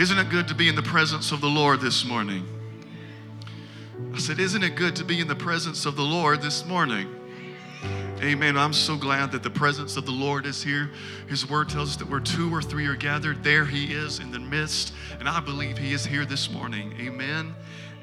Isn't 0.00 0.18
it 0.18 0.30
good 0.30 0.46
to 0.46 0.54
be 0.54 0.68
in 0.68 0.76
the 0.76 0.82
presence 0.82 1.32
of 1.32 1.40
the 1.40 1.48
Lord 1.48 1.80
this 1.80 2.04
morning? 2.04 2.46
I 4.14 4.18
said, 4.18 4.38
Isn't 4.38 4.62
it 4.62 4.76
good 4.76 4.94
to 4.94 5.04
be 5.04 5.20
in 5.20 5.26
the 5.26 5.34
presence 5.34 5.86
of 5.86 5.96
the 5.96 6.04
Lord 6.04 6.40
this 6.40 6.64
morning? 6.64 7.08
Amen. 8.22 8.56
I'm 8.56 8.72
so 8.72 8.96
glad 8.96 9.32
that 9.32 9.42
the 9.42 9.50
presence 9.50 9.96
of 9.96 10.06
the 10.06 10.12
Lord 10.12 10.46
is 10.46 10.62
here. 10.62 10.92
His 11.28 11.50
word 11.50 11.68
tells 11.68 11.90
us 11.90 11.96
that 11.96 12.08
where 12.08 12.20
two 12.20 12.54
or 12.54 12.62
three 12.62 12.86
are 12.86 12.94
gathered, 12.94 13.42
there 13.42 13.64
He 13.64 13.92
is 13.92 14.20
in 14.20 14.30
the 14.30 14.38
midst. 14.38 14.94
And 15.18 15.28
I 15.28 15.40
believe 15.40 15.76
He 15.76 15.92
is 15.92 16.06
here 16.06 16.24
this 16.24 16.48
morning. 16.48 16.94
Amen. 17.00 17.56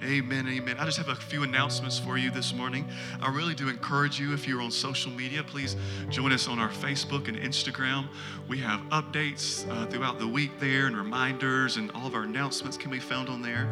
Amen, 0.05 0.47
amen. 0.47 0.77
I 0.77 0.85
just 0.85 0.99
have 0.99 1.09
a 1.09 1.15
few 1.15 1.41
announcements 1.41 1.97
for 1.97 2.15
you 2.15 2.29
this 2.29 2.53
morning. 2.53 2.87
I 3.21 3.29
really 3.29 3.55
do 3.55 3.69
encourage 3.69 4.19
you, 4.19 4.35
if 4.35 4.47
you're 4.47 4.61
on 4.61 4.69
social 4.69 5.11
media, 5.11 5.41
please 5.43 5.75
join 6.09 6.31
us 6.31 6.47
on 6.47 6.59
our 6.59 6.69
Facebook 6.69 7.27
and 7.27 7.35
Instagram. 7.35 8.07
We 8.47 8.59
have 8.59 8.81
updates 8.89 9.67
uh, 9.67 9.87
throughout 9.87 10.19
the 10.19 10.27
week 10.27 10.59
there 10.59 10.85
and 10.85 10.95
reminders, 10.95 11.77
and 11.77 11.89
all 11.95 12.05
of 12.05 12.13
our 12.13 12.21
announcements 12.21 12.77
can 12.77 12.91
be 12.91 12.99
found 12.99 13.29
on 13.29 13.41
there. 13.41 13.67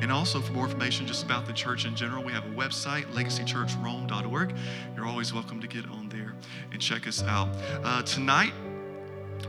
And 0.00 0.10
also, 0.10 0.40
for 0.40 0.52
more 0.52 0.64
information 0.64 1.06
just 1.06 1.22
about 1.22 1.46
the 1.46 1.52
church 1.52 1.84
in 1.84 1.94
general, 1.94 2.24
we 2.24 2.32
have 2.32 2.44
a 2.44 2.56
website, 2.56 3.04
legacychurchrome.org. 3.12 4.56
You're 4.96 5.06
always 5.06 5.32
welcome 5.32 5.60
to 5.60 5.68
get 5.68 5.88
on 5.90 6.08
there 6.08 6.34
and 6.72 6.80
check 6.82 7.06
us 7.06 7.22
out. 7.22 7.50
Uh, 7.84 8.02
tonight, 8.02 8.52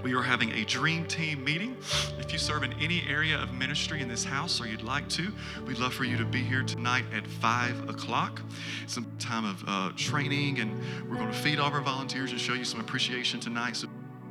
we 0.03 0.13
are 0.13 0.21
having 0.21 0.51
a 0.51 0.63
dream 0.65 1.05
team 1.05 1.43
meeting. 1.43 1.75
If 2.19 2.31
you 2.31 2.39
serve 2.39 2.63
in 2.63 2.73
any 2.73 3.03
area 3.07 3.37
of 3.41 3.53
ministry 3.53 4.01
in 4.01 4.07
this 4.07 4.23
house 4.23 4.61
or 4.61 4.67
you'd 4.67 4.81
like 4.81 5.07
to, 5.09 5.31
we'd 5.65 5.79
love 5.79 5.93
for 5.93 6.03
you 6.03 6.17
to 6.17 6.25
be 6.25 6.41
here 6.41 6.63
tonight 6.63 7.05
at 7.13 7.27
5 7.27 7.89
o'clock. 7.89 8.41
Some 8.87 9.05
time 9.19 9.45
of 9.45 9.63
uh, 9.67 9.91
training, 9.95 10.59
and 10.59 10.79
we're 11.09 11.17
going 11.17 11.31
to 11.31 11.37
feed 11.37 11.59
all 11.59 11.67
of 11.67 11.73
our 11.73 11.81
volunteers 11.81 12.31
and 12.31 12.39
show 12.39 12.53
you 12.53 12.65
some 12.65 12.79
appreciation 12.79 13.39
tonight. 13.39 13.75
So 13.75 13.87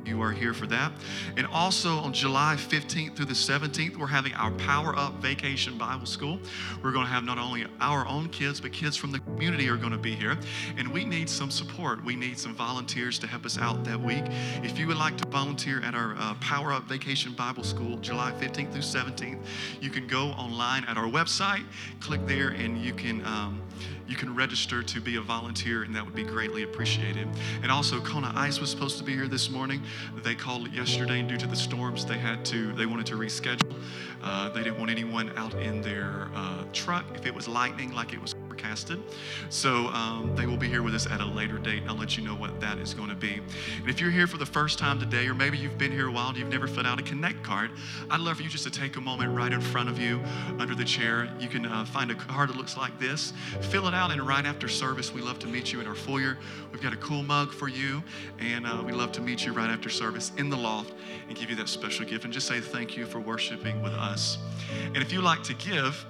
you 0.09 0.21
are 0.23 0.31
here 0.31 0.53
for 0.53 0.65
that. 0.67 0.91
And 1.37 1.45
also 1.47 1.97
on 1.99 2.11
July 2.11 2.55
15th 2.57 3.15
through 3.15 3.25
the 3.25 3.33
17th, 3.33 3.95
we're 3.95 4.07
having 4.07 4.33
our 4.33 4.51
Power 4.51 4.97
Up 4.97 5.13
Vacation 5.21 5.77
Bible 5.77 6.07
School. 6.07 6.39
We're 6.83 6.91
going 6.91 7.05
to 7.05 7.11
have 7.11 7.23
not 7.23 7.37
only 7.37 7.67
our 7.79 8.07
own 8.07 8.27
kids, 8.29 8.59
but 8.59 8.73
kids 8.73 8.97
from 8.97 9.11
the 9.11 9.19
community 9.19 9.69
are 9.69 9.77
going 9.77 9.91
to 9.91 9.97
be 9.99 10.15
here. 10.15 10.37
And 10.77 10.87
we 10.87 11.05
need 11.05 11.29
some 11.29 11.51
support. 11.51 12.03
We 12.03 12.15
need 12.15 12.39
some 12.39 12.55
volunteers 12.55 13.19
to 13.19 13.27
help 13.27 13.45
us 13.45 13.57
out 13.59 13.83
that 13.85 14.01
week. 14.01 14.23
If 14.63 14.79
you 14.79 14.87
would 14.87 14.97
like 14.97 15.15
to 15.17 15.27
volunteer 15.27 15.79
at 15.81 15.93
our 15.93 16.15
uh, 16.17 16.33
Power 16.41 16.73
Up 16.73 16.83
Vacation 16.85 17.33
Bible 17.33 17.63
School, 17.63 17.97
July 17.97 18.31
15th 18.39 18.71
through 18.71 18.81
17th, 18.81 19.39
you 19.79 19.91
can 19.91 20.07
go 20.07 20.29
online 20.29 20.83
at 20.85 20.97
our 20.97 21.07
website, 21.07 21.63
click 21.99 22.25
there, 22.25 22.49
and 22.49 22.77
you 22.83 22.93
can. 22.93 23.25
Um, 23.25 23.61
you 24.07 24.15
can 24.15 24.35
register 24.35 24.83
to 24.83 25.01
be 25.01 25.15
a 25.15 25.21
volunteer, 25.21 25.83
and 25.83 25.95
that 25.95 26.05
would 26.05 26.15
be 26.15 26.23
greatly 26.23 26.63
appreciated. 26.63 27.27
And 27.61 27.71
also, 27.71 27.99
Kona 28.01 28.31
Ice 28.35 28.59
was 28.59 28.69
supposed 28.69 28.97
to 28.97 29.03
be 29.03 29.13
here 29.13 29.27
this 29.27 29.49
morning. 29.49 29.81
They 30.23 30.35
called 30.35 30.71
yesterday, 30.73 31.19
and 31.19 31.29
due 31.29 31.37
to 31.37 31.47
the 31.47 31.55
storms, 31.55 32.05
they 32.05 32.17
had 32.17 32.43
to. 32.45 32.73
They 32.73 32.85
wanted 32.85 33.05
to 33.07 33.15
reschedule. 33.15 33.73
Uh, 34.21 34.49
they 34.49 34.63
didn't 34.63 34.79
want 34.79 34.91
anyone 34.91 35.31
out 35.37 35.53
in 35.55 35.81
their 35.81 36.29
uh, 36.35 36.63
truck 36.73 37.05
if 37.15 37.25
it 37.25 37.33
was 37.33 37.47
lightning, 37.47 37.93
like 37.93 38.13
it 38.13 38.21
was 38.21 38.35
forecasted. 38.59 39.01
So 39.49 39.87
um, 39.87 40.35
they 40.35 40.45
will 40.45 40.57
be 40.57 40.67
here 40.67 40.83
with 40.83 40.95
us 40.95 41.07
at 41.07 41.21
a 41.21 41.25
later 41.25 41.57
date. 41.57 41.83
I'll 41.87 41.95
let 41.95 42.17
you 42.17 42.23
know 42.23 42.35
what 42.35 42.59
that 42.59 42.77
is 42.77 42.93
going 42.93 43.09
to 43.09 43.15
be. 43.15 43.41
And 43.79 43.89
if 43.89 43.99
you're 43.99 44.11
here 44.11 44.27
for 44.27 44.37
the 44.37 44.45
first 44.45 44.79
time 44.79 44.99
today, 44.99 45.27
or 45.27 45.33
maybe 45.33 45.57
you've 45.57 45.77
been 45.77 45.91
here 45.91 46.07
a 46.07 46.11
while 46.11 46.29
and 46.29 46.37
you've 46.37 46.49
never 46.49 46.67
filled 46.67 46.85
out 46.85 46.99
a 46.99 47.03
Connect 47.03 47.43
card, 47.43 47.71
I'd 48.09 48.19
love 48.19 48.37
for 48.37 48.43
you 48.43 48.49
just 48.49 48.63
to 48.65 48.71
take 48.71 48.97
a 48.97 49.01
moment 49.01 49.35
right 49.35 49.51
in 49.51 49.61
front 49.61 49.89
of 49.89 49.99
you 49.99 50.21
under 50.59 50.75
the 50.75 50.83
chair. 50.83 51.29
You 51.39 51.47
can 51.47 51.65
uh, 51.65 51.85
find 51.85 52.11
a 52.11 52.15
card 52.15 52.49
that 52.49 52.57
looks 52.57 52.77
like 52.77 52.97
this. 52.99 53.33
Fill 53.61 53.87
it 53.87 53.93
out, 53.93 54.11
and 54.11 54.21
right 54.21 54.45
after 54.45 54.67
service, 54.67 55.13
we 55.13 55.21
love 55.21 55.39
to 55.39 55.47
meet 55.47 55.71
you 55.73 55.79
in 55.79 55.87
our 55.87 55.95
foyer. 55.95 56.37
We've 56.71 56.81
got 56.81 56.93
a 56.93 56.97
cool 56.97 57.23
mug 57.23 57.51
for 57.51 57.67
you, 57.67 58.03
and 58.39 58.65
uh, 58.65 58.83
we 58.85 58.91
love 58.91 59.11
to 59.13 59.21
meet 59.21 59.45
you 59.45 59.53
right 59.53 59.69
after 59.69 59.89
service 59.89 60.31
in 60.37 60.49
the 60.49 60.57
loft 60.57 60.93
and 61.27 61.37
give 61.37 61.49
you 61.49 61.55
that 61.57 61.69
special 61.69 62.05
gift 62.05 62.25
and 62.25 62.33
just 62.33 62.47
say 62.47 62.59
thank 62.59 62.97
you 62.97 63.05
for 63.05 63.19
worshiping 63.19 63.81
with 63.81 63.93
us. 63.93 64.37
And 64.85 64.97
if 64.97 65.11
you 65.11 65.21
like 65.21 65.43
to 65.43 65.53
give, 65.55 66.05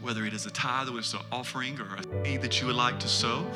whether 0.00 0.24
it 0.24 0.32
is 0.32 0.46
a 0.46 0.50
tithe 0.50 0.88
or 0.88 0.98
it's 0.98 1.12
an 1.14 1.20
offering 1.30 1.78
or 1.80 1.96
a 1.96 2.24
seed 2.24 2.42
that 2.42 2.60
you 2.60 2.66
would 2.66 2.76
like 2.76 2.98
to 3.00 3.08
sow. 3.08 3.46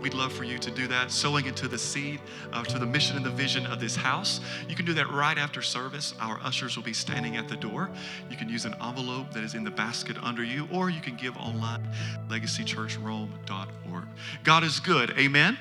We'd 0.00 0.14
love 0.14 0.32
for 0.32 0.44
you 0.44 0.58
to 0.58 0.70
do 0.70 0.88
that, 0.88 1.10
sowing 1.10 1.46
into 1.46 1.68
the 1.68 1.78
seed, 1.78 2.20
uh, 2.52 2.64
to 2.64 2.78
the 2.78 2.86
mission 2.86 3.16
and 3.16 3.24
the 3.24 3.30
vision 3.30 3.66
of 3.66 3.78
this 3.78 3.94
house. 3.94 4.40
You 4.68 4.74
can 4.74 4.84
do 4.84 4.94
that 4.94 5.10
right 5.10 5.38
after 5.38 5.62
service. 5.62 6.14
Our 6.20 6.40
ushers 6.42 6.76
will 6.76 6.82
be 6.82 6.92
standing 6.92 7.36
at 7.36 7.48
the 7.48 7.56
door. 7.56 7.88
You 8.28 8.36
can 8.36 8.48
use 8.48 8.64
an 8.64 8.74
envelope 8.82 9.32
that 9.32 9.44
is 9.44 9.54
in 9.54 9.62
the 9.62 9.70
basket 9.70 10.16
under 10.22 10.42
you, 10.42 10.66
or 10.72 10.90
you 10.90 11.00
can 11.00 11.14
give 11.14 11.36
online, 11.36 11.86
legacychurchrome.org. 12.28 14.04
God 14.42 14.64
is 14.64 14.80
good. 14.80 15.10
Amen. 15.18 15.56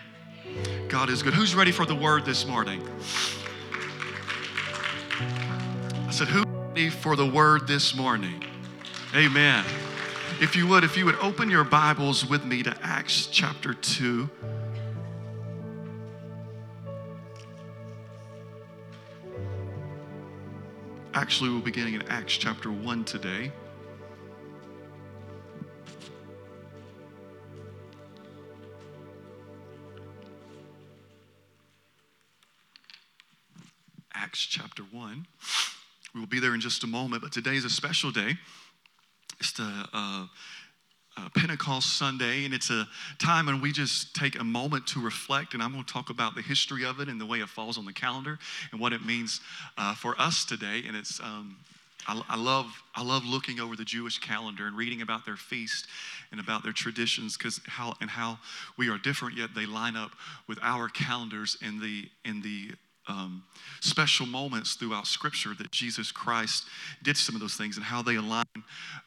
God 0.89 1.09
is 1.09 1.21
good. 1.21 1.33
Who's 1.33 1.53
ready 1.53 1.71
for 1.71 1.85
the 1.85 1.95
word 1.95 2.25
this 2.25 2.45
morning? 2.45 2.81
I 6.07 6.11
said, 6.11 6.27
Who's 6.27 6.45
ready 6.45 6.89
for 6.89 7.15
the 7.15 7.25
word 7.25 7.67
this 7.67 7.95
morning? 7.95 8.43
Amen. 9.15 9.65
If 10.39 10.55
you 10.55 10.67
would, 10.67 10.83
if 10.83 10.97
you 10.97 11.05
would 11.05 11.17
open 11.19 11.49
your 11.49 11.63
Bibles 11.63 12.27
with 12.27 12.45
me 12.45 12.63
to 12.63 12.75
Acts 12.81 13.27
chapter 13.27 13.73
2. 13.73 14.29
Actually, 21.13 21.51
we're 21.51 21.59
beginning 21.59 21.95
in 21.95 22.01
Acts 22.03 22.37
chapter 22.37 22.71
1 22.71 23.03
today. 23.03 23.51
Acts 34.13 34.39
chapter 34.39 34.83
1. 34.83 35.27
We 36.13 36.19
will 36.19 36.27
be 36.27 36.39
there 36.39 36.53
in 36.53 36.61
just 36.61 36.83
a 36.83 36.87
moment, 36.87 37.21
but 37.21 37.31
today 37.31 37.55
is 37.55 37.65
a 37.65 37.69
special 37.69 38.11
day. 38.11 38.37
It's 39.41 39.53
the 39.53 39.87
uh, 39.91 40.27
uh, 41.17 41.29
Pentecost 41.35 41.97
Sunday, 41.97 42.45
and 42.45 42.53
it's 42.53 42.69
a 42.69 42.87
time 43.17 43.47
when 43.47 43.59
we 43.59 43.71
just 43.71 44.15
take 44.15 44.39
a 44.39 44.43
moment 44.43 44.85
to 44.85 45.01
reflect. 45.01 45.55
And 45.55 45.63
I'm 45.63 45.71
going 45.71 45.83
to 45.83 45.91
talk 45.91 46.11
about 46.11 46.35
the 46.35 46.43
history 46.43 46.85
of 46.85 46.99
it 46.99 47.07
and 47.07 47.19
the 47.19 47.25
way 47.25 47.39
it 47.39 47.49
falls 47.49 47.79
on 47.79 47.85
the 47.85 47.91
calendar 47.91 48.37
and 48.71 48.79
what 48.79 48.93
it 48.93 49.03
means 49.03 49.41
uh, 49.79 49.95
for 49.95 50.15
us 50.21 50.45
today. 50.45 50.83
And 50.87 50.95
it's 50.95 51.19
um, 51.21 51.57
I, 52.07 52.21
I, 52.29 52.37
love 52.37 52.67
I 52.93 53.03
love 53.03 53.25
looking 53.25 53.59
over 53.59 53.75
the 53.75 53.83
Jewish 53.83 54.19
calendar 54.19 54.67
and 54.67 54.77
reading 54.77 55.01
about 55.01 55.25
their 55.25 55.37
feast 55.37 55.87
and 56.31 56.39
about 56.39 56.61
their 56.61 56.71
traditions 56.71 57.35
because 57.35 57.59
how 57.65 57.95
and 57.99 58.11
how 58.11 58.37
we 58.77 58.89
are 58.89 58.99
different 58.99 59.37
yet 59.37 59.55
they 59.55 59.65
line 59.65 59.95
up 59.95 60.11
with 60.47 60.59
our 60.61 60.87
calendars 60.87 61.57
in 61.63 61.79
the 61.79 62.07
in 62.25 62.43
the 62.43 62.73
um, 63.07 63.43
special 63.79 64.25
moments 64.25 64.75
throughout 64.75 65.07
Scripture 65.07 65.51
that 65.57 65.71
Jesus 65.71 66.11
Christ 66.11 66.65
did 67.03 67.17
some 67.17 67.35
of 67.35 67.41
those 67.41 67.55
things 67.55 67.77
and 67.77 67.85
how 67.85 68.01
they 68.01 68.15
align 68.15 68.45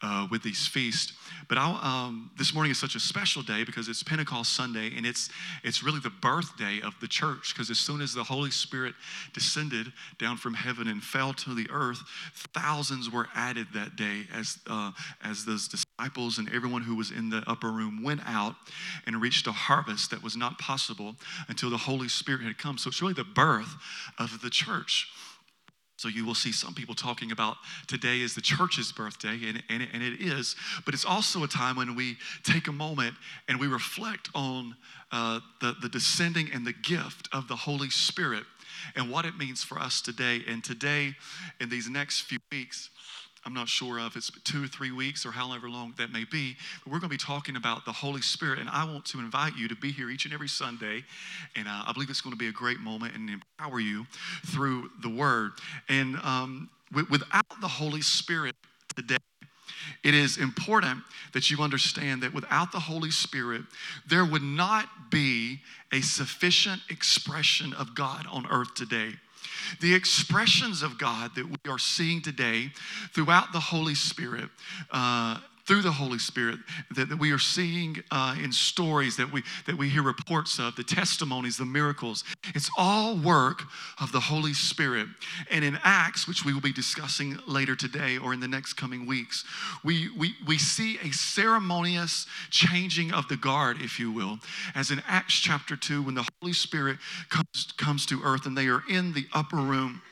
uh, 0.02 0.26
with 0.30 0.42
these 0.42 0.66
feasts. 0.66 1.12
But 1.48 1.58
um, 1.58 2.30
this 2.36 2.54
morning 2.54 2.72
is 2.72 2.78
such 2.78 2.94
a 2.94 3.00
special 3.00 3.42
day 3.42 3.64
because 3.64 3.88
it's 3.88 4.02
Pentecost 4.02 4.54
Sunday 4.54 4.92
and 4.96 5.06
it's 5.06 5.30
it's 5.62 5.82
really 5.82 6.00
the 6.00 6.10
birthday 6.10 6.80
of 6.82 6.94
the 7.00 7.08
church. 7.08 7.54
Because 7.54 7.70
as 7.70 7.78
soon 7.78 8.00
as 8.00 8.14
the 8.14 8.24
Holy 8.24 8.50
Spirit 8.50 8.94
descended 9.32 9.92
down 10.18 10.36
from 10.36 10.54
heaven 10.54 10.88
and 10.88 11.02
fell 11.02 11.32
to 11.34 11.54
the 11.54 11.68
earth, 11.70 12.02
thousands 12.54 13.10
were 13.10 13.28
added 13.34 13.68
that 13.74 13.96
day 13.96 14.22
as 14.34 14.58
uh, 14.68 14.90
as 15.22 15.44
those 15.44 15.68
disciples 15.68 15.84
and 16.38 16.52
everyone 16.52 16.82
who 16.82 16.94
was 16.94 17.10
in 17.10 17.30
the 17.30 17.42
upper 17.46 17.70
room 17.70 18.02
went 18.02 18.20
out 18.26 18.54
and 19.06 19.20
reached 19.20 19.46
a 19.46 19.52
harvest 19.52 20.10
that 20.10 20.22
was 20.22 20.36
not 20.36 20.58
possible 20.58 21.16
until 21.48 21.70
the 21.70 21.76
Holy 21.76 22.08
Spirit 22.08 22.42
had 22.42 22.58
come. 22.58 22.78
So 22.78 22.88
it's 22.88 23.00
really 23.00 23.14
the 23.14 23.24
birth 23.24 23.74
of 24.18 24.40
the 24.42 24.50
church. 24.50 25.08
So 25.96 26.08
you 26.08 26.26
will 26.26 26.34
see 26.34 26.52
some 26.52 26.74
people 26.74 26.94
talking 26.94 27.30
about 27.32 27.56
today 27.86 28.20
is 28.20 28.34
the 28.34 28.40
church's 28.40 28.92
birthday, 28.92 29.38
and, 29.48 29.62
and, 29.70 29.88
and 29.92 30.02
it 30.02 30.20
is, 30.20 30.56
but 30.84 30.92
it's 30.92 31.04
also 31.04 31.44
a 31.44 31.48
time 31.48 31.76
when 31.76 31.94
we 31.94 32.16
take 32.42 32.66
a 32.66 32.72
moment 32.72 33.14
and 33.48 33.58
we 33.58 33.68
reflect 33.68 34.28
on 34.34 34.74
uh, 35.12 35.40
the, 35.60 35.74
the 35.80 35.88
descending 35.88 36.50
and 36.52 36.66
the 36.66 36.72
gift 36.72 37.28
of 37.32 37.48
the 37.48 37.56
Holy 37.56 37.90
Spirit 37.90 38.44
and 38.96 39.10
what 39.10 39.24
it 39.24 39.36
means 39.38 39.62
for 39.62 39.78
us 39.78 40.02
today. 40.02 40.42
And 40.48 40.62
today, 40.62 41.14
in 41.60 41.68
these 41.68 41.88
next 41.88 42.22
few 42.22 42.38
weeks, 42.50 42.90
I'm 43.46 43.52
not 43.54 43.68
sure 43.68 43.98
of 43.98 44.16
it's 44.16 44.30
two 44.44 44.64
or 44.64 44.66
three 44.66 44.90
weeks 44.90 45.26
or 45.26 45.30
however 45.32 45.68
long 45.68 45.94
that 45.98 46.10
may 46.10 46.24
be, 46.24 46.56
but 46.82 46.92
we're 46.92 46.98
going 46.98 47.10
to 47.10 47.14
be 47.14 47.18
talking 47.18 47.56
about 47.56 47.84
the 47.84 47.92
Holy 47.92 48.22
Spirit. 48.22 48.58
And 48.58 48.68
I 48.70 48.84
want 48.84 49.04
to 49.06 49.18
invite 49.18 49.56
you 49.56 49.68
to 49.68 49.76
be 49.76 49.92
here 49.92 50.10
each 50.10 50.24
and 50.24 50.32
every 50.32 50.48
Sunday. 50.48 51.04
And 51.54 51.68
uh, 51.68 51.84
I 51.86 51.92
believe 51.92 52.08
it's 52.10 52.20
going 52.20 52.32
to 52.32 52.38
be 52.38 52.48
a 52.48 52.52
great 52.52 52.80
moment 52.80 53.14
and 53.14 53.28
empower 53.28 53.80
you 53.80 54.06
through 54.46 54.90
the 55.02 55.10
Word. 55.10 55.52
And 55.88 56.16
um, 56.16 56.70
w- 56.90 57.06
without 57.10 57.60
the 57.60 57.68
Holy 57.68 58.00
Spirit 58.00 58.56
today, 58.96 59.18
it 60.02 60.14
is 60.14 60.38
important 60.38 61.00
that 61.32 61.50
you 61.50 61.62
understand 61.62 62.22
that 62.22 62.32
without 62.32 62.72
the 62.72 62.80
Holy 62.80 63.10
Spirit, 63.10 63.62
there 64.08 64.24
would 64.24 64.42
not 64.42 65.10
be 65.10 65.60
a 65.92 66.00
sufficient 66.00 66.80
expression 66.88 67.72
of 67.74 67.94
God 67.94 68.26
on 68.30 68.46
earth 68.50 68.74
today. 68.74 69.12
The 69.80 69.94
expressions 69.94 70.82
of 70.82 70.98
God 70.98 71.34
that 71.34 71.46
we 71.46 71.70
are 71.70 71.78
seeing 71.78 72.22
today 72.22 72.72
throughout 73.12 73.52
the 73.52 73.60
Holy 73.60 73.94
Spirit 73.94 74.50
uh, 74.90 75.38
through 75.66 75.82
the 75.82 75.92
Holy 75.92 76.18
Spirit 76.18 76.58
that, 76.94 77.08
that 77.08 77.18
we 77.18 77.32
are 77.32 77.38
seeing 77.38 77.96
uh, 78.10 78.36
in 78.42 78.52
stories 78.52 79.16
that 79.16 79.32
we, 79.32 79.42
that 79.66 79.76
we 79.76 79.88
hear 79.88 80.02
reports 80.02 80.58
of, 80.58 80.76
the 80.76 80.84
testimonies, 80.84 81.56
the 81.56 81.64
miracles. 81.64 82.24
It's 82.54 82.70
all 82.76 83.16
work 83.16 83.62
of 84.00 84.12
the 84.12 84.20
Holy 84.20 84.52
Spirit. 84.52 85.08
And 85.50 85.64
in 85.64 85.78
Acts, 85.82 86.28
which 86.28 86.44
we 86.44 86.52
will 86.52 86.60
be 86.60 86.72
discussing 86.72 87.38
later 87.46 87.74
today 87.74 88.18
or 88.18 88.34
in 88.34 88.40
the 88.40 88.48
next 88.48 88.74
coming 88.74 89.06
weeks, 89.06 89.44
we, 89.82 90.10
we, 90.18 90.34
we 90.46 90.58
see 90.58 90.98
a 91.02 91.10
ceremonious 91.12 92.26
changing 92.50 93.12
of 93.12 93.28
the 93.28 93.36
guard, 93.36 93.80
if 93.80 93.98
you 93.98 94.12
will, 94.12 94.38
as 94.74 94.90
in 94.90 95.02
Acts 95.08 95.34
chapter 95.34 95.76
2, 95.76 96.02
when 96.02 96.14
the 96.14 96.28
Holy 96.40 96.52
Spirit 96.52 96.98
comes, 97.30 97.72
comes 97.78 98.06
to 98.06 98.20
earth 98.22 98.46
and 98.46 98.56
they 98.56 98.66
are 98.66 98.82
in 98.88 99.12
the 99.14 99.26
upper 99.32 99.56
room. 99.56 100.02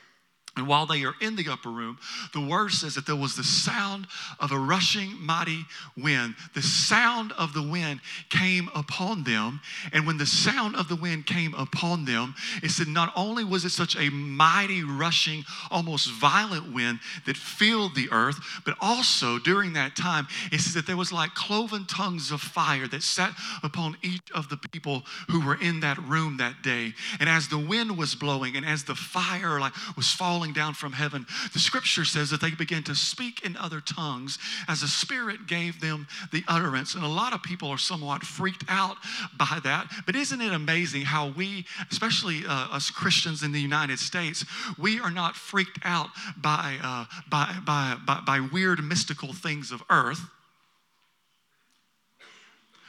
And 0.54 0.69
while 0.69 0.84
they 0.84 1.02
are 1.04 1.14
in 1.22 1.34
the 1.37 1.49
upper 1.49 1.70
room, 1.70 1.99
the 2.34 2.40
word 2.40 2.72
says 2.72 2.94
that 2.96 3.06
there 3.06 3.16
was 3.16 3.37
the 3.37 3.44
sound 3.44 4.06
of 4.38 4.52
a 4.52 4.58
rushing 4.58 5.14
mighty 5.19 5.64
wind. 5.96 6.34
The 6.54 6.60
sound 6.60 7.32
of 7.38 7.54
the 7.54 7.62
wind 7.62 8.00
came 8.28 8.69
upon 8.75 9.25
them. 9.25 9.60
And 9.94 10.06
when 10.06 10.19
the 10.19 10.26
sound 10.26 10.76
of 10.76 10.88
the 10.88 10.96
wind 10.96 11.25
came 11.25 11.54
upon 11.54 12.04
them, 12.04 12.34
it 12.62 12.70
said 12.70 12.87
not 12.87 13.14
only 13.16 13.44
was 13.44 13.64
it 13.64 13.70
such 13.70 13.96
a 13.96 14.10
mighty, 14.10 14.82
rushing, 14.84 15.43
almost 15.70 16.10
violent 16.10 16.75
wind 16.75 17.00
that 17.25 17.38
filled 17.38 17.94
the 17.94 18.10
earth, 18.12 18.38
but 18.66 18.76
also 18.78 19.38
during 19.38 19.72
that 19.72 19.96
time, 19.96 20.26
it 20.52 20.60
says 20.60 20.75
that 20.75 20.87
there 20.87 20.98
was 20.98 21.12
like 21.12 21.34
cloven 21.34 21.87
tongues 21.87 22.31
of 22.31 22.43
fire 22.43 22.87
that 22.88 23.02
sat 23.02 23.32
upon 23.62 23.96
each 24.02 24.31
of 24.34 24.50
the 24.50 24.58
people 24.58 25.02
who 25.31 25.44
were 25.46 25.58
in 25.62 25.81
that 25.81 25.96
room 26.02 26.37
that 26.37 26.62
day. 26.62 26.93
And 27.20 27.28
as 27.28 27.48
the 27.48 27.58
wind 27.58 27.96
was 27.96 28.14
blowing 28.14 28.55
and 28.55 28.66
as 28.66 28.84
the 28.84 28.94
fire 28.94 29.58
like 29.58 29.72
was 29.96 30.10
falling, 30.12 30.41
falling 30.42 30.52
down 30.52 30.74
from 30.74 30.92
heaven. 30.92 31.24
The 31.52 31.60
scripture 31.60 32.04
says 32.04 32.30
that 32.30 32.40
they 32.40 32.50
began 32.50 32.82
to 32.84 32.96
speak 32.96 33.46
in 33.46 33.56
other 33.56 33.80
tongues 33.80 34.38
as 34.66 34.80
the 34.80 34.88
Spirit 34.88 35.46
gave 35.46 35.80
them 35.80 36.08
the 36.32 36.42
utterance. 36.48 36.96
And 36.96 37.04
a 37.04 37.08
lot 37.08 37.32
of 37.32 37.44
people 37.44 37.68
are 37.68 37.78
somewhat 37.78 38.24
freaked 38.24 38.64
out 38.68 38.96
by 39.38 39.60
that. 39.62 39.86
But 40.04 40.16
isn't 40.16 40.40
it 40.40 40.52
amazing 40.52 41.02
how 41.02 41.28
we, 41.28 41.64
especially 41.92 42.42
uh, 42.44 42.74
us 42.74 42.90
Christians 42.90 43.44
in 43.44 43.52
the 43.52 43.60
United 43.60 44.00
States, 44.00 44.44
we 44.76 44.98
are 44.98 45.12
not 45.12 45.36
freaked 45.36 45.78
out 45.84 46.08
by, 46.36 46.76
uh, 46.82 47.04
by, 47.30 47.54
by, 47.64 47.94
by, 48.04 48.20
by 48.26 48.40
weird 48.40 48.82
mystical 48.82 49.32
things 49.32 49.70
of 49.70 49.80
earth? 49.90 50.22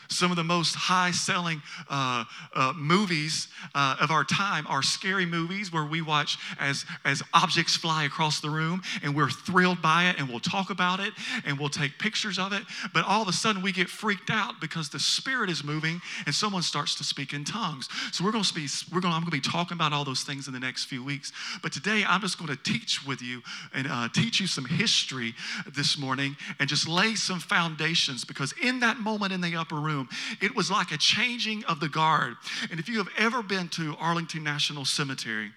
Some 0.09 0.31
of 0.31 0.38
the 0.38 0.44
most 0.44 0.75
high 0.75 1.11
selling 1.11 1.61
uh, 1.89 2.25
uh, 2.55 2.73
movies 2.75 3.47
uh, 3.73 3.97
of 4.00 4.11
our 4.11 4.23
time 4.23 4.65
are 4.67 4.83
scary 4.83 5.25
movies 5.25 5.71
where 5.71 5.85
we 5.85 6.01
watch 6.01 6.38
as, 6.59 6.85
as 7.05 7.21
objects 7.33 7.75
fly 7.75 8.03
across 8.03 8.39
the 8.39 8.50
room 8.50 8.81
and 9.03 9.15
we're 9.15 9.29
thrilled 9.29 9.81
by 9.81 10.05
it 10.05 10.19
and 10.19 10.29
we'll 10.29 10.39
talk 10.39 10.69
about 10.69 11.00
it 11.00 11.13
and 11.45 11.59
we'll 11.59 11.69
take 11.69 11.97
pictures 12.00 12.38
of 12.38 12.53
it. 12.53 12.63
But 12.94 13.05
all 13.05 13.21
of 13.21 13.27
a 13.27 13.33
sudden 13.33 13.61
we 13.61 13.71
get 13.71 13.89
freaked 13.89 14.29
out 14.29 14.59
because 14.61 14.89
the 14.89 15.00
Spirit 15.00 15.50
is 15.50 15.63
moving 15.63 16.01
and 16.25 16.33
someone 16.33 16.61
starts 16.61 16.95
to 16.95 17.03
speak 17.03 17.33
in 17.33 17.44
tongues. 17.45 17.89
So 18.11 18.23
we're 18.23 18.31
going 18.31 18.44
to 18.44 18.53
be, 18.53 18.67
we're 18.94 19.01
going, 19.01 19.13
I'm 19.13 19.21
going 19.21 19.31
to 19.31 19.38
be 19.38 19.41
talking 19.41 19.75
about 19.75 19.94
all 19.94 20.03
those 20.03 20.23
things 20.23 20.47
in 20.47 20.53
the 20.53 20.59
next 20.59 20.85
few 20.85 21.03
weeks. 21.03 21.31
But 21.61 21.71
today 21.71 22.03
I'm 22.07 22.21
just 22.21 22.38
going 22.38 22.56
to 22.56 22.63
teach 22.63 23.06
with 23.06 23.21
you 23.21 23.41
and 23.73 23.88
uh, 23.89 24.09
teach 24.13 24.39
you 24.39 24.47
some 24.47 24.65
history 24.65 25.33
this 25.73 25.97
morning 25.97 26.35
and 26.59 26.67
just 26.67 26.88
lay 26.88 27.15
some 27.15 27.39
foundations 27.39 28.25
because 28.25 28.53
in 28.61 28.79
that 28.81 28.97
moment 28.97 29.31
in 29.33 29.41
the 29.41 29.56
upper 29.56 29.75
room, 29.75 29.93
room. 29.94 30.10
It 30.42 30.56
was 30.56 30.69
like 30.69 30.92
a 30.92 30.98
changing 30.98 31.63
of 31.66 31.80
the 31.80 31.90
guard. 31.90 32.36
And 32.72 32.80
if 32.80 32.90
you 32.90 32.98
have 32.98 33.10
ever 33.18 33.42
been 33.42 33.69
to 33.69 33.95
Arlington 34.00 34.44
National 34.44 34.86
Cemetery, 34.86 35.51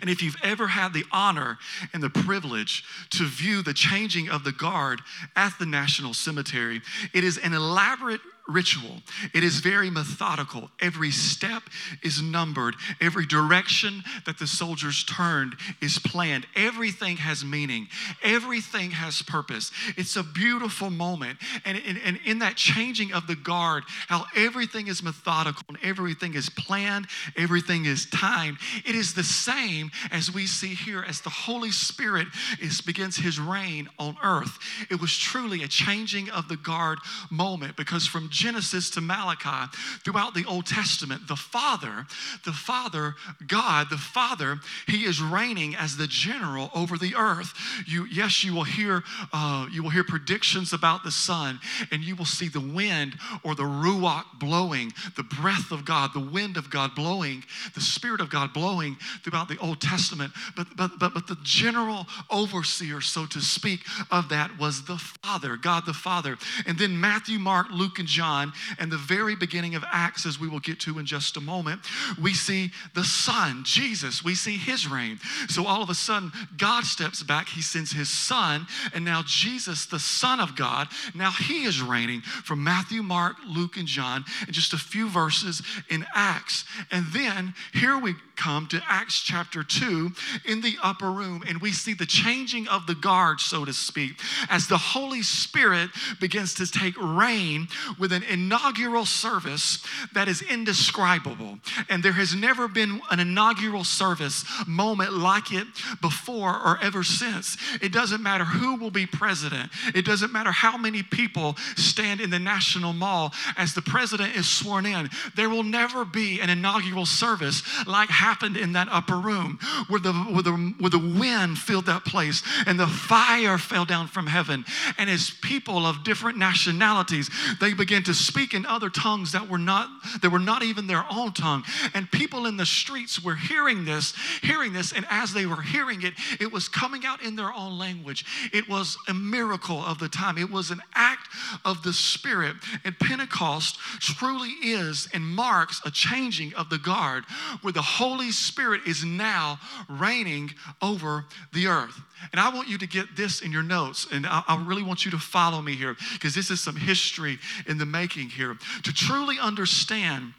and 0.00 0.08
if 0.08 0.22
you've 0.22 0.36
ever 0.42 0.66
had 0.66 0.94
the 0.94 1.04
honor 1.12 1.58
and 1.92 2.02
the 2.02 2.10
privilege 2.10 2.84
to 3.10 3.24
view 3.24 3.62
the 3.62 3.74
changing 3.74 4.30
of 4.30 4.44
the 4.44 4.52
guard 4.52 5.00
at 5.36 5.52
the 5.58 5.66
National 5.66 6.14
Cemetery, 6.14 6.80
it 7.12 7.22
is 7.22 7.38
an 7.38 7.52
elaborate 7.52 8.20
ritual. 8.46 9.00
It 9.32 9.42
is 9.42 9.60
very 9.60 9.90
methodical. 9.90 10.70
Every 10.80 11.10
step 11.10 11.62
is 12.02 12.20
numbered. 12.20 12.74
Every 13.00 13.24
direction 13.24 14.02
that 14.26 14.38
the 14.38 14.46
soldiers 14.46 15.02
turned 15.04 15.54
is 15.80 15.98
planned. 15.98 16.46
Everything 16.54 17.16
has 17.16 17.44
meaning. 17.44 17.88
Everything 18.22 18.90
has 18.90 19.22
purpose. 19.22 19.72
It's 19.96 20.16
a 20.16 20.22
beautiful 20.22 20.90
moment. 20.90 21.38
And, 21.64 21.80
and, 22.04 22.18
in 22.24 22.38
that 22.40 22.56
changing 22.56 23.12
of 23.12 23.26
the 23.26 23.34
guard, 23.34 23.84
how 24.08 24.26
everything 24.36 24.88
is 24.88 25.02
methodical 25.02 25.64
and 25.68 25.78
everything 25.82 26.34
is 26.34 26.50
planned, 26.50 27.06
everything 27.36 27.86
is 27.86 28.06
timed, 28.06 28.58
it 28.86 28.94
is 28.94 29.14
the 29.14 29.24
same 29.24 29.90
as 30.10 30.32
we 30.32 30.46
see 30.46 30.74
here 30.74 31.04
as 31.06 31.20
the 31.20 31.30
Holy 31.30 31.70
Spirit 31.70 32.28
is, 32.60 32.80
begins 32.80 33.16
his 33.16 33.40
reign 33.40 33.88
on 33.98 34.16
earth. 34.22 34.58
It 34.90 35.00
was 35.00 35.16
truly 35.16 35.62
a 35.62 35.68
changing 35.68 36.30
of 36.30 36.48
the 36.48 36.56
guard 36.56 36.98
moment 37.30 37.76
because 37.76 38.06
from 38.06 38.28
Genesis 38.34 38.90
to 38.90 39.00
Malachi, 39.00 39.70
throughout 40.04 40.34
the 40.34 40.44
Old 40.44 40.66
Testament, 40.66 41.28
the 41.28 41.36
Father, 41.36 42.04
the 42.44 42.52
Father, 42.52 43.14
God, 43.46 43.86
the 43.90 43.96
Father, 43.96 44.58
He 44.88 45.04
is 45.04 45.22
reigning 45.22 45.76
as 45.76 45.96
the 45.96 46.08
general 46.08 46.70
over 46.74 46.98
the 46.98 47.14
earth. 47.14 47.54
You, 47.86 48.06
yes, 48.06 48.42
you 48.42 48.52
will 48.52 48.64
hear, 48.64 49.04
uh, 49.32 49.66
you 49.70 49.84
will 49.84 49.90
hear 49.90 50.02
predictions 50.02 50.72
about 50.72 51.04
the 51.04 51.12
Son, 51.12 51.60
and 51.92 52.02
you 52.02 52.16
will 52.16 52.24
see 52.24 52.48
the 52.48 52.60
wind 52.60 53.14
or 53.44 53.54
the 53.54 53.62
ruach 53.62 54.24
blowing, 54.40 54.92
the 55.16 55.22
breath 55.22 55.70
of 55.70 55.84
God, 55.84 56.10
the 56.12 56.20
wind 56.20 56.56
of 56.56 56.70
God 56.70 56.94
blowing, 56.96 57.44
the 57.74 57.80
Spirit 57.80 58.20
of 58.20 58.30
God 58.30 58.52
blowing 58.52 58.96
throughout 59.22 59.48
the 59.48 59.58
Old 59.58 59.80
Testament. 59.80 60.32
But 60.56 60.66
but 60.76 60.98
but 60.98 61.14
but 61.14 61.28
the 61.28 61.38
general 61.44 62.06
overseer, 62.30 63.00
so 63.00 63.26
to 63.26 63.40
speak, 63.40 63.80
of 64.10 64.28
that 64.30 64.58
was 64.58 64.84
the 64.84 64.98
Father, 65.22 65.56
God 65.56 65.86
the 65.86 65.94
Father, 65.94 66.36
and 66.66 66.76
then 66.76 67.00
Matthew, 67.00 67.38
Mark, 67.38 67.68
Luke, 67.70 68.00
and 68.00 68.08
John 68.08 68.23
John 68.24 68.54
and 68.78 68.90
the 68.90 68.96
very 68.96 69.36
beginning 69.36 69.74
of 69.74 69.84
Acts, 69.92 70.24
as 70.24 70.40
we 70.40 70.48
will 70.48 70.60
get 70.60 70.80
to 70.80 70.98
in 70.98 71.04
just 71.04 71.36
a 71.36 71.42
moment, 71.42 71.82
we 72.18 72.32
see 72.32 72.70
the 72.94 73.04
Son, 73.04 73.62
Jesus, 73.64 74.24
we 74.24 74.34
see 74.34 74.56
his 74.56 74.88
reign. 74.88 75.18
So 75.48 75.66
all 75.66 75.82
of 75.82 75.90
a 75.90 75.94
sudden, 75.94 76.32
God 76.56 76.84
steps 76.84 77.22
back, 77.22 77.48
he 77.48 77.60
sends 77.60 77.92
his 77.92 78.08
Son, 78.08 78.66
and 78.94 79.04
now 79.04 79.22
Jesus, 79.26 79.84
the 79.84 79.98
Son 79.98 80.40
of 80.40 80.56
God, 80.56 80.88
now 81.14 81.32
he 81.32 81.64
is 81.64 81.82
reigning 81.82 82.22
from 82.22 82.64
Matthew, 82.64 83.02
Mark, 83.02 83.36
Luke, 83.46 83.76
and 83.76 83.86
John, 83.86 84.24
and 84.46 84.52
just 84.52 84.72
a 84.72 84.78
few 84.78 85.10
verses 85.10 85.60
in 85.90 86.06
Acts. 86.14 86.64
And 86.90 87.04
then 87.12 87.52
here 87.74 87.98
we 87.98 88.14
come 88.36 88.66
to 88.68 88.82
Acts 88.88 89.20
chapter 89.20 89.62
2 89.62 90.10
in 90.44 90.60
the 90.60 90.76
upper 90.82 91.10
room, 91.10 91.42
and 91.46 91.60
we 91.60 91.72
see 91.72 91.94
the 91.94 92.06
changing 92.06 92.68
of 92.68 92.86
the 92.86 92.94
guard, 92.94 93.40
so 93.40 93.64
to 93.64 93.72
speak, 93.72 94.20
as 94.48 94.66
the 94.66 94.78
Holy 94.78 95.22
Spirit 95.22 95.90
begins 96.20 96.54
to 96.54 96.66
take 96.70 96.94
reign 97.00 97.68
with 97.98 98.12
an 98.12 98.22
inaugural 98.24 99.04
service 99.04 99.82
that 100.12 100.28
is 100.28 100.42
indescribable. 100.42 101.58
And 101.88 102.02
there 102.02 102.12
has 102.12 102.34
never 102.34 102.68
been 102.68 103.00
an 103.10 103.20
inaugural 103.20 103.84
service 103.84 104.44
moment 104.66 105.12
like 105.12 105.52
it 105.52 105.66
before 106.00 106.50
or 106.50 106.78
ever 106.82 107.02
since. 107.02 107.56
It 107.80 107.92
doesn't 107.92 108.22
matter 108.22 108.44
who 108.44 108.76
will 108.76 108.90
be 108.90 109.06
president, 109.06 109.70
it 109.94 110.04
doesn't 110.04 110.32
matter 110.32 110.52
how 110.52 110.76
many 110.76 111.02
people 111.02 111.56
stand 111.76 112.20
in 112.20 112.30
the 112.30 112.38
National 112.38 112.92
Mall 112.92 113.32
as 113.56 113.74
the 113.74 113.82
president 113.82 114.36
is 114.36 114.48
sworn 114.48 114.86
in. 114.86 115.10
There 115.36 115.48
will 115.48 115.62
never 115.62 116.04
be 116.04 116.40
an 116.40 116.50
inaugural 116.50 117.06
service 117.06 117.62
like 117.86 118.08
happened 118.24 118.56
in 118.56 118.72
that 118.72 118.88
upper 118.90 119.18
room 119.18 119.58
where 119.88 120.00
the, 120.00 120.12
where 120.12 120.42
the, 120.42 120.52
where 120.78 120.88
the 120.88 120.98
wind 121.20 121.58
filled 121.58 121.84
that 121.84 122.06
place 122.06 122.42
and 122.66 122.80
the 122.80 122.86
fire 122.86 123.58
fell 123.58 123.84
down 123.84 124.08
from 124.08 124.26
heaven. 124.26 124.64
And 124.96 125.10
as 125.10 125.30
people 125.42 125.86
of 125.86 126.04
different 126.04 126.38
nationalities, 126.38 127.28
they 127.60 127.74
began 127.74 128.02
to 128.04 128.14
speak 128.14 128.54
in 128.54 128.64
other 128.64 128.88
tongues 128.88 129.32
that 129.32 129.46
were 129.46 129.58
not 129.58 129.88
that 130.22 130.30
were 130.30 130.38
not 130.38 130.62
even 130.62 130.86
their 130.86 131.04
own 131.10 131.32
tongue. 131.32 131.64
And 131.92 132.10
people 132.10 132.46
in 132.46 132.56
the 132.56 132.66
streets 132.66 133.22
were 133.22 133.34
hearing 133.34 133.84
this, 133.84 134.14
hearing 134.42 134.72
this, 134.72 134.92
and 134.92 135.06
as 135.10 135.34
they 135.34 135.44
were 135.44 135.60
hearing 135.60 136.02
it, 136.02 136.14
it 136.40 136.50
was 136.50 136.68
coming 136.68 137.04
out 137.04 137.22
in 137.22 137.36
their 137.36 137.52
own 137.52 137.78
language. 137.78 138.24
It 138.52 138.68
was 138.68 138.96
a 139.08 139.14
miracle 139.14 139.80
of 139.84 139.98
the 139.98 140.08
time. 140.08 140.38
It 140.38 140.50
was 140.50 140.70
an 140.70 140.82
act 140.94 141.28
of 141.64 141.82
the 141.82 141.92
Spirit. 141.92 142.56
And 142.84 142.98
Pentecost 142.98 143.78
truly 144.00 144.52
is 144.62 145.08
and 145.12 145.24
marks 145.24 145.80
a 145.84 145.90
changing 145.90 146.54
of 146.54 146.70
the 146.70 146.78
guard 146.78 147.24
where 147.60 147.72
the 147.72 147.82
Holy 147.82 148.13
Spirit 148.30 148.82
is 148.86 149.04
now 149.04 149.58
reigning 149.88 150.52
over 150.80 151.26
the 151.52 151.66
earth. 151.66 152.00
And 152.32 152.40
I 152.40 152.54
want 152.54 152.68
you 152.68 152.78
to 152.78 152.86
get 152.86 153.16
this 153.16 153.40
in 153.40 153.52
your 153.52 153.62
notes, 153.62 154.06
and 154.10 154.26
I, 154.26 154.42
I 154.48 154.62
really 154.64 154.82
want 154.82 155.04
you 155.04 155.10
to 155.10 155.18
follow 155.18 155.60
me 155.60 155.74
here 155.74 155.96
because 156.12 156.34
this 156.34 156.50
is 156.50 156.60
some 156.60 156.76
history 156.76 157.38
in 157.66 157.78
the 157.78 157.86
making 157.86 158.30
here. 158.30 158.56
To 158.84 158.92
truly 158.92 159.38
understand 159.38 160.34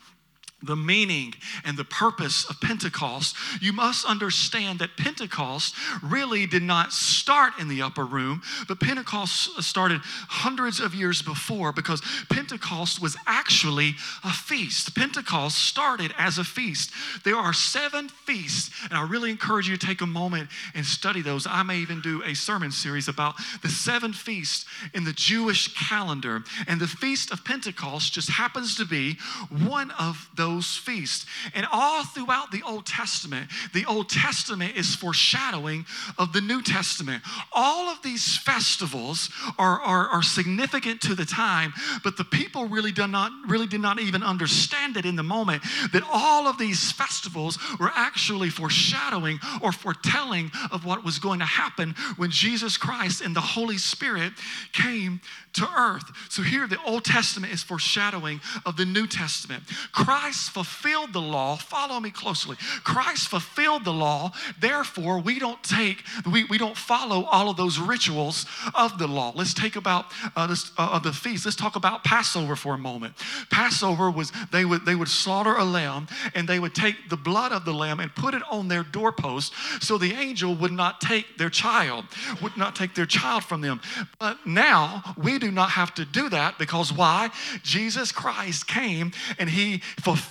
the 0.63 0.75
meaning 0.75 1.33
and 1.63 1.77
the 1.77 1.83
purpose 1.83 2.49
of 2.49 2.59
Pentecost, 2.61 3.35
you 3.61 3.73
must 3.73 4.05
understand 4.05 4.79
that 4.79 4.97
Pentecost 4.97 5.75
really 6.01 6.45
did 6.47 6.63
not 6.63 6.91
start 6.91 7.53
in 7.59 7.67
the 7.67 7.81
upper 7.81 8.05
room, 8.05 8.41
but 8.67 8.79
Pentecost 8.79 9.61
started 9.61 9.99
hundreds 10.03 10.79
of 10.79 10.95
years 10.95 11.21
before 11.21 11.71
because 11.71 12.01
Pentecost 12.29 13.01
was 13.01 13.17
actually 13.27 13.95
a 14.23 14.31
feast. 14.31 14.95
Pentecost 14.95 15.57
started 15.57 16.13
as 16.17 16.37
a 16.37 16.43
feast. 16.43 16.91
There 17.23 17.35
are 17.35 17.53
seven 17.53 18.09
feasts, 18.09 18.71
and 18.85 18.93
I 18.93 19.05
really 19.07 19.31
encourage 19.31 19.67
you 19.67 19.77
to 19.77 19.85
take 19.85 20.01
a 20.01 20.07
moment 20.07 20.49
and 20.73 20.85
study 20.85 21.21
those. 21.21 21.45
I 21.45 21.63
may 21.63 21.77
even 21.79 22.01
do 22.01 22.23
a 22.23 22.33
sermon 22.33 22.71
series 22.71 23.07
about 23.07 23.35
the 23.61 23.69
seven 23.69 24.13
feasts 24.13 24.65
in 24.93 25.03
the 25.03 25.13
Jewish 25.13 25.73
calendar. 25.75 26.43
And 26.67 26.79
the 26.79 26.87
Feast 26.87 27.31
of 27.31 27.43
Pentecost 27.43 28.13
just 28.13 28.29
happens 28.29 28.75
to 28.77 28.85
be 28.85 29.17
one 29.49 29.91
of 29.91 30.29
those 30.35 30.44
those 30.45 30.77
feasts. 30.77 31.25
And 31.55 31.65
all 31.71 32.03
throughout 32.03 32.51
the 32.51 32.61
Old 32.61 32.85
Testament, 32.85 33.49
the 33.73 33.83
Old 33.85 34.09
Testament 34.09 34.75
is 34.75 34.95
foreshadowing 34.95 35.85
of 36.19 36.33
the 36.33 36.41
New 36.41 36.61
Testament. 36.61 37.23
All 37.51 37.89
of 37.89 37.99
these 38.03 38.37
festivals 38.37 39.31
are, 39.57 39.81
are, 39.81 40.07
are 40.09 40.21
significant 40.21 41.01
to 41.01 41.15
the 41.15 41.25
time, 41.25 41.73
but 42.03 42.15
the 42.15 42.23
people 42.23 42.67
really 42.67 42.91
did 42.91 43.07
not 43.07 43.31
really 43.47 43.65
did 43.65 43.81
not 43.81 43.99
even 43.99 44.21
understand 44.21 44.97
it 44.97 45.05
in 45.05 45.15
the 45.15 45.23
moment 45.23 45.63
that 45.93 46.03
all 46.11 46.47
of 46.47 46.57
these 46.57 46.91
festivals 46.91 47.57
were 47.79 47.91
actually 47.95 48.49
foreshadowing 48.49 49.39
or 49.63 49.71
foretelling 49.71 50.51
of 50.71 50.85
what 50.85 51.03
was 51.03 51.17
going 51.17 51.39
to 51.39 51.45
happen 51.45 51.95
when 52.17 52.29
Jesus 52.29 52.77
Christ 52.77 53.21
and 53.21 53.35
the 53.35 53.41
Holy 53.41 53.77
Spirit 53.77 54.33
came 54.73 55.21
to 55.53 55.67
earth. 55.75 56.03
So 56.29 56.41
here 56.41 56.67
the 56.67 56.81
Old 56.85 57.03
Testament 57.03 57.51
is 57.53 57.63
foreshadowing 57.63 58.41
of 58.65 58.75
the 58.77 58.85
New 58.85 59.07
Testament. 59.07 59.63
Christ 59.91 60.34
fulfilled 60.49 61.13
the 61.13 61.21
law. 61.21 61.55
Follow 61.55 61.99
me 61.99 62.11
closely. 62.11 62.55
Christ 62.83 63.27
fulfilled 63.27 63.85
the 63.85 63.93
law. 63.93 64.31
Therefore, 64.59 65.19
we 65.19 65.39
don't 65.39 65.61
take, 65.63 66.03
we, 66.31 66.43
we 66.45 66.57
don't 66.57 66.77
follow 66.77 67.23
all 67.25 67.49
of 67.49 67.57
those 67.57 67.79
rituals 67.79 68.45
of 68.73 68.97
the 68.97 69.07
law. 69.07 69.31
Let's 69.35 69.53
take 69.53 69.75
about 69.75 70.05
uh, 70.35 70.47
this, 70.47 70.71
uh, 70.77 70.99
the 70.99 71.13
feast. 71.13 71.45
Let's 71.45 71.55
talk 71.55 71.75
about 71.75 72.03
Passover 72.03 72.55
for 72.55 72.73
a 72.73 72.77
moment. 72.77 73.15
Passover 73.51 74.11
was 74.11 74.31
they 74.51 74.65
would 74.65 74.85
they 74.85 74.95
would 74.95 75.07
slaughter 75.07 75.55
a 75.55 75.63
lamb 75.63 76.07
and 76.33 76.47
they 76.47 76.59
would 76.59 76.75
take 76.75 77.09
the 77.09 77.17
blood 77.17 77.51
of 77.51 77.65
the 77.65 77.73
lamb 77.73 77.99
and 77.99 78.13
put 78.15 78.33
it 78.33 78.41
on 78.49 78.67
their 78.67 78.83
doorpost 78.83 79.53
so 79.81 79.97
the 79.97 80.13
angel 80.13 80.55
would 80.55 80.71
not 80.71 81.01
take 81.01 81.37
their 81.37 81.49
child, 81.49 82.05
would 82.41 82.57
not 82.57 82.75
take 82.75 82.95
their 82.95 83.05
child 83.05 83.43
from 83.43 83.61
them. 83.61 83.81
But 84.19 84.45
now 84.45 85.15
we 85.17 85.39
do 85.39 85.51
not 85.51 85.71
have 85.71 85.93
to 85.95 86.05
do 86.05 86.29
that 86.29 86.57
because 86.57 86.91
why? 86.91 87.31
Jesus 87.63 88.11
Christ 88.11 88.67
came 88.67 89.11
and 89.39 89.49
he 89.49 89.79
fulfilled 90.01 90.24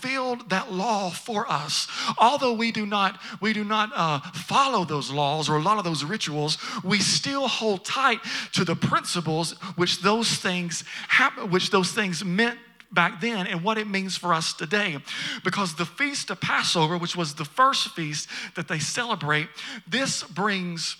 that 0.48 0.72
law 0.72 1.10
for 1.10 1.50
us. 1.50 1.88
Although 2.18 2.54
we 2.54 2.72
do 2.72 2.86
not 2.86 3.20
we 3.40 3.52
do 3.52 3.64
not 3.64 3.90
uh, 3.94 4.20
follow 4.32 4.84
those 4.84 5.10
laws 5.10 5.48
or 5.48 5.56
a 5.56 5.62
lot 5.62 5.78
of 5.78 5.84
those 5.84 6.04
rituals, 6.04 6.58
we 6.82 6.98
still 6.98 7.48
hold 7.48 7.84
tight 7.84 8.20
to 8.52 8.64
the 8.64 8.76
principles 8.76 9.52
which 9.76 10.02
those 10.02 10.36
things 10.36 10.84
happen, 11.08 11.50
which 11.50 11.70
those 11.70 11.92
things 11.92 12.24
meant 12.24 12.58
back 12.92 13.20
then 13.20 13.46
and 13.46 13.62
what 13.62 13.78
it 13.78 13.88
means 13.88 14.16
for 14.16 14.32
us 14.32 14.52
today. 14.52 14.98
Because 15.42 15.74
the 15.74 15.86
feast 15.86 16.30
of 16.30 16.40
Passover, 16.40 16.96
which 16.96 17.16
was 17.16 17.34
the 17.34 17.44
first 17.44 17.88
feast 17.90 18.28
that 18.54 18.68
they 18.68 18.78
celebrate, 18.78 19.48
this 19.86 20.22
brings 20.22 20.96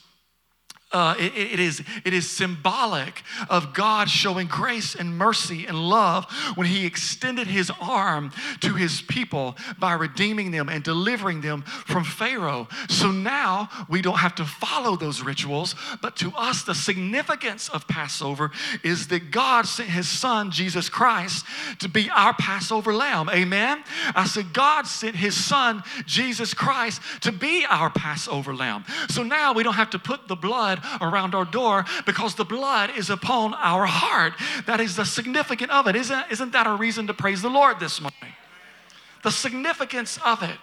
uh, 0.94 1.16
it, 1.18 1.36
it, 1.36 1.60
is, 1.60 1.82
it 2.04 2.14
is 2.14 2.30
symbolic 2.30 3.22
of 3.50 3.74
God 3.74 4.08
showing 4.08 4.46
grace 4.46 4.94
and 4.94 5.18
mercy 5.18 5.66
and 5.66 5.76
love 5.76 6.24
when 6.54 6.68
He 6.68 6.86
extended 6.86 7.48
His 7.48 7.70
arm 7.80 8.30
to 8.60 8.74
His 8.74 9.02
people 9.02 9.56
by 9.78 9.94
redeeming 9.94 10.52
them 10.52 10.68
and 10.68 10.84
delivering 10.84 11.40
them 11.40 11.62
from 11.62 12.04
Pharaoh. 12.04 12.68
So 12.88 13.10
now 13.10 13.68
we 13.88 14.02
don't 14.02 14.18
have 14.18 14.36
to 14.36 14.44
follow 14.44 14.96
those 14.96 15.20
rituals, 15.20 15.74
but 16.00 16.14
to 16.16 16.32
us, 16.36 16.62
the 16.62 16.74
significance 16.74 17.68
of 17.68 17.88
Passover 17.88 18.52
is 18.84 19.08
that 19.08 19.32
God 19.32 19.66
sent 19.66 19.88
His 19.88 20.08
Son, 20.08 20.52
Jesus 20.52 20.88
Christ, 20.88 21.44
to 21.80 21.88
be 21.88 22.08
our 22.10 22.34
Passover 22.34 22.94
lamb. 22.94 23.28
Amen? 23.30 23.82
I 24.14 24.26
said, 24.26 24.52
God 24.52 24.86
sent 24.86 25.16
His 25.16 25.34
Son, 25.34 25.82
Jesus 26.06 26.54
Christ, 26.54 27.02
to 27.22 27.32
be 27.32 27.66
our 27.68 27.90
Passover 27.90 28.54
lamb. 28.54 28.84
So 29.08 29.24
now 29.24 29.52
we 29.52 29.64
don't 29.64 29.74
have 29.74 29.90
to 29.90 29.98
put 29.98 30.28
the 30.28 30.36
blood 30.36 30.80
around 31.00 31.34
our 31.34 31.44
door 31.44 31.84
because 32.06 32.34
the 32.34 32.44
blood 32.44 32.90
is 32.96 33.10
upon 33.10 33.54
our 33.54 33.86
heart. 33.86 34.34
That 34.66 34.80
is 34.80 34.96
the 34.96 35.04
significance 35.04 35.70
of 35.72 35.86
it. 35.86 35.96
Isn't, 35.96 36.24
isn't 36.30 36.52
that 36.52 36.66
a 36.66 36.74
reason 36.74 37.06
to 37.06 37.14
praise 37.14 37.42
the 37.42 37.50
Lord 37.50 37.80
this 37.80 38.00
morning? 38.00 38.34
The 39.22 39.30
significance 39.30 40.18
of 40.24 40.42
it. 40.42 40.58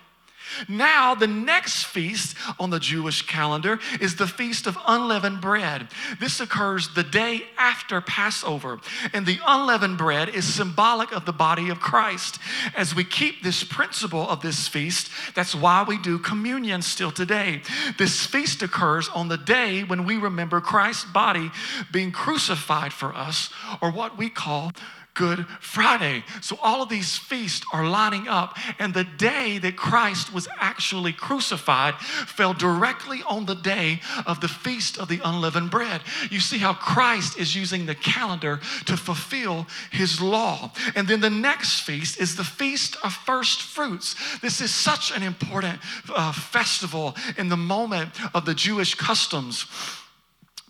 Now, 0.68 1.16
the 1.16 1.28
next 1.28 1.86
feast 1.86 2.36
on 2.60 2.70
the 2.70 2.80
Jewish 2.80 3.22
calendar 3.24 3.80
is 4.00 4.16
the 4.16 4.28
Feast 4.28 4.68
of 4.68 4.78
Unleavened 4.88 5.42
Bread. 5.42 5.88
This 6.20 6.40
occurs 6.40 6.90
the 6.94 7.04
day 7.04 7.44
after 7.58 8.02
Passover, 8.02 8.80
and 9.14 9.26
the 9.26 9.40
unleavened 9.46 9.98
bread 9.98 10.30
is 10.30 10.52
symbolic 10.52 11.12
of 11.12 11.26
the 11.26 11.34
body 11.34 11.70
of 11.70 11.80
Christ. 11.80 12.40
As 12.76 12.96
we 12.96 13.04
keep 13.04 13.44
this 13.44 13.64
principle 13.64 14.30
of 14.30 14.42
this 14.42 14.68
feast, 14.68 15.10
that's 15.36 15.56
why 15.56 15.84
we 15.84 15.98
do 15.98 16.18
communion 16.18 16.82
still 16.82 17.12
today. 17.12 17.62
This 17.98 18.26
feast 18.26 18.62
occurs 18.62 19.10
on 19.10 19.28
the 19.28 19.38
day 19.38 19.84
when 19.84 20.06
we 20.06 20.18
remember 20.18 20.62
Christ's 20.62 21.06
body 21.06 21.52
being 21.92 22.12
crucified 22.12 22.94
for 22.94 23.14
us, 23.16 23.50
or 23.82 23.92
what 23.92 24.18
we 24.18 24.30
call 24.30 24.72
Good 25.14 25.46
Friday. 25.60 26.24
So 26.42 26.58
all 26.62 26.82
of 26.82 26.88
these 26.88 27.18
feasts 27.18 27.66
are 27.74 27.86
lining 27.86 28.30
up, 28.30 28.58
and 28.80 28.94
the 28.94 29.04
day 29.04 29.58
that 29.58 29.76
Christ 29.76 30.34
was 30.34 30.48
actually 30.58 31.12
crucified 31.12 31.96
fell 31.96 32.54
directly 32.54 33.22
on 33.28 33.46
the 33.46 33.56
day 33.56 34.00
of 34.26 34.40
the 34.40 34.48
feast 34.48 34.98
of 34.98 35.10
the 35.10 35.20
unleavened 35.24 35.70
bread. 35.70 36.02
You 36.30 36.40
see 36.40 36.60
how 36.60 36.74
Christ 36.74 37.38
is 37.38 37.56
using 37.56 37.86
the 37.86 37.96
calendar 37.96 38.62
to 38.86 38.96
fulfill 38.96 39.68
his 39.92 40.22
law. 40.22 40.72
And 40.96 41.08
then 41.08 41.20
the 41.20 41.30
next 41.30 41.82
feast 41.82 42.20
is 42.22 42.38
the 42.38 42.46
feast 42.46 42.96
of 43.04 43.14
first 43.14 43.62
fruits. 43.62 44.16
This 44.40 44.62
is 44.62 44.74
such 44.74 45.12
an 45.12 45.24
important 45.24 45.80
uh, 46.16 46.32
festival 46.32 47.16
in 47.38 47.50
the 47.50 47.58
moment 47.58 48.12
of 48.34 48.46
the 48.46 48.54
Jewish 48.54 48.96
customs 48.96 49.66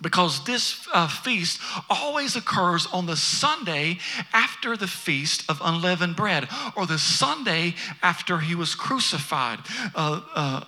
because 0.01 0.43
this 0.45 0.87
uh, 0.93 1.07
feast 1.07 1.59
always 1.89 2.35
occurs 2.35 2.87
on 2.91 3.05
the 3.05 3.15
Sunday 3.15 3.99
after 4.33 4.75
the 4.75 4.87
feast 4.87 5.49
of 5.49 5.61
unleavened 5.63 6.15
bread, 6.15 6.47
or 6.75 6.85
the 6.85 6.97
Sunday 6.97 7.75
after 8.01 8.39
he 8.39 8.55
was 8.55 8.75
crucified. 8.75 9.59
Uh, 9.95 10.21
uh, 10.35 10.63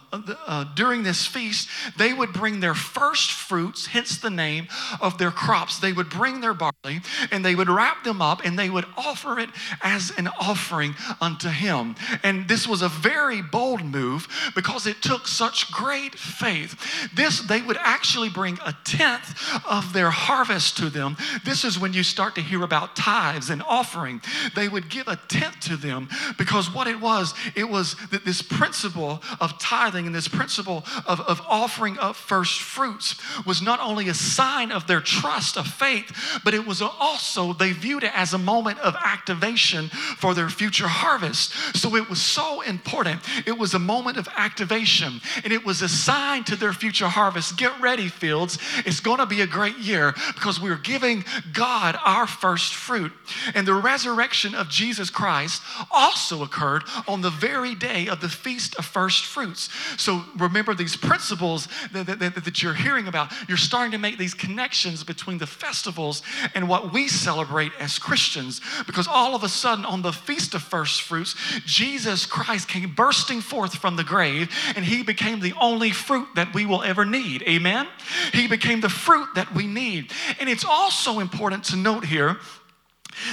uh, 0.46 0.64
during 0.76 1.04
this 1.04 1.26
feast, 1.26 1.70
they 1.98 2.14
would 2.14 2.34
bring 2.34 2.60
their 2.60 2.76
first 2.76 3.32
fruits, 3.32 3.88
hence 3.88 4.18
the 4.18 4.30
name 4.30 4.68
of 5.02 5.18
their 5.18 5.32
crops. 5.32 5.80
They 5.80 5.94
would 5.94 6.10
bring 6.10 6.42
their 6.42 6.54
barley 6.54 7.02
and 7.32 7.44
they 7.44 7.56
would 7.56 7.70
wrap 7.70 8.04
them 8.04 8.22
up 8.22 8.42
and 8.46 8.58
they 8.58 8.70
would 8.70 8.86
offer 8.98 9.40
it 9.40 9.50
as 9.82 10.12
an 10.18 10.28
offering 10.40 10.96
unto 11.20 11.50
him. 11.50 11.96
And 12.24 12.48
this 12.48 12.68
was 12.68 12.82
a 12.82 12.90
very 12.90 13.42
bold 13.42 13.84
move 13.84 14.28
because 14.56 14.86
it 14.88 15.02
took 15.02 15.28
such 15.28 15.72
great 15.72 16.16
faith. 16.16 16.76
This, 17.14 17.40
they 17.42 17.62
would 17.62 17.78
actually 17.78 18.30
bring 18.30 18.60
a 18.66 18.76
tenth 18.84 19.23
tenth 19.24 19.66
of 19.66 19.94
their 19.94 20.10
harvest 20.10 20.78
to 20.78 20.90
them. 20.90 21.18
This 21.46 21.64
is 21.64 21.80
when 21.80 21.94
you 21.94 22.04
start 22.04 22.36
to 22.36 22.42
hear 22.42 22.64
about 22.64 22.96
tithes 22.96 23.50
and 23.50 23.64
offering. 23.64 24.22
They 24.56 24.68
would 24.68 24.90
give 24.90 25.08
a 25.08 25.16
tenth 25.28 25.60
to 25.62 25.78
them 25.78 26.10
because 26.38 26.74
what 26.74 26.88
it 26.88 27.00
was, 27.00 27.34
it 27.56 27.70
was 27.70 27.96
that 28.12 28.26
this 28.26 28.42
principle 28.42 29.22
of 29.40 29.58
tithing 29.60 30.06
and 30.06 30.16
this 30.16 30.28
principle 30.28 30.84
of, 31.06 31.20
of 31.22 31.42
offering 31.48 31.98
up 32.00 32.16
first 32.16 32.62
fruits 32.62 33.16
was 33.46 33.62
not 33.62 33.80
only 33.80 34.10
a 34.10 34.14
sign 34.14 34.72
of 34.72 34.88
their 34.88 35.02
trust 35.02 35.58
of 35.58 35.68
faith, 35.68 36.40
but 36.44 36.54
it 36.54 36.66
was 36.66 36.82
also, 36.82 37.54
they 37.54 37.72
viewed 37.72 38.04
it 38.04 38.12
as 38.16 38.34
a 38.34 38.38
moment 38.38 38.80
of 38.80 38.96
activation 38.96 39.90
for 40.18 40.34
their 40.34 40.50
future 40.50 40.88
harvest. 40.88 41.54
So 41.76 41.96
it 41.96 42.10
was 42.10 42.22
so 42.22 42.62
important. 42.62 43.22
It 43.46 43.58
was 43.58 43.74
a 43.74 43.80
moment 43.80 44.18
of 44.18 44.28
activation 44.36 45.22
and 45.44 45.54
it 45.54 45.66
was 45.66 45.82
a 45.82 45.90
sign 45.90 46.44
to 46.46 46.56
their 46.56 46.74
future 46.74 47.08
harvest. 47.08 47.58
Get 47.58 47.80
ready, 47.80 48.08
fields. 48.08 48.58
It's 48.86 49.00
going 49.00 49.13
to 49.22 49.26
be 49.26 49.42
a 49.42 49.48
great 49.48 49.78
year 49.78 50.14
because 50.34 50.60
we're 50.60 50.78
giving 50.78 51.24
God 51.52 51.98
our 52.04 52.28
first 52.28 52.74
fruit. 52.74 53.12
And 53.56 53.68
the 53.68 53.74
resurrection 53.74 54.56
of 54.56 54.70
Jesus 54.70 55.10
Christ 55.10 55.62
also 55.92 56.44
occurred 56.44 56.84
on 57.08 57.22
the 57.22 57.30
very 57.30 57.76
day 57.76 58.08
of 58.08 58.22
the 58.22 58.30
Feast 58.30 58.76
of 58.76 58.86
First 58.86 59.26
Fruits. 59.26 59.70
So 59.98 60.24
remember 60.38 60.74
these 60.74 60.96
principles 60.96 61.68
that, 61.92 62.06
that, 62.08 62.20
that, 62.20 62.46
that 62.46 62.62
you're 62.62 62.74
hearing 62.74 63.08
about. 63.08 63.32
You're 63.48 63.58
starting 63.58 63.92
to 63.92 63.98
make 63.98 64.18
these 64.18 64.34
connections 64.34 65.04
between 65.04 65.38
the 65.38 65.48
festivals 65.48 66.22
and 66.56 66.68
what 66.68 66.94
we 66.94 67.08
celebrate 67.08 67.72
as 67.80 68.00
Christians 68.00 68.62
because 68.86 69.08
all 69.08 69.36
of 69.36 69.44
a 69.44 69.50
sudden 69.50 69.86
on 69.86 70.02
the 70.02 70.12
Feast 70.12 70.54
of 70.54 70.62
First 70.62 71.02
Fruits, 71.02 71.36
Jesus 71.66 72.26
Christ 72.26 72.68
came 72.68 72.94
bursting 72.94 73.42
forth 73.42 73.76
from 73.76 73.96
the 73.96 74.04
grave 74.04 74.50
and 74.76 74.86
he 74.86 75.04
became 75.04 75.40
the 75.40 75.54
only 75.60 75.92
fruit 75.92 76.28
that 76.36 76.54
we 76.54 76.66
will 76.66 76.84
ever 76.84 77.06
need. 77.06 77.44
Amen? 77.44 77.88
He 78.32 78.48
became 78.48 78.82
the 78.82 78.90
fruit 79.06 79.28
that 79.36 79.54
we 79.54 79.68
need. 79.68 80.12
And 80.40 80.50
it's 80.50 80.66
also 80.66 81.20
important 81.20 81.64
to 81.66 81.76
note 81.76 82.06
here 82.06 82.38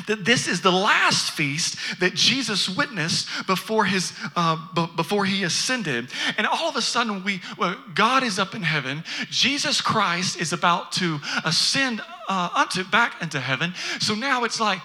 that 0.06 0.24
this 0.24 0.46
is 0.46 0.60
the 0.60 0.70
last 0.70 1.30
feast 1.30 1.76
that 2.00 2.14
Jesus 2.14 2.68
witnessed 2.68 3.28
before 3.46 3.84
his 3.84 4.12
uh, 4.36 4.56
b- 4.74 4.88
before 4.96 5.24
he 5.24 5.44
ascended, 5.44 6.10
and 6.36 6.46
all 6.46 6.68
of 6.68 6.76
a 6.76 6.82
sudden 6.82 7.24
we 7.24 7.40
well, 7.58 7.76
God 7.94 8.22
is 8.22 8.38
up 8.38 8.54
in 8.54 8.62
heaven. 8.62 9.04
Jesus 9.30 9.80
Christ 9.80 10.40
is 10.40 10.52
about 10.52 10.92
to 10.92 11.18
ascend 11.44 12.02
uh, 12.28 12.50
unto 12.54 12.84
back 12.84 13.22
into 13.22 13.40
heaven. 13.40 13.72
So 14.00 14.14
now 14.14 14.44
it's 14.44 14.60
like. 14.60 14.80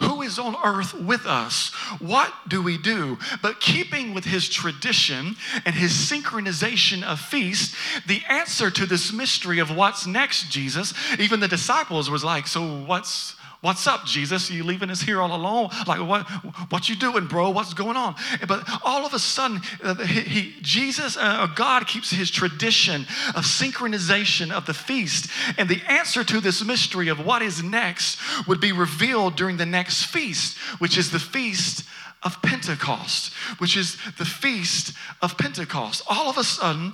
Who 0.00 0.22
is 0.22 0.38
on 0.38 0.56
earth 0.64 0.92
with 0.92 1.24
us? 1.24 1.72
What 2.00 2.32
do 2.48 2.60
we 2.62 2.78
do? 2.78 3.18
But 3.42 3.60
keeping 3.60 4.12
with 4.12 4.24
his 4.24 4.48
tradition 4.48 5.36
and 5.64 5.74
his 5.74 5.92
synchronization 5.92 7.02
of 7.02 7.20
feast, 7.20 7.74
the 8.06 8.22
answer 8.28 8.70
to 8.70 8.86
this 8.86 9.12
mystery 9.12 9.60
of 9.60 9.74
what's 9.74 10.06
next, 10.06 10.50
Jesus, 10.50 10.94
even 11.18 11.40
the 11.40 11.48
disciples 11.48 12.10
was 12.10 12.24
like, 12.24 12.46
so 12.46 12.84
what's 12.84 13.36
What's 13.64 13.86
up, 13.86 14.04
Jesus? 14.04 14.50
You 14.50 14.62
leaving 14.62 14.90
us 14.90 15.00
here 15.00 15.22
all 15.22 15.34
alone? 15.34 15.70
Like, 15.86 16.06
what, 16.06 16.28
what 16.70 16.90
you 16.90 16.96
doing, 16.96 17.26
bro? 17.26 17.48
What's 17.48 17.72
going 17.72 17.96
on? 17.96 18.14
But 18.46 18.68
all 18.84 19.06
of 19.06 19.14
a 19.14 19.18
sudden, 19.18 19.62
uh, 19.82 19.94
he, 20.04 20.54
Jesus, 20.60 21.16
uh, 21.16 21.46
God 21.46 21.86
keeps 21.86 22.10
his 22.10 22.30
tradition 22.30 23.06
of 23.34 23.44
synchronization 23.44 24.50
of 24.50 24.66
the 24.66 24.74
feast. 24.74 25.30
And 25.56 25.66
the 25.66 25.80
answer 25.88 26.22
to 26.24 26.40
this 26.42 26.62
mystery 26.62 27.08
of 27.08 27.24
what 27.24 27.40
is 27.40 27.62
next 27.62 28.18
would 28.46 28.60
be 28.60 28.72
revealed 28.72 29.34
during 29.34 29.56
the 29.56 29.64
next 29.64 30.04
feast, 30.04 30.58
which 30.78 30.98
is 30.98 31.10
the 31.10 31.18
feast 31.18 31.84
of 32.24 32.40
Pentecost, 32.42 33.32
which 33.58 33.76
is 33.76 33.98
the 34.18 34.24
feast 34.24 34.94
of 35.20 35.36
Pentecost. 35.36 36.02
All 36.08 36.30
of 36.30 36.38
a 36.38 36.44
sudden, 36.44 36.92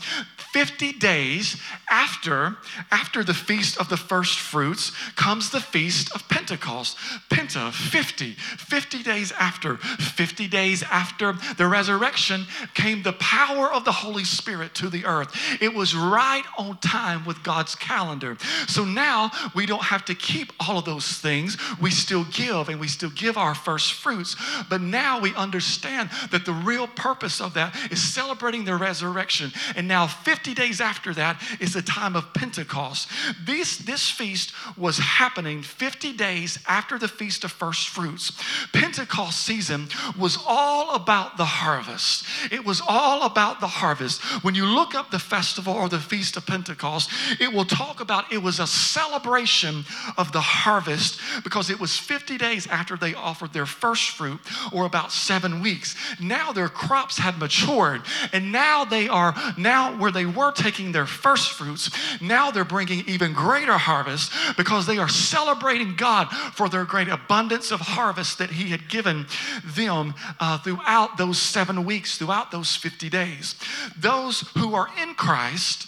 50 0.53 0.95
days 0.95 1.57
after, 1.89 2.57
after 2.91 3.23
the 3.23 3.35
feast 3.35 3.79
of 3.79 3.89
the 3.89 3.97
first 3.97 4.41
fruits 4.41 4.91
comes 5.15 5.51
the 5.51 5.61
feast 5.61 6.13
of 6.13 6.29
Pentecost. 6.29 6.97
Penta, 7.31 7.73
50. 7.73 8.33
50 8.33 9.03
days 9.05 9.33
after, 9.33 9.77
50 9.77 10.49
days 10.49 10.83
after 10.83 11.35
the 11.57 11.69
resurrection 11.69 12.47
came 12.75 13.03
the 13.03 13.13
power 13.15 13.73
of 13.73 13.85
the 13.85 13.93
Holy 13.93 14.25
Spirit 14.25 14.75
to 14.75 14.89
the 14.89 15.05
earth. 15.05 15.33
It 15.61 15.73
was 15.73 15.95
right 15.95 16.45
on 16.59 16.79
time 16.79 17.25
with 17.25 17.43
God's 17.45 17.77
calendar. 17.77 18.37
So 18.67 18.85
now 18.85 19.31
we 19.55 19.67
don't 19.67 19.85
have 19.85 20.05
to 20.07 20.15
keep 20.17 20.53
all 20.59 20.79
of 20.79 20.85
those 20.85 21.19
things. 21.19 21.57
We 21.81 21.91
still 21.91 22.25
give 22.33 22.69
and 22.69 22.81
we 22.81 22.89
still 22.89 23.11
give 23.11 23.37
our 23.37 23.55
first 23.55 23.93
fruits. 23.93 24.35
But 24.69 24.81
now 24.81 25.20
we 25.21 25.35
understand 25.35 26.11
that 26.31 26.45
the 26.45 26.53
real 26.53 26.87
purpose 26.87 27.41
of 27.41 27.55
that 27.55 27.77
is 27.91 28.03
celebrating 28.03 28.65
the 28.65 28.77
resurrection. 28.77 29.53
And 29.77 29.89
now 29.89 30.07
50 30.07 30.55
days 30.55 30.81
after 30.81 31.15
that 31.15 31.41
is 31.61 31.75
the 31.75 31.83
time 31.83 32.17
of 32.17 32.33
Pentecost. 32.35 33.09
This, 33.45 33.79
this 33.79 34.11
feast 34.11 34.53
was 34.77 34.99
happening 34.99 35.63
50 35.63 36.13
days 36.13 36.59
after 36.67 36.99
the 36.99 37.09
Feast 37.09 37.45
of 37.45 37.53
First 37.53 37.89
Fruits. 37.89 38.33
Pentecost 38.73 39.43
season 39.43 39.89
was 40.19 40.39
all 40.47 40.95
about 40.95 41.37
the 41.37 41.45
harvest. 41.45 42.25
It 42.51 42.65
was 42.65 42.83
all 42.87 43.23
about 43.23 43.61
the 43.61 43.67
harvest. 43.67 44.23
When 44.43 44.55
you 44.55 44.65
look 44.65 44.95
up 44.95 45.11
the 45.11 45.19
festival 45.19 45.75
or 45.75 45.89
the 45.89 45.99
Feast 45.99 46.37
of 46.37 46.47
Pentecost, 46.47 47.11
it 47.41 47.53
will 47.53 47.65
talk 47.65 48.01
about 48.01 48.33
it 48.33 48.43
was 48.43 48.61
a 48.61 48.67
celebration 48.67 49.85
of 50.17 50.33
the 50.33 50.41
harvest 50.41 51.21
because 51.45 51.71
it 51.71 51.81
was 51.81 51.97
50 51.97 52.39
days 52.39 52.67
after 52.67 52.97
they 52.97 53.15
offered 53.15 53.53
their 53.53 53.67
first 53.67 54.11
fruit 54.11 54.41
or 54.73 54.87
about 54.87 55.10
seven 55.13 55.61
weeks. 55.61 55.95
Now 56.21 56.53
their 56.53 56.69
crops 56.69 57.19
had 57.19 57.39
matured 57.39 58.03
and 58.33 58.53
now 58.53 58.85
they 58.85 59.09
are 59.09 59.35
now 59.57 59.97
where 59.97 60.11
they 60.11 60.27
were 60.27 60.53
taking 60.53 60.93
their 60.93 61.07
first 61.07 61.53
fruits, 61.53 61.91
now 62.21 62.51
they're 62.51 62.65
bringing 62.65 63.05
even 63.09 63.33
greater 63.33 63.79
harvest 63.79 64.33
because 64.57 64.87
they 64.87 64.99
are 64.99 65.09
celebrating 65.09 65.97
God 65.97 66.29
for 66.55 66.69
their 66.69 66.85
great 66.85 67.09
abundance 67.09 67.71
of 67.71 67.81
harvest 67.81 68.39
that 68.39 68.51
He 68.51 68.71
had 68.71 68.89
given 68.89 69.27
them 69.65 70.15
uh, 70.39 70.59
throughout 70.59 71.17
those 71.17 71.39
seven 71.39 71.85
weeks, 71.85 72.19
throughout 72.19 72.51
those 72.51 72.77
50 72.77 73.09
days. 73.09 73.55
Those 73.97 74.41
who 74.57 74.75
are 74.75 74.89
in 75.01 75.15
Christ, 75.15 75.87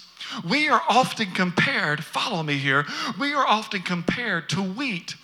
we 0.49 0.69
are 0.69 0.83
often 0.89 1.31
compared, 1.33 2.05
follow 2.05 2.43
me 2.43 2.57
here, 2.57 2.87
we 3.19 3.35
are 3.35 3.47
often 3.47 3.83
compared 3.83 4.49
to 4.51 4.63
wheat 4.63 5.15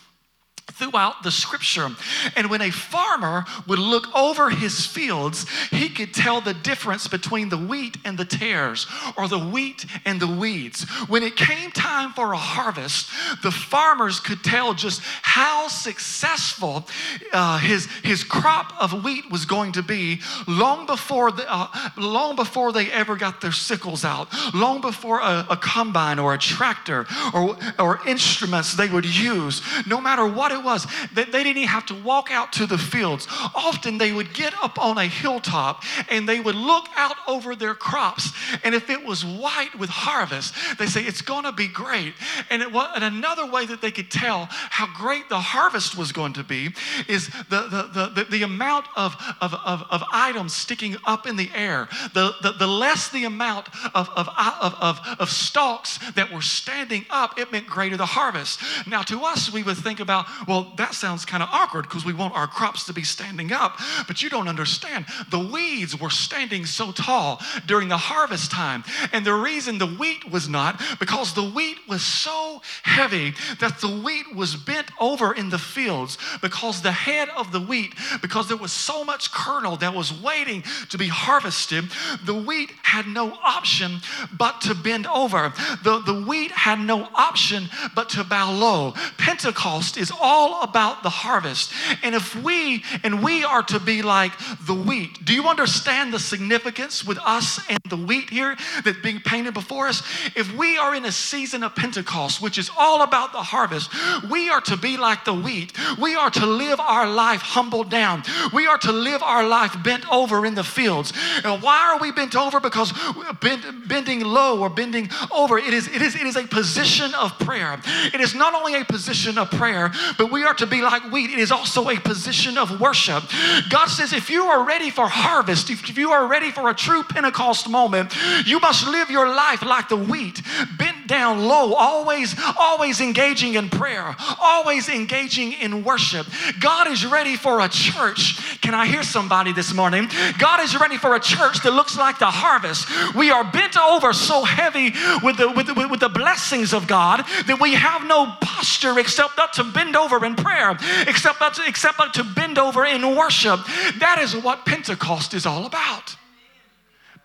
throughout 0.73 1.23
the 1.23 1.31
scripture. 1.31 1.89
And 2.37 2.51
when 2.51 2.63
a 2.63 2.71
farmer 2.71 3.45
would 3.67 3.79
look 3.79 4.15
over 4.15 4.51
his 4.51 4.87
fields, 4.87 5.47
he 5.71 5.89
could 5.89 6.15
tell 6.15 6.41
the 6.41 6.55
difference 6.55 7.09
between 7.09 7.49
the 7.49 7.59
wheat 7.59 7.97
and 8.05 8.19
the 8.19 8.25
tares, 8.25 8.87
or 9.17 9.29
the 9.29 9.39
wheat 9.39 9.87
and 10.05 10.21
the 10.21 10.27
weeds. 10.27 10.85
When 11.09 11.23
it 11.23 11.37
came 11.37 11.71
time 11.71 12.13
for 12.13 12.33
a 12.33 12.39
harvest, 12.39 13.11
the 13.43 13.51
farmers 13.51 14.21
could 14.21 14.45
tell 14.45 14.75
just 14.75 15.01
how 15.23 15.69
successful 15.69 16.87
uh, 17.33 17.59
his, 17.59 17.87
his 18.03 18.25
crop 18.25 18.73
of 18.81 19.05
wheat 19.05 19.31
was 19.31 19.45
going 19.45 19.73
to 19.73 19.83
be 19.83 20.21
long 20.47 20.87
before, 20.87 21.33
the, 21.33 21.51
uh, 21.51 21.69
long 21.97 22.37
before 22.37 22.73
they 22.73 22.91
ever 22.91 23.17
got 23.17 23.41
their 23.41 23.53
sickles 23.53 24.05
out, 24.05 24.29
long 24.55 24.81
before 24.81 25.21
a, 25.21 25.47
a 25.51 25.57
combine 25.57 26.19
or 26.19 26.35
a 26.35 26.39
tractor 26.39 27.07
or, 27.35 27.57
or 27.79 28.01
instruments 28.07 28.75
they 28.75 28.89
would 28.89 29.07
use, 29.07 29.63
no 29.87 30.01
matter 30.01 30.27
what 30.27 30.53
was, 30.63 30.87
that 31.15 31.33
they 31.33 31.45
didn't 31.45 31.59
even 31.59 31.69
have 31.69 31.87
to 31.87 31.95
walk 31.95 32.31
out 32.31 32.53
to 32.55 32.67
the 32.67 32.79
fields. 32.79 33.27
Often 33.55 33.99
they 33.99 34.13
would 34.13 34.33
get 34.35 34.55
up 34.63 34.79
on 34.79 34.99
a 34.99 35.07
hilltop 35.07 35.83
and 36.11 36.29
they 36.29 36.41
would 36.41 36.55
look 36.55 36.87
out 36.97 37.17
over 37.27 37.55
their 37.55 37.75
crops. 37.75 38.33
And 38.65 38.75
if 38.75 38.91
it 38.91 39.05
was 39.05 39.25
white 39.25 39.75
with 39.79 39.91
harvest, 39.91 40.55
they 40.79 40.87
say 40.87 41.03
it's 41.03 41.23
going 41.23 41.45
to 41.45 41.53
be 41.53 41.69
great. 41.69 42.15
And, 42.51 42.63
it, 42.63 42.69
and 42.75 43.05
another 43.05 43.47
way 43.47 43.67
that 43.67 43.81
they 43.81 43.91
could 43.91 44.11
tell 44.11 44.49
how 44.51 44.87
great 44.95 45.29
the 45.29 45.41
harvest 45.41 45.97
was 45.97 46.13
going 46.13 46.35
to 46.35 46.45
be 46.45 46.71
is 47.09 47.29
the, 47.49 47.69
the, 47.69 48.11
the, 48.15 48.25
the, 48.25 48.43
amount 48.43 48.87
of, 48.97 49.17
of, 49.41 49.55
of, 49.55 49.85
of 49.91 50.03
items 50.13 50.55
sticking 50.55 50.97
up 51.05 51.27
in 51.27 51.37
the 51.37 51.51
air. 51.55 51.89
The, 52.15 52.35
the, 52.43 52.53
the 52.53 52.67
less 52.67 53.11
the 53.11 53.25
amount 53.25 53.69
of, 53.95 54.09
of, 54.11 54.29
of, 54.29 54.75
of, 54.81 55.01
of 55.19 55.31
stalks 55.31 55.99
that 56.13 56.33
were 56.33 56.43
standing 56.43 57.05
up, 57.11 57.39
it 57.39 57.53
meant 57.53 57.67
greater 57.67 57.97
the 57.97 58.07
harvest. 58.07 58.61
Now, 58.87 59.03
to 59.03 59.21
us, 59.25 59.53
we 59.53 59.63
would 59.63 59.77
think 59.77 60.01
about, 60.01 60.27
well, 60.49 60.73
that 60.77 60.95
sounds 60.95 61.27
kind 61.27 61.43
of 61.43 61.51
awkward 61.53 61.83
because 61.83 62.07
we 62.07 62.15
want 62.15 62.35
our 62.35 62.47
crops 62.47 62.87
to 62.87 62.95
be 62.95 63.03
standing 63.03 63.53
up. 63.53 63.79
But 64.07 64.23
you 64.23 64.31
don't 64.31 64.49
understand. 64.49 65.05
The 65.31 65.39
weeds 65.39 66.01
were 66.01 66.09
standing 66.09 66.65
so 66.65 66.91
tall 66.91 67.43
during 67.67 67.89
the 67.89 67.99
harvest 67.99 68.51
time. 68.51 68.83
And 69.13 69.27
the 69.27 69.35
reason 69.35 69.77
the 69.77 69.87
wheat 69.87 70.31
was 70.31 70.49
not, 70.49 70.81
because 70.99 71.35
the 71.35 71.51
wheat 71.51 71.77
was 71.87 72.03
so 72.03 72.63
heavy 72.83 73.35
that 73.61 73.81
the 73.81 73.89
wheat 73.89 74.35
was 74.35 74.57
bent 74.57 74.91
over 74.99 75.35
in 75.35 75.51
the 75.51 75.59
fields 75.59 76.17
because 76.41 76.81
the 76.81 76.93
head 76.93 77.29
of 77.37 77.53
the 77.53 77.61
wheat, 77.61 77.95
because 78.23 78.49
there 78.49 78.57
was 78.57 78.73
so 78.73 79.05
much 79.05 79.31
kernel 79.31 79.77
that 79.77 79.95
was 79.95 80.19
waiting 80.23 80.65
to 80.89 80.97
be 80.97 81.09
harvested, 81.09 81.85
the 82.25 82.35
wheat 82.35 82.71
had 82.83 83.07
no 83.07 83.35
option 83.45 83.99
but 84.39 84.63
to 84.63 84.75
bend 84.75 85.07
over. 85.07 85.53
The, 85.85 86.01
the 86.01 86.25
wheat 86.27 86.53
had 86.53 86.81
no 86.81 87.07
option 87.15 87.69
but 87.95 88.09
to 88.11 88.25
bow 88.25 88.53
low. 88.53 88.95
Pentecost 89.19 89.99
is 89.99 90.11
all 90.19 90.38
about 90.63 91.03
the 91.03 91.11
harvest. 91.11 91.73
And 92.03 92.15
if 92.15 92.35
we 92.37 92.85
and 93.03 93.23
we 93.23 93.45
are 93.45 93.63
to 93.65 93.81
be 93.81 94.03
like 94.03 94.33
the 94.67 94.75
wheat, 94.75 95.25
do 95.25 95.35
you 95.35 95.45
understand 95.45 96.13
the 96.13 96.19
significance 96.19 97.05
with 97.05 97.19
us 97.19 97.61
and 97.69 97.79
the 97.89 97.97
wheat 97.97 98.31
here 98.31 98.57
that's 98.85 99.01
being 99.01 99.21
painted 99.21 99.55
before 99.55 99.89
us? 99.89 100.03
If 100.37 100.55
we 100.57 100.79
are 100.79 100.95
in 100.95 101.05
a 101.05 101.13
season 101.13 101.63
of 101.63 101.75
Pentecost, 101.75 102.41
which 102.41 102.59
is 102.59 102.71
all 102.77 103.03
about 103.03 103.33
the 103.33 103.43
harvest, 103.43 103.91
we 104.31 104.49
are 104.51 104.61
to 104.63 104.77
be 104.77 104.97
like 104.97 105.25
the 105.25 105.35
wheat. 105.35 105.73
We 105.99 106.15
are 106.15 106.31
to 106.31 106.47
live 106.47 106.81
our 106.81 107.09
life 107.09 107.41
humbled 107.41 107.91
down. 107.91 108.23
We 108.53 108.67
are 108.67 108.79
to 108.79 108.93
live 108.93 109.23
our 109.23 109.47
life 109.47 109.77
bent 109.83 110.11
over 110.11 110.47
in 110.47 110.55
the 110.55 110.65
fields. 110.65 111.13
And 111.45 111.63
why 111.63 111.93
are 111.93 112.01
we 112.01 112.13
bent 112.13 112.37
over? 112.37 112.61
Because 112.61 112.93
bend, 113.41 113.65
bending 113.89 114.21
low 114.21 114.61
or 114.61 114.71
bending 114.71 115.09
over, 115.31 115.59
it 115.59 115.73
is, 115.73 115.89
it, 115.89 116.03
is, 116.03 116.15
it 116.15 116.23
is 116.23 116.37
a 116.37 116.47
position 116.47 117.15
of 117.15 117.39
prayer. 117.39 117.81
It 118.15 118.21
is 118.21 118.35
not 118.35 118.55
only 118.55 118.75
a 118.81 118.85
position 118.85 119.39
of 119.39 119.51
prayer, 119.51 119.93
but 120.17 120.28
we 120.31 120.45
are 120.45 120.55
to 120.55 120.67
be 120.67 120.83
like 120.83 121.11
wheat, 121.13 121.31
it 121.31 121.39
is 121.39 121.53
also 121.53 121.89
a 121.89 121.99
position 121.99 122.59
of 122.59 122.81
worship. 122.81 123.25
God 123.69 123.87
says, 123.87 124.13
if 124.13 124.31
you 124.31 124.45
are 124.45 124.65
ready 124.65 124.91
for 124.91 125.09
harvest, 125.09 125.71
if 125.71 125.97
you 125.97 126.11
are 126.11 126.27
ready 126.27 126.51
for 126.51 126.69
a 126.71 126.75
true 126.75 127.03
Pentecost 127.03 127.69
moment, 127.69 128.15
you 128.45 128.59
must 128.61 128.87
live 128.87 129.11
your 129.11 129.29
life 129.29 129.63
like 129.63 129.89
the 129.89 129.97
wheat, 129.97 130.43
bent 130.77 130.98
down 131.09 131.45
low, 131.45 131.75
always, 131.75 132.37
always 132.57 133.01
engaging 133.01 133.55
in 133.55 133.69
prayer, 133.69 134.15
always 134.41 134.89
engaging 134.89 135.55
in 135.55 135.83
worship. 135.83 136.27
God 136.61 136.87
is 136.87 137.05
ready 137.05 137.35
for 137.35 137.61
a 137.61 137.69
church. 137.69 138.61
Can 138.61 138.75
I 138.75 138.87
hear 138.87 139.03
somebody 139.03 139.53
this 139.53 139.75
morning? 139.75 140.09
God 140.39 140.61
is 140.63 140.79
ready 140.79 140.97
for 140.97 141.17
a 141.17 141.21
church 141.21 141.63
that 141.65 141.73
looks 141.73 141.97
like 141.99 142.19
the 142.19 142.27
harvest. 142.27 142.87
We 143.17 143.31
are 143.31 143.51
bent 143.51 143.77
over 143.77 144.13
so 144.13 144.45
heavy 144.45 144.93
with 145.23 145.39
the, 145.39 145.51
with 145.51 145.67
the, 145.67 145.89
with 145.89 146.01
the 146.01 146.09
blessings 146.09 146.73
of 146.73 146.87
God 146.87 147.25
that 147.47 147.59
we 147.61 147.75
have 147.75 148.05
no 148.07 148.37
posture 148.41 148.99
except 148.99 149.37
not 149.37 149.53
to 149.55 149.65
bend 149.65 149.97
over 149.97 150.25
in 150.25 150.37
prayer, 150.37 150.77
except 151.07 151.39
but 151.39 151.55
to, 151.55 151.63
except 151.67 151.97
but 151.97 152.15
to 152.15 152.25
bend 152.25 152.59
over 152.59 152.85
in 152.85 153.17
worship. 153.17 153.61
That 153.99 154.19
is 154.21 154.37
what 154.37 154.67
Pentecost 154.67 155.35
is 155.35 155.47
all 155.47 155.67
about. 155.67 156.17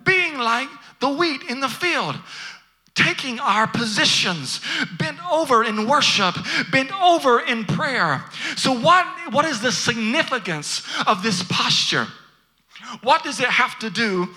Being 0.03 0.37
like 0.37 0.69
the 0.99 1.09
wheat 1.09 1.43
in 1.49 1.59
the 1.59 1.69
field. 1.69 2.15
Taking 2.95 3.39
our 3.39 3.67
positions, 3.67 4.61
bent 4.97 5.17
over 5.31 5.63
in 5.63 5.87
worship, 5.87 6.35
bent 6.71 6.91
over 7.01 7.39
in 7.39 7.65
prayer. 7.65 8.23
So, 8.55 8.71
what, 8.71 9.05
what 9.33 9.45
is 9.45 9.61
the 9.61 9.71
significance 9.71 10.83
of 11.07 11.23
this 11.23 11.43
posture? 11.43 12.07
What 13.01 13.23
does 13.23 13.39
it 13.39 13.47
have 13.47 13.79
to 13.79 13.89
do 13.89 14.29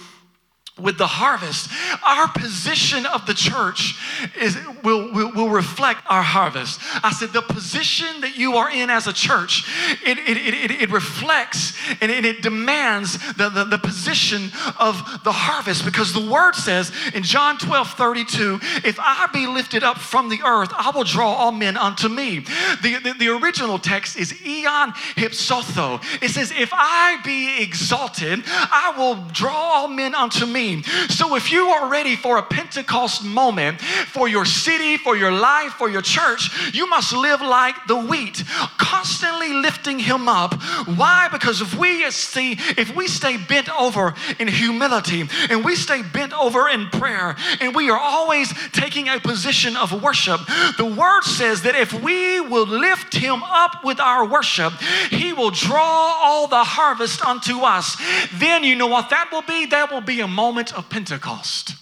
with 0.79 0.99
the 0.99 1.07
harvest. 1.07 1.71
Our 2.05 2.29
position 2.29 3.07
of 3.07 3.25
the 3.25 3.33
church 3.33 3.95
is 4.39 4.59
will, 4.85 5.11
will, 5.11 5.33
will, 5.33 5.49
reflect 5.49 6.03
our 6.07 6.23
harvest. 6.23 6.81
I 7.03 7.13
said 7.13 7.33
the 7.33 7.41
position 7.41 8.21
that 8.21 8.37
you 8.37 8.57
are 8.57 8.71
in 8.71 8.91
as 8.91 9.07
a 9.07 9.13
church, 9.13 9.65
it, 10.05 10.19
it, 10.19 10.37
it, 10.37 10.71
it 10.71 10.91
reflects 10.91 11.73
and 12.03 12.11
it, 12.11 12.27
it 12.27 12.43
demands 12.43 13.17
the, 13.35 13.49
the, 13.49 13.65
the, 13.65 13.79
position 13.79 14.51
of 14.79 14.97
the 15.25 15.33
harvest 15.33 15.85
because 15.85 16.13
the 16.13 16.31
word 16.31 16.55
says 16.55 16.93
in 17.15 17.23
John 17.23 17.57
12, 17.57 17.93
32, 17.93 18.59
if 18.85 18.99
I 18.99 19.29
be 19.33 19.47
lifted 19.47 19.83
up 19.83 19.97
from 19.97 20.29
the 20.29 20.43
earth, 20.45 20.73
I 20.77 20.91
will 20.95 21.05
draw 21.05 21.33
all 21.33 21.53
men 21.53 21.77
unto 21.77 22.09
me. 22.09 22.41
The, 22.83 22.99
the, 23.03 23.15
the 23.19 23.29
original 23.29 23.79
text 23.79 24.17
is 24.19 24.45
eon 24.45 24.93
hypsotho. 25.15 26.01
It 26.21 26.31
says, 26.31 26.53
if 26.53 26.71
I 26.73 27.21
be 27.25 27.63
exalted, 27.63 28.43
I 28.47 28.93
will 28.99 29.25
draw 29.33 29.55
all 29.55 29.89
men 29.89 30.15
unto 30.15 30.45
me. 30.45 30.66
So 31.09 31.37
if 31.37 31.53
you 31.53 31.67
are 31.69 31.89
ready 31.89 32.17
for 32.17 32.39
a 32.39 32.43
Pentecost 32.43 33.25
moment 33.25 33.81
for 33.81 34.29
your 34.29 34.45
city, 34.45 34.97
for 34.97 35.17
your 35.17 35.33
life, 35.33 35.73
for 35.73 35.89
your 35.89 36.03
church, 36.03 36.75
you 36.75 36.89
must 36.89 37.13
live 37.13 37.41
like 37.41 37.75
the 37.87 37.97
wheat, 37.97 38.43
constantly 38.79 39.53
lifting 39.53 39.99
him 39.99 40.29
up. 40.29 40.55
Why? 40.97 41.29
Because 41.31 41.61
if 41.61 41.75
we 41.77 42.11
see, 42.11 42.53
if 42.77 42.95
we 42.95 43.09
stay 43.09 43.37
bent 43.37 43.69
over 43.79 44.15
in 44.39 44.49
humility 44.49 45.29
and 45.51 45.65
we 45.65 45.77
stay 45.77 46.03
bent 46.03 46.33
over 46.33 46.69
in 46.69 46.89
prayer 46.89 47.37
and 47.61 47.75
we 47.75 47.91
are 47.91 47.99
always 47.99 48.53
taking 48.73 49.09
a 49.09 49.21
position 49.21 49.77
of 49.77 50.03
worship, 50.03 50.41
the 50.79 50.87
word 50.87 51.23
says 51.23 51.63
that 51.63 51.75
if 51.75 51.93
we 51.93 52.41
will 52.41 52.67
lift 52.67 53.15
him 53.15 53.43
up 53.43 53.85
with 53.85 54.01
our 54.01 54.27
worship, 54.27 54.73
he 55.11 55.33
will 55.33 55.51
draw 55.51 56.21
all 56.25 56.47
the 56.49 56.65
harvest 56.65 57.25
unto 57.25 57.61
us. 57.61 57.97
Then 58.35 58.65
you 58.65 58.77
know 58.77 58.87
what 58.87 59.11
that 59.11 59.29
will 59.33 59.43
be? 59.43 59.67
That 59.67 59.91
will 59.93 60.01
be 60.01 60.21
a 60.21 60.29
moment 60.29 60.56
moment 60.57 60.73
of 60.73 60.89
Pentecost. 60.89 61.75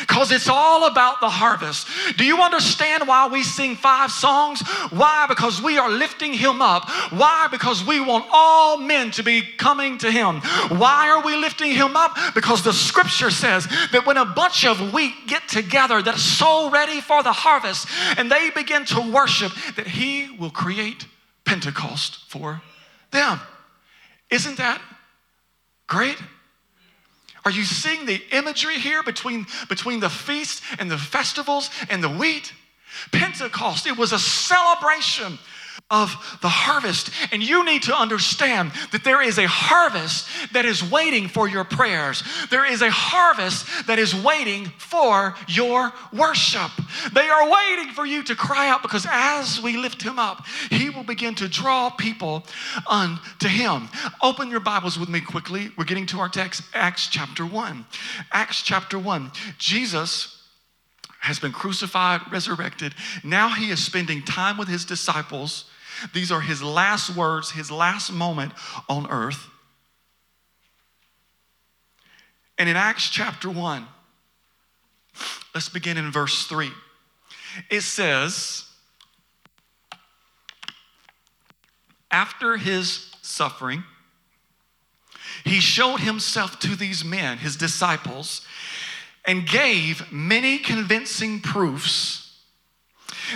Because 0.00 0.30
it's 0.30 0.48
all 0.48 0.86
about 0.86 1.20
the 1.20 1.28
harvest. 1.28 1.86
Do 2.16 2.24
you 2.24 2.40
understand 2.40 3.06
why 3.06 3.28
we 3.28 3.42
sing 3.42 3.74
five 3.76 4.10
songs? 4.10 4.60
Why? 4.90 5.26
Because 5.28 5.60
we 5.60 5.78
are 5.78 5.90
lifting 5.90 6.32
Him 6.32 6.62
up. 6.62 6.88
Why? 7.10 7.48
Because 7.50 7.84
we 7.84 8.00
want 8.00 8.24
all 8.32 8.78
men 8.78 9.10
to 9.12 9.22
be 9.22 9.42
coming 9.56 9.98
to 9.98 10.10
Him. 10.10 10.40
Why 10.78 11.10
are 11.10 11.24
we 11.24 11.36
lifting 11.36 11.72
Him 11.72 11.96
up? 11.96 12.16
Because 12.34 12.62
the 12.62 12.72
scripture 12.72 13.30
says 13.30 13.66
that 13.92 14.04
when 14.04 14.16
a 14.16 14.24
bunch 14.24 14.64
of 14.64 14.92
wheat 14.92 15.14
get 15.26 15.48
together 15.48 16.02
that's 16.02 16.22
so 16.22 16.70
ready 16.70 17.00
for 17.00 17.22
the 17.22 17.32
harvest 17.32 17.88
and 18.16 18.30
they 18.30 18.50
begin 18.50 18.84
to 18.86 19.12
worship, 19.12 19.52
that 19.76 19.86
He 19.86 20.28
will 20.38 20.50
create 20.50 21.06
Pentecost 21.44 22.30
for 22.30 22.62
them. 23.10 23.40
Isn't 24.30 24.56
that 24.58 24.80
great? 25.88 26.16
Are 27.44 27.50
you 27.50 27.64
seeing 27.64 28.06
the 28.06 28.22
imagery 28.32 28.78
here 28.78 29.02
between, 29.02 29.46
between 29.68 30.00
the 30.00 30.08
feast 30.08 30.62
and 30.78 30.90
the 30.90 30.98
festivals 30.98 31.70
and 31.90 32.02
the 32.02 32.08
wheat? 32.08 32.52
Pentecost, 33.12 33.86
it 33.86 33.96
was 33.96 34.12
a 34.12 34.18
celebration 34.18 35.38
of 35.90 36.38
the 36.40 36.48
harvest. 36.48 37.10
And 37.30 37.42
you 37.42 37.64
need 37.64 37.82
to 37.84 37.96
understand 37.96 38.72
that 38.92 39.04
there 39.04 39.20
is 39.20 39.38
a 39.38 39.46
harvest 39.46 40.26
that 40.52 40.64
is 40.64 40.82
waiting 40.82 41.28
for 41.28 41.46
your 41.46 41.64
prayers. 41.64 42.22
There 42.50 42.64
is 42.64 42.80
a 42.80 42.90
harvest 42.90 43.86
that 43.86 43.98
is 43.98 44.14
waiting 44.14 44.64
for 44.78 45.34
your 45.46 45.92
worship. 46.12 46.70
They 47.12 47.28
are 47.28 47.50
waiting 47.50 47.92
for 47.92 48.06
you 48.06 48.22
to 48.24 48.34
cry 48.34 48.68
out 48.70 48.82
because 48.82 49.06
as 49.08 49.60
we 49.60 49.76
lift 49.76 50.02
him 50.02 50.18
up, 50.18 50.46
he 50.70 50.88
will 50.88 51.04
begin 51.04 51.34
to 51.36 51.48
draw 51.48 51.90
people 51.90 52.44
unto 52.88 53.48
him. 53.48 53.88
Open 54.22 54.50
your 54.50 54.60
Bibles 54.60 54.98
with 54.98 55.10
me 55.10 55.20
quickly. 55.20 55.70
We're 55.76 55.84
getting 55.84 56.06
to 56.06 56.18
our 56.18 56.30
text, 56.30 56.62
Acts 56.72 57.08
chapter 57.08 57.44
1. 57.44 57.84
Acts 58.32 58.62
chapter 58.62 58.98
1. 58.98 59.30
Jesus 59.58 60.42
has 61.20 61.38
been 61.38 61.52
crucified, 61.52 62.20
resurrected. 62.32 62.94
Now 63.22 63.50
he 63.50 63.70
is 63.70 63.84
spending 63.84 64.22
time 64.22 64.58
with 64.58 64.68
his 64.68 64.84
disciples 64.84 65.66
these 66.12 66.30
are 66.30 66.40
his 66.40 66.62
last 66.62 67.16
words, 67.16 67.50
his 67.50 67.70
last 67.70 68.12
moment 68.12 68.52
on 68.88 69.06
earth. 69.10 69.48
And 72.58 72.68
in 72.68 72.76
Acts 72.76 73.08
chapter 73.08 73.50
1, 73.50 73.86
let's 75.54 75.68
begin 75.68 75.96
in 75.96 76.10
verse 76.10 76.46
3. 76.46 76.70
It 77.70 77.80
says, 77.82 78.64
After 82.10 82.56
his 82.56 83.10
suffering, 83.22 83.84
he 85.44 85.60
showed 85.60 86.00
himself 86.00 86.60
to 86.60 86.76
these 86.76 87.04
men, 87.04 87.38
his 87.38 87.56
disciples, 87.56 88.46
and 89.24 89.46
gave 89.46 90.12
many 90.12 90.58
convincing 90.58 91.40
proofs 91.40 92.38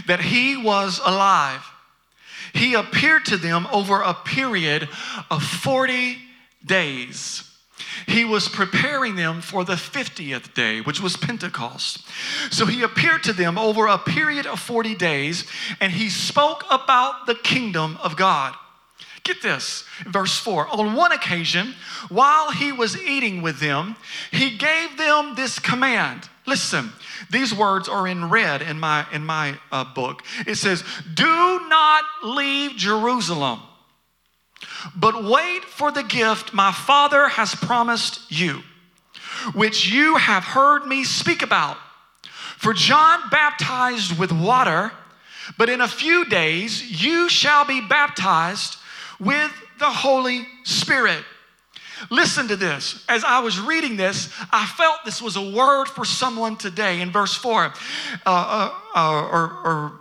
that 0.07 0.21
he 0.21 0.57
was 0.57 1.01
alive 1.05 1.63
he 2.55 2.75
appeared 2.75 3.25
to 3.27 3.37
them 3.37 3.67
over 3.73 4.01
a 4.01 4.15
period 4.15 4.89
of 5.31 5.43
40 5.43 6.19
days. 6.65 7.45
He 8.07 8.25
was 8.25 8.49
preparing 8.49 9.17
them 9.17 9.41
for 9.41 9.65
the 9.65 9.75
50th 9.75 10.55
day, 10.55 10.81
which 10.81 11.01
was 11.01 11.17
Pentecost. 11.17 12.07
So 12.51 12.67
he 12.67 12.83
appeared 12.83 13.23
to 13.25 13.33
them 13.33 13.59
over 13.59 13.87
a 13.87 13.99
period 13.99 14.47
of 14.47 14.61
40 14.61 14.95
days 14.95 15.45
and 15.81 15.93
he 15.93 16.09
spoke 16.09 16.65
about 16.71 17.27
the 17.27 17.35
kingdom 17.35 17.99
of 18.03 18.17
God. 18.17 18.55
Get 19.25 19.43
this, 19.43 19.85
verse 20.07 20.39
4. 20.39 20.69
On 20.69 20.95
one 20.95 21.13
occasion, 21.13 21.75
while 22.09 22.51
he 22.51 22.73
was 22.73 23.01
eating 23.03 23.43
with 23.43 23.61
them, 23.61 23.97
he 24.31 24.57
gave 24.57 24.97
them 24.97 25.35
this 25.35 25.59
command. 25.59 26.29
Listen, 26.49 26.91
these 27.31 27.53
words 27.53 27.91
are 27.91 28.09
in 28.09 28.31
red 28.31 28.63
in 28.63 28.81
my, 28.81 29.05
in 29.13 29.23
my 29.27 29.59
uh, 29.71 29.85
book. 29.85 30.23
It 30.47 30.55
says, 30.55 30.83
Do 31.13 31.69
not 31.69 32.05
leave 32.25 32.75
Jerusalem, 32.75 33.61
but 34.97 35.25
wait 35.25 35.63
for 35.65 35.93
the 35.93 36.03
gift 36.03 36.55
my 36.55 36.73
Father 36.73 37.29
has 37.29 37.55
promised 37.55 38.33
you, 38.33 38.63
which 39.53 39.91
you 39.91 40.17
have 40.17 40.43
heard 40.43 40.87
me 40.87 41.05
speak 41.05 41.43
about. 41.43 41.77
For 42.57 42.73
John 42.73 43.29
baptized 43.31 44.19
with 44.19 44.33
water, 44.33 44.91
but 45.59 45.69
in 45.69 45.83
a 45.83 45.89
few 45.89 46.25
days 46.25 47.05
you 47.05 47.29
shall 47.29 47.67
be 47.67 47.83
baptized 47.83 48.79
with 49.21 49.53
the 49.79 49.91
Holy 49.91 50.49
Spirit. 50.65 51.25
Listen 52.11 52.49
to 52.49 52.57
this. 52.57 53.05
As 53.09 53.25
I 53.25 53.41
was 53.41 53.61
reading 53.61 53.97
this, 53.97 54.33
I 54.53 54.67
felt 54.67 54.99
this 55.05 55.21
was 55.21 55.37
a 55.37 55.51
word 55.51 55.87
for 55.87 56.05
someone 56.05 56.57
today 56.57 57.01
in 57.01 57.11
verse 57.11 57.35
4. 57.35 57.65
Uh, 57.65 57.71
uh, 58.27 58.75
uh, 58.95 59.29
or, 59.31 59.43
or 59.65 59.93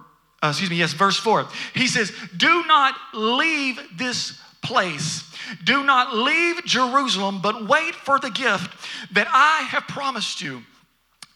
uh, 0.41 0.49
excuse 0.49 0.69
me, 0.69 0.77
yes, 0.77 0.93
verse 0.93 1.17
4. 1.17 1.47
He 1.73 1.87
says, 1.87 2.11
Do 2.35 2.63
not 2.65 2.95
leave 3.13 3.79
this 3.95 4.39
place. 4.61 5.23
Do 5.63 5.83
not 5.83 6.15
leave 6.15 6.63
Jerusalem, 6.65 7.41
but 7.41 7.67
wait 7.67 7.95
for 7.95 8.19
the 8.19 8.29
gift 8.29 8.75
that 9.13 9.27
I 9.29 9.63
have 9.69 9.87
promised 9.87 10.41
you. 10.41 10.61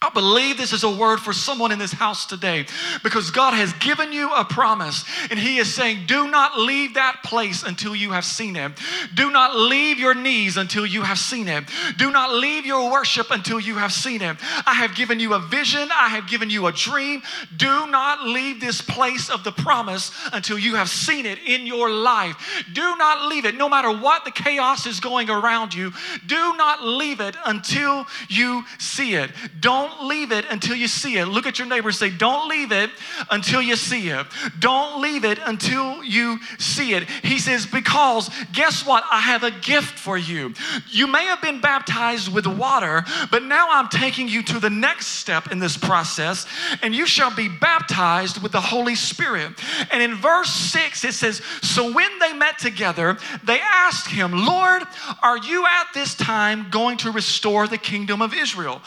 I 0.04 0.10
believe 0.10 0.58
this 0.58 0.74
is 0.74 0.84
a 0.84 0.90
word 0.90 1.20
for 1.20 1.32
someone 1.32 1.72
in 1.72 1.78
this 1.78 1.94
house 1.94 2.26
today 2.26 2.66
because 3.04 3.30
God 3.30 3.54
has 3.54 3.72
given 3.74 4.12
you 4.12 4.34
a 4.34 4.44
promise 4.44 5.06
and 5.30 5.38
He 5.38 5.60
is 5.60 5.72
saying, 5.72 6.08
Do 6.08 6.28
not 6.28 6.58
leave 6.58 6.96
that 6.96 7.22
place 7.24 7.62
until 7.62 7.96
you 7.96 8.12
have 8.12 8.26
seen 8.26 8.56
Him. 8.56 8.74
Do 9.14 9.30
not 9.30 9.56
leave 9.56 10.00
your 10.00 10.16
knees 10.16 10.58
until 10.58 10.88
you 10.88 11.04
have 11.04 11.20
seen 11.20 11.46
Him. 11.46 11.68
Do 11.98 12.10
not 12.10 12.34
leave 12.34 12.66
your 12.66 12.92
worship 12.92 13.30
until 13.30 13.60
you 13.60 13.76
have 13.76 13.94
seen 13.94 14.22
Him. 14.22 14.40
I 14.66 14.74
have 14.74 14.96
given 14.96 15.20
you 15.20 15.36
a 15.36 15.40
vision, 15.40 15.88
I 15.94 16.10
have 16.10 16.28
given 16.28 16.50
you 16.50 16.66
a 16.66 16.72
dream. 16.72 17.22
Do 17.56 17.86
not 17.86 18.26
leave 18.26 18.60
this 18.60 18.82
place 18.82 19.30
of 19.30 19.44
the 19.44 19.52
promise 19.52 20.12
until 20.34 20.58
you 20.58 20.74
have 20.76 20.90
seen 20.90 21.28
it 21.28 21.38
in 21.46 21.68
your 21.68 21.92
life. 21.92 22.64
Do 22.74 22.96
not 22.96 23.30
leave 23.30 23.46
it, 23.46 23.56
no 23.56 23.70
matter 23.70 23.92
what 23.92 24.26
the 24.26 24.32
chaos 24.32 24.88
is 24.88 25.00
going 25.00 25.30
around 25.30 25.76
you. 25.76 25.94
Do 26.26 26.56
not 26.58 26.84
leave 26.84 27.22
it 27.22 27.36
until 27.46 28.08
you 28.30 28.66
see 28.80 29.14
it. 29.14 29.30
Don't 29.60 29.91
don't 29.92 30.08
leave 30.08 30.32
it 30.32 30.46
until 30.50 30.76
you 30.76 30.88
see 30.88 31.18
it. 31.18 31.26
Look 31.26 31.46
at 31.46 31.60
your 31.60 31.68
neighbor 31.68 31.92
say, 31.92 32.10
Don't 32.10 32.50
leave 32.50 32.72
it 32.72 32.90
until 33.30 33.62
you 33.62 33.76
see 33.76 34.10
it. 34.10 34.26
Don't 34.60 35.02
leave 35.02 35.26
it 35.26 35.40
until 35.46 36.04
you 36.04 36.40
see 36.60 36.94
it. 36.94 37.10
He 37.24 37.40
says, 37.40 37.66
Because 37.66 38.30
guess 38.54 38.86
what? 38.86 39.04
I 39.12 39.20
have 39.20 39.44
a 39.44 39.52
gift 39.52 40.00
for 40.00 40.18
you. 40.18 40.54
You 40.90 41.08
may 41.08 41.26
have 41.26 41.42
been 41.42 41.62
baptized 41.62 42.34
with 42.34 42.48
water, 42.48 43.04
but 43.32 43.44
now 43.44 43.68
I'm 43.70 43.90
taking 43.90 44.28
you 44.28 44.44
to 44.44 44.60
the 44.60 44.70
next 44.70 45.08
step 45.08 45.52
in 45.52 45.60
this 45.60 45.78
process, 45.78 46.46
and 46.82 46.96
you 46.96 47.06
shall 47.06 47.34
be 47.34 47.50
baptized 47.50 48.42
with 48.42 48.52
the 48.52 48.62
Holy 48.62 48.96
Spirit. 48.96 49.52
And 49.92 50.02
in 50.02 50.16
verse 50.16 50.50
6, 50.50 51.04
it 51.04 51.14
says, 51.14 51.42
So 51.62 51.92
when 51.92 52.20
they 52.20 52.34
met 52.34 52.60
together, 52.60 53.18
they 53.44 53.60
asked 53.60 54.10
him, 54.10 54.32
Lord, 54.46 54.84
are 55.22 55.38
you 55.38 55.66
at 55.66 55.88
this 55.94 56.16
time 56.16 56.70
going 56.70 56.98
to 56.98 57.12
restore 57.12 57.68
the 57.68 57.78
kingdom 57.78 58.22
of 58.22 58.34
Israel? 58.34 58.82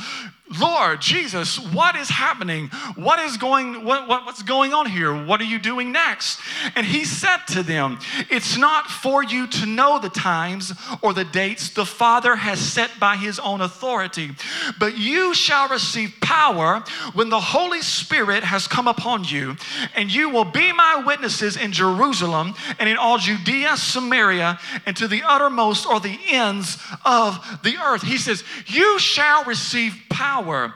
Lord 0.60 1.00
Jesus, 1.00 1.58
what 1.58 1.96
is 1.96 2.10
happening? 2.10 2.68
What 2.96 3.18
is 3.18 3.38
going 3.38 3.82
what, 3.82 4.06
what, 4.06 4.26
what's 4.26 4.42
going 4.42 4.74
on 4.74 4.84
here? 4.84 5.24
What 5.24 5.40
are 5.40 5.44
you 5.44 5.58
doing 5.58 5.90
next? 5.90 6.38
And 6.76 6.84
he 6.84 7.06
said 7.06 7.38
to 7.48 7.62
them, 7.62 7.98
It's 8.30 8.58
not 8.58 8.86
for 8.88 9.24
you 9.24 9.46
to 9.46 9.66
know 9.66 9.98
the 9.98 10.10
times 10.10 10.74
or 11.00 11.14
the 11.14 11.24
dates 11.24 11.70
the 11.70 11.86
Father 11.86 12.36
has 12.36 12.58
set 12.58 12.90
by 13.00 13.16
his 13.16 13.38
own 13.38 13.62
authority, 13.62 14.32
but 14.78 14.98
you 14.98 15.32
shall 15.32 15.68
receive 15.68 16.12
power 16.20 16.84
when 17.14 17.30
the 17.30 17.40
Holy 17.40 17.80
Spirit 17.80 18.44
has 18.44 18.68
come 18.68 18.86
upon 18.86 19.24
you, 19.24 19.56
and 19.94 20.12
you 20.12 20.28
will 20.28 20.44
be 20.44 20.74
my 20.74 21.02
witnesses 21.06 21.56
in 21.56 21.72
Jerusalem 21.72 22.54
and 22.78 22.86
in 22.86 22.98
all 22.98 23.16
Judea, 23.16 23.78
Samaria, 23.78 24.58
and 24.84 24.94
to 24.98 25.08
the 25.08 25.22
uttermost 25.22 25.86
or 25.86 26.00
the 26.00 26.18
ends 26.28 26.76
of 27.06 27.60
the 27.62 27.78
earth. 27.82 28.02
He 28.02 28.18
says, 28.18 28.44
You 28.66 28.98
shall 28.98 29.44
receive 29.44 29.96
power 30.10 30.33
power. 30.34 30.74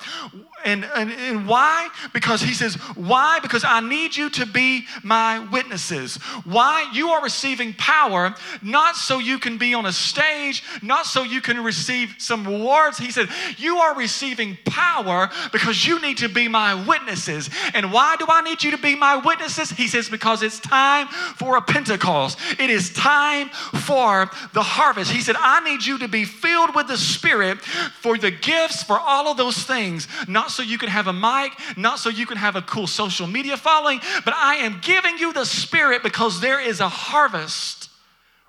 And, 0.65 0.85
and, 0.97 1.11
and 1.13 1.47
why? 1.47 1.89
Because 2.13 2.41
he 2.43 2.55
says, 2.55 2.75
Why? 2.95 3.39
Because 3.41 3.65
I 3.65 3.81
need 3.81 4.17
you 4.17 4.31
to 4.31 4.47
be 4.47 4.87
my 5.03 5.39
witnesses. 5.39 6.17
Why? 6.45 6.91
You 6.93 7.11
are 7.11 7.23
receiving 7.23 7.75
power 7.75 8.35
not 8.63 8.97
so 8.97 9.19
you 9.19 9.39
can 9.39 9.59
be 9.59 9.75
on 9.75 9.87
a 9.87 9.93
stage, 9.93 10.63
not 10.83 11.07
so 11.07 11.23
you 11.23 11.41
can 11.41 11.63
receive 11.63 12.15
some 12.19 12.47
rewards. 12.47 12.99
He 12.99 13.11
said, 13.11 13.29
You 13.57 13.79
are 13.79 13.95
receiving 13.95 14.59
power 14.65 15.31
because 15.53 15.87
you 15.87 16.01
need 16.01 16.19
to 16.19 16.29
be 16.29 16.49
my 16.49 16.75
witnesses. 16.87 17.51
And 17.75 17.93
why 17.93 18.17
do 18.17 18.27
I 18.29 18.43
need 18.43 18.63
you 18.63 18.71
to 18.73 18.79
be 18.79 18.95
my 18.95 19.17
witnesses? 19.17 19.71
He 19.71 19.89
says, 19.89 20.09
Because 20.09 20.43
it's 20.43 20.61
time 20.61 21.09
for 21.09 21.57
a 21.57 21.63
Pentecost. 21.63 22.39
It 22.59 22.71
is 22.71 22.93
time 22.93 23.49
for 23.49 24.31
the 24.53 24.63
harvest. 24.63 25.11
He 25.11 25.21
said, 25.21 25.37
I 25.39 25.61
need 25.61 25.85
you 25.85 25.99
to 25.99 26.09
be 26.09 26.25
filled 26.25 26.75
with 26.75 26.89
the 26.89 26.97
Spirit 26.97 27.61
for 27.61 28.19
the 28.19 28.31
gifts, 28.31 28.83
for 28.83 28.99
all 28.99 29.29
of 29.29 29.37
those 29.37 29.63
things, 29.65 30.09
not 30.27 30.48
so 30.51 30.63
you 30.63 30.79
can 30.79 30.89
have 30.89 31.07
a 31.07 31.13
mic, 31.13 31.53
not 31.77 31.99
so 31.99 32.09
you 32.09 32.27
can 32.27 32.37
have 32.37 32.57
a 32.57 32.63
cool 32.63 32.87
social 32.87 33.27
media 33.27 33.57
following, 33.57 34.01
but 34.25 34.35
I 34.35 34.57
am 34.57 34.81
giving 34.83 35.19
you 35.19 35.33
the 35.33 35.45
Spirit 35.45 36.03
because 36.03 36.41
there 36.41 36.61
is 36.61 36.81
a 36.81 36.89
harvest 36.89 37.91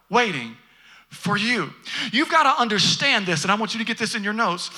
waiting 0.09 0.55
for 1.09 1.37
you. 1.37 1.73
You've 2.11 2.29
got 2.29 2.43
to 2.43 2.61
understand 2.61 3.25
this, 3.25 3.43
and 3.43 3.51
I 3.51 3.55
want 3.55 3.73
you 3.73 3.79
to 3.79 3.85
get 3.85 3.97
this 3.97 4.15
in 4.15 4.23
your 4.23 4.33
notes. 4.33 4.69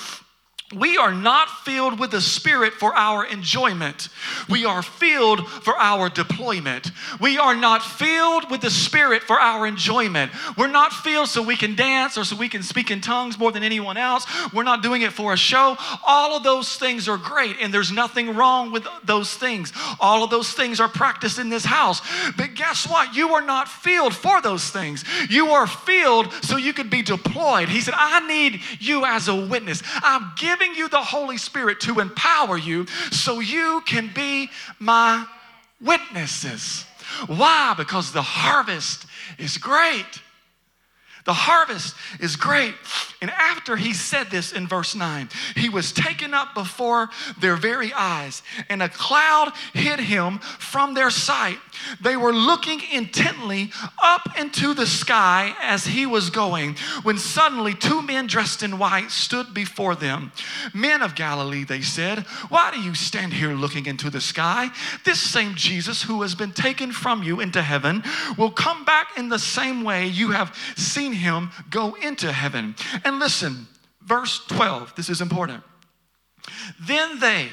We 0.74 0.96
are 0.96 1.12
not 1.12 1.48
filled 1.64 1.98
with 1.98 2.10
the 2.10 2.20
Spirit 2.20 2.72
for 2.74 2.94
our 2.94 3.24
enjoyment. 3.24 4.08
We 4.48 4.64
are 4.64 4.82
filled 4.82 5.48
for 5.48 5.76
our 5.78 6.08
deployment. 6.08 6.90
We 7.20 7.38
are 7.38 7.54
not 7.54 7.82
filled 7.82 8.50
with 8.50 8.62
the 8.62 8.70
Spirit 8.70 9.22
for 9.22 9.38
our 9.38 9.66
enjoyment. 9.66 10.32
We're 10.56 10.68
not 10.68 10.92
filled 10.92 11.28
so 11.28 11.42
we 11.42 11.56
can 11.56 11.74
dance 11.74 12.16
or 12.16 12.24
so 12.24 12.36
we 12.36 12.48
can 12.48 12.62
speak 12.62 12.90
in 12.90 13.00
tongues 13.00 13.38
more 13.38 13.52
than 13.52 13.62
anyone 13.62 13.96
else. 13.96 14.26
We're 14.52 14.62
not 14.62 14.82
doing 14.82 15.02
it 15.02 15.12
for 15.12 15.32
a 15.32 15.36
show. 15.36 15.76
All 16.06 16.36
of 16.36 16.42
those 16.42 16.76
things 16.76 17.08
are 17.08 17.18
great, 17.18 17.56
and 17.60 17.72
there's 17.72 17.92
nothing 17.92 18.34
wrong 18.34 18.72
with 18.72 18.86
those 19.04 19.34
things. 19.34 19.72
All 20.00 20.24
of 20.24 20.30
those 20.30 20.52
things 20.52 20.80
are 20.80 20.88
practiced 20.88 21.38
in 21.38 21.48
this 21.48 21.64
house. 21.64 22.00
But 22.36 22.54
guess 22.54 22.88
what? 22.88 23.14
You 23.14 23.34
are 23.34 23.42
not 23.42 23.68
filled 23.68 24.14
for 24.14 24.40
those 24.40 24.70
things. 24.70 25.04
You 25.28 25.48
are 25.48 25.66
filled 25.66 26.32
so 26.42 26.56
you 26.56 26.72
could 26.72 26.90
be 26.90 27.02
deployed. 27.02 27.68
He 27.68 27.80
said, 27.80 27.94
I 27.96 28.26
need 28.26 28.60
you 28.78 29.04
as 29.04 29.28
a 29.28 29.34
witness. 29.34 29.82
I'm 30.02 30.32
giving 30.36 30.61
giving 30.62 30.76
you 30.76 30.88
the 30.88 31.02
Holy 31.02 31.36
Spirit 31.36 31.80
to 31.80 32.00
empower 32.00 32.56
you 32.56 32.86
so 33.10 33.40
you 33.40 33.82
can 33.86 34.10
be 34.14 34.48
my 34.78 35.26
witnesses. 35.80 36.84
Why? 37.26 37.74
Because 37.76 38.12
the 38.12 38.22
harvest 38.22 39.06
is 39.38 39.58
great. 39.58 40.21
The 41.24 41.32
harvest 41.32 41.94
is 42.20 42.36
great. 42.36 42.74
And 43.20 43.30
after 43.30 43.76
he 43.76 43.92
said 43.92 44.30
this 44.30 44.52
in 44.52 44.66
verse 44.66 44.96
9, 44.96 45.28
he 45.54 45.68
was 45.68 45.92
taken 45.92 46.34
up 46.34 46.54
before 46.54 47.10
their 47.38 47.54
very 47.54 47.92
eyes, 47.92 48.42
and 48.68 48.82
a 48.82 48.88
cloud 48.88 49.52
hid 49.72 50.00
him 50.00 50.38
from 50.40 50.94
their 50.94 51.10
sight. 51.10 51.58
They 52.00 52.16
were 52.16 52.32
looking 52.32 52.80
intently 52.92 53.70
up 54.02 54.36
into 54.38 54.74
the 54.74 54.86
sky 54.86 55.54
as 55.62 55.86
he 55.86 56.06
was 56.06 56.30
going, 56.30 56.76
when 57.04 57.18
suddenly 57.18 57.74
two 57.74 58.02
men 58.02 58.26
dressed 58.26 58.64
in 58.64 58.78
white 58.78 59.12
stood 59.12 59.54
before 59.54 59.94
them. 59.94 60.32
Men 60.74 61.02
of 61.02 61.14
Galilee, 61.14 61.64
they 61.64 61.82
said, 61.82 62.20
why 62.48 62.72
do 62.72 62.80
you 62.80 62.94
stand 62.94 63.34
here 63.34 63.52
looking 63.52 63.86
into 63.86 64.10
the 64.10 64.20
sky? 64.20 64.70
This 65.04 65.20
same 65.20 65.54
Jesus 65.54 66.02
who 66.02 66.22
has 66.22 66.34
been 66.34 66.52
taken 66.52 66.90
from 66.90 67.22
you 67.22 67.38
into 67.38 67.62
heaven 67.62 68.02
will 68.36 68.50
come 68.50 68.84
back 68.84 69.16
in 69.16 69.28
the 69.28 69.38
same 69.38 69.84
way 69.84 70.06
you 70.06 70.32
have 70.32 70.56
seen 70.76 71.11
him 71.12 71.50
go 71.70 71.94
into 71.94 72.32
heaven. 72.32 72.74
And 73.04 73.18
listen, 73.18 73.66
verse 74.02 74.44
12, 74.46 74.94
this 74.96 75.08
is 75.08 75.20
important. 75.20 75.62
Then 76.80 77.20
they 77.20 77.48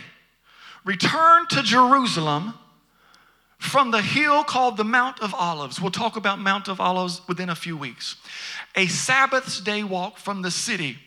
returned 0.86 1.50
to 1.52 1.62
Jerusalem 1.62 2.54
from 3.58 3.91
the 3.91 4.02
hill 4.02 4.43
called 4.43 4.78
the 4.78 4.86
Mount 4.86 5.22
of 5.22 5.36
Olives. 5.36 5.82
We'll 5.82 5.91
talk 5.91 6.15
about 6.15 6.39
Mount 6.39 6.67
of 6.67 6.80
Olives 6.80 7.22
within 7.28 7.50
a 7.50 7.56
few 7.56 7.76
weeks. 7.76 8.15
A 8.76 8.88
Sabbath's 8.88 9.60
day 9.60 9.84
walk 9.84 10.17
from 10.17 10.41
the 10.41 10.52
city. 10.52 10.98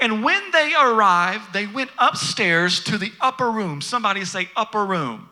And 0.00 0.24
when 0.24 0.42
they 0.50 0.72
arrived, 0.74 1.52
they 1.52 1.66
went 1.66 1.90
upstairs 1.98 2.82
to 2.84 2.96
the 2.96 3.12
upper 3.20 3.50
room. 3.50 3.82
Somebody 3.82 4.24
say, 4.24 4.48
upper 4.56 4.84
room. 4.84 5.28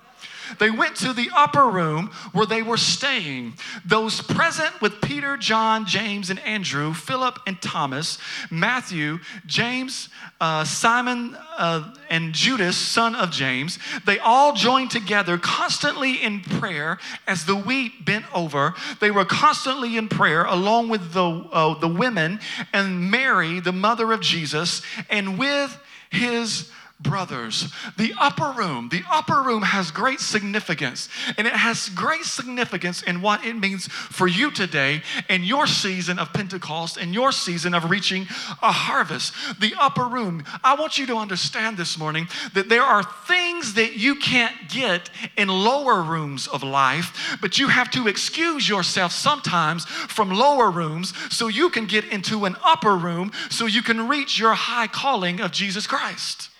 They 0.58 0.70
went 0.70 0.96
to 0.96 1.12
the 1.12 1.30
upper 1.34 1.68
room 1.68 2.10
where 2.32 2.46
they 2.46 2.62
were 2.62 2.76
staying. 2.76 3.54
Those 3.84 4.20
present 4.20 4.80
with 4.80 5.00
Peter, 5.00 5.36
John, 5.36 5.86
James, 5.86 6.30
and 6.30 6.38
Andrew, 6.40 6.92
Philip 6.94 7.38
and 7.46 7.60
Thomas, 7.60 8.18
Matthew, 8.50 9.20
James, 9.46 10.08
uh, 10.40 10.64
Simon, 10.64 11.36
uh, 11.56 11.94
and 12.10 12.32
Judas, 12.32 12.76
son 12.76 13.14
of 13.14 13.30
James, 13.30 13.78
they 14.04 14.18
all 14.18 14.52
joined 14.52 14.90
together 14.90 15.38
constantly 15.38 16.22
in 16.22 16.40
prayer 16.40 16.98
as 17.26 17.44
the 17.44 17.56
wheat 17.56 18.04
bent 18.04 18.24
over. 18.34 18.74
They 19.00 19.10
were 19.10 19.24
constantly 19.24 19.96
in 19.96 20.08
prayer 20.08 20.44
along 20.44 20.88
with 20.88 21.12
the, 21.12 21.24
uh, 21.24 21.78
the 21.78 21.88
women 21.88 22.40
and 22.72 23.10
Mary, 23.10 23.60
the 23.60 23.72
mother 23.72 24.12
of 24.12 24.20
Jesus, 24.20 24.82
and 25.08 25.38
with 25.38 25.78
his 26.10 26.70
brothers. 27.02 27.72
The 27.96 28.14
upper 28.18 28.52
room, 28.56 28.88
the 28.88 29.02
upper 29.10 29.42
room 29.42 29.62
has 29.62 29.90
great 29.90 30.20
significance, 30.20 31.08
and 31.36 31.46
it 31.46 31.52
has 31.52 31.88
great 31.90 32.24
significance 32.24 33.02
in 33.02 33.20
what 33.20 33.44
it 33.44 33.54
means 33.54 33.86
for 33.88 34.26
you 34.26 34.50
today 34.50 35.02
in 35.28 35.44
your 35.44 35.66
season 35.66 36.18
of 36.18 36.32
Pentecost, 36.32 36.96
in 36.96 37.12
your 37.12 37.32
season 37.32 37.74
of 37.74 37.90
reaching 37.90 38.22
a 38.62 38.72
harvest. 38.72 39.34
The 39.60 39.74
upper 39.78 40.06
room, 40.06 40.44
I 40.62 40.74
want 40.74 40.98
you 40.98 41.06
to 41.06 41.16
understand 41.16 41.76
this 41.76 41.98
morning 41.98 42.28
that 42.54 42.68
there 42.68 42.82
are 42.82 43.02
things 43.02 43.74
that 43.74 43.96
you 43.96 44.14
can't 44.16 44.68
get 44.68 45.10
in 45.36 45.48
lower 45.48 46.02
rooms 46.02 46.46
of 46.48 46.62
life, 46.62 47.36
but 47.40 47.58
you 47.58 47.68
have 47.68 47.90
to 47.92 48.08
excuse 48.08 48.68
yourself 48.68 49.12
sometimes 49.12 49.84
from 49.84 50.30
lower 50.30 50.70
rooms 50.70 51.12
so 51.34 51.48
you 51.48 51.70
can 51.70 51.86
get 51.86 52.04
into 52.04 52.44
an 52.44 52.56
upper 52.64 52.96
room 52.96 53.32
so 53.50 53.66
you 53.66 53.82
can 53.82 54.08
reach 54.08 54.38
your 54.38 54.54
high 54.54 54.86
calling 54.86 55.40
of 55.40 55.52
Jesus 55.52 55.86
Christ. 55.86 56.50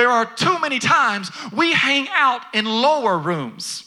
There 0.00 0.08
are 0.08 0.24
too 0.24 0.58
many 0.60 0.78
times 0.78 1.30
we 1.52 1.74
hang 1.74 2.08
out 2.08 2.40
in 2.54 2.64
lower 2.64 3.18
rooms. 3.18 3.84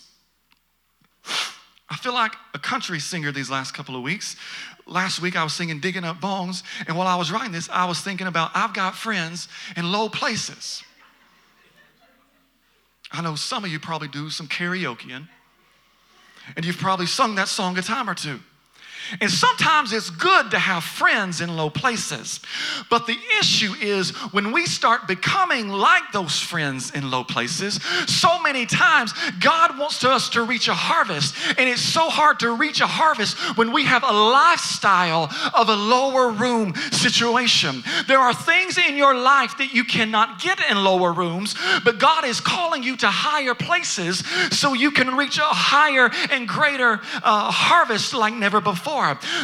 I 1.90 1.96
feel 1.96 2.14
like 2.14 2.36
a 2.54 2.60
country 2.60 3.00
singer 3.00 3.32
these 3.32 3.50
last 3.50 3.74
couple 3.74 3.96
of 3.96 4.04
weeks. 4.04 4.36
Last 4.86 5.24
week 5.24 5.36
I 5.36 5.44
was 5.44 5.54
singing 5.54 5.80
Digging 5.80 6.04
Up 6.04 6.22
Bones, 6.22 6.62
and 6.88 6.96
while 6.96 7.08
I 7.08 7.16
was 7.16 7.32
writing 7.32 7.52
this, 7.52 7.68
I 7.68 7.86
was 7.86 8.00
thinking 8.00 8.28
about 8.28 8.52
I've 8.54 8.76
got 8.76 8.94
friends 8.94 9.48
in 9.76 9.92
low 9.92 10.08
places. 10.08 10.84
I 13.12 13.24
know 13.24 13.34
some 13.34 13.66
of 13.66 13.72
you 13.72 13.80
probably 13.80 14.08
do 14.08 14.30
some 14.30 14.48
karaokeing, 14.48 15.28
and 16.56 16.64
you've 16.64 16.78
probably 16.78 17.08
sung 17.08 17.34
that 17.36 17.48
song 17.48 17.76
a 17.80 17.82
time 17.82 18.08
or 18.08 18.14
two. 18.14 18.40
And 19.22 19.30
sometimes 19.30 19.94
it's 19.94 20.10
good 20.10 20.52
to 20.52 20.60
have 20.60 20.84
friends 20.84 21.42
in 21.42 21.56
low 21.56 21.70
places. 21.70 22.40
But 22.90 23.08
the 23.08 23.18
issue 23.40 23.74
is 23.82 24.12
when 24.32 24.52
we 24.52 24.66
start 24.66 25.08
becoming 25.08 25.70
like 25.70 26.04
those 26.12 26.40
friends 26.40 26.92
in 26.92 27.10
low 27.12 27.24
places, 27.24 27.82
so 28.08 28.42
many 28.42 28.66
times 28.66 29.14
God 29.40 29.78
wants 29.78 30.04
us 30.04 30.30
to 30.30 30.44
reach 30.44 30.68
a 30.68 30.74
harvest. 30.74 31.36
And 31.58 31.70
it's 31.70 31.82
so 31.82 32.10
hard 32.10 32.40
to 32.40 32.56
reach 32.56 32.82
a 32.82 32.88
harvest 32.88 33.38
when 33.58 33.72
we 33.72 33.84
have 33.86 34.04
a 34.04 34.12
lifestyle 34.12 35.30
of 35.54 35.70
a 35.70 35.76
lower 35.76 36.32
room 36.32 36.74
situation. 36.92 37.84
There 38.08 38.20
are 38.20 38.34
things 38.34 38.78
in 38.78 38.96
your 38.96 39.16
life 39.16 39.58
that 39.58 39.74
you 39.74 39.84
cannot 39.84 40.42
get 40.42 40.60
in 40.70 40.84
lower 40.84 41.14
rooms, 41.14 41.56
but 41.84 42.00
God 42.00 42.26
is 42.26 42.40
calling 42.40 42.84
you 42.84 42.96
to 42.98 43.08
higher 43.08 43.56
places 43.56 44.20
so 44.52 44.74
you 44.74 44.92
can 44.92 45.16
reach 45.16 45.38
a 45.38 45.42
higher 45.42 46.10
and 46.32 46.48
greater 46.48 47.00
uh, 47.24 47.52
harvest 47.52 48.14
like 48.14 48.34
never 48.34 48.62
before. 48.62 48.93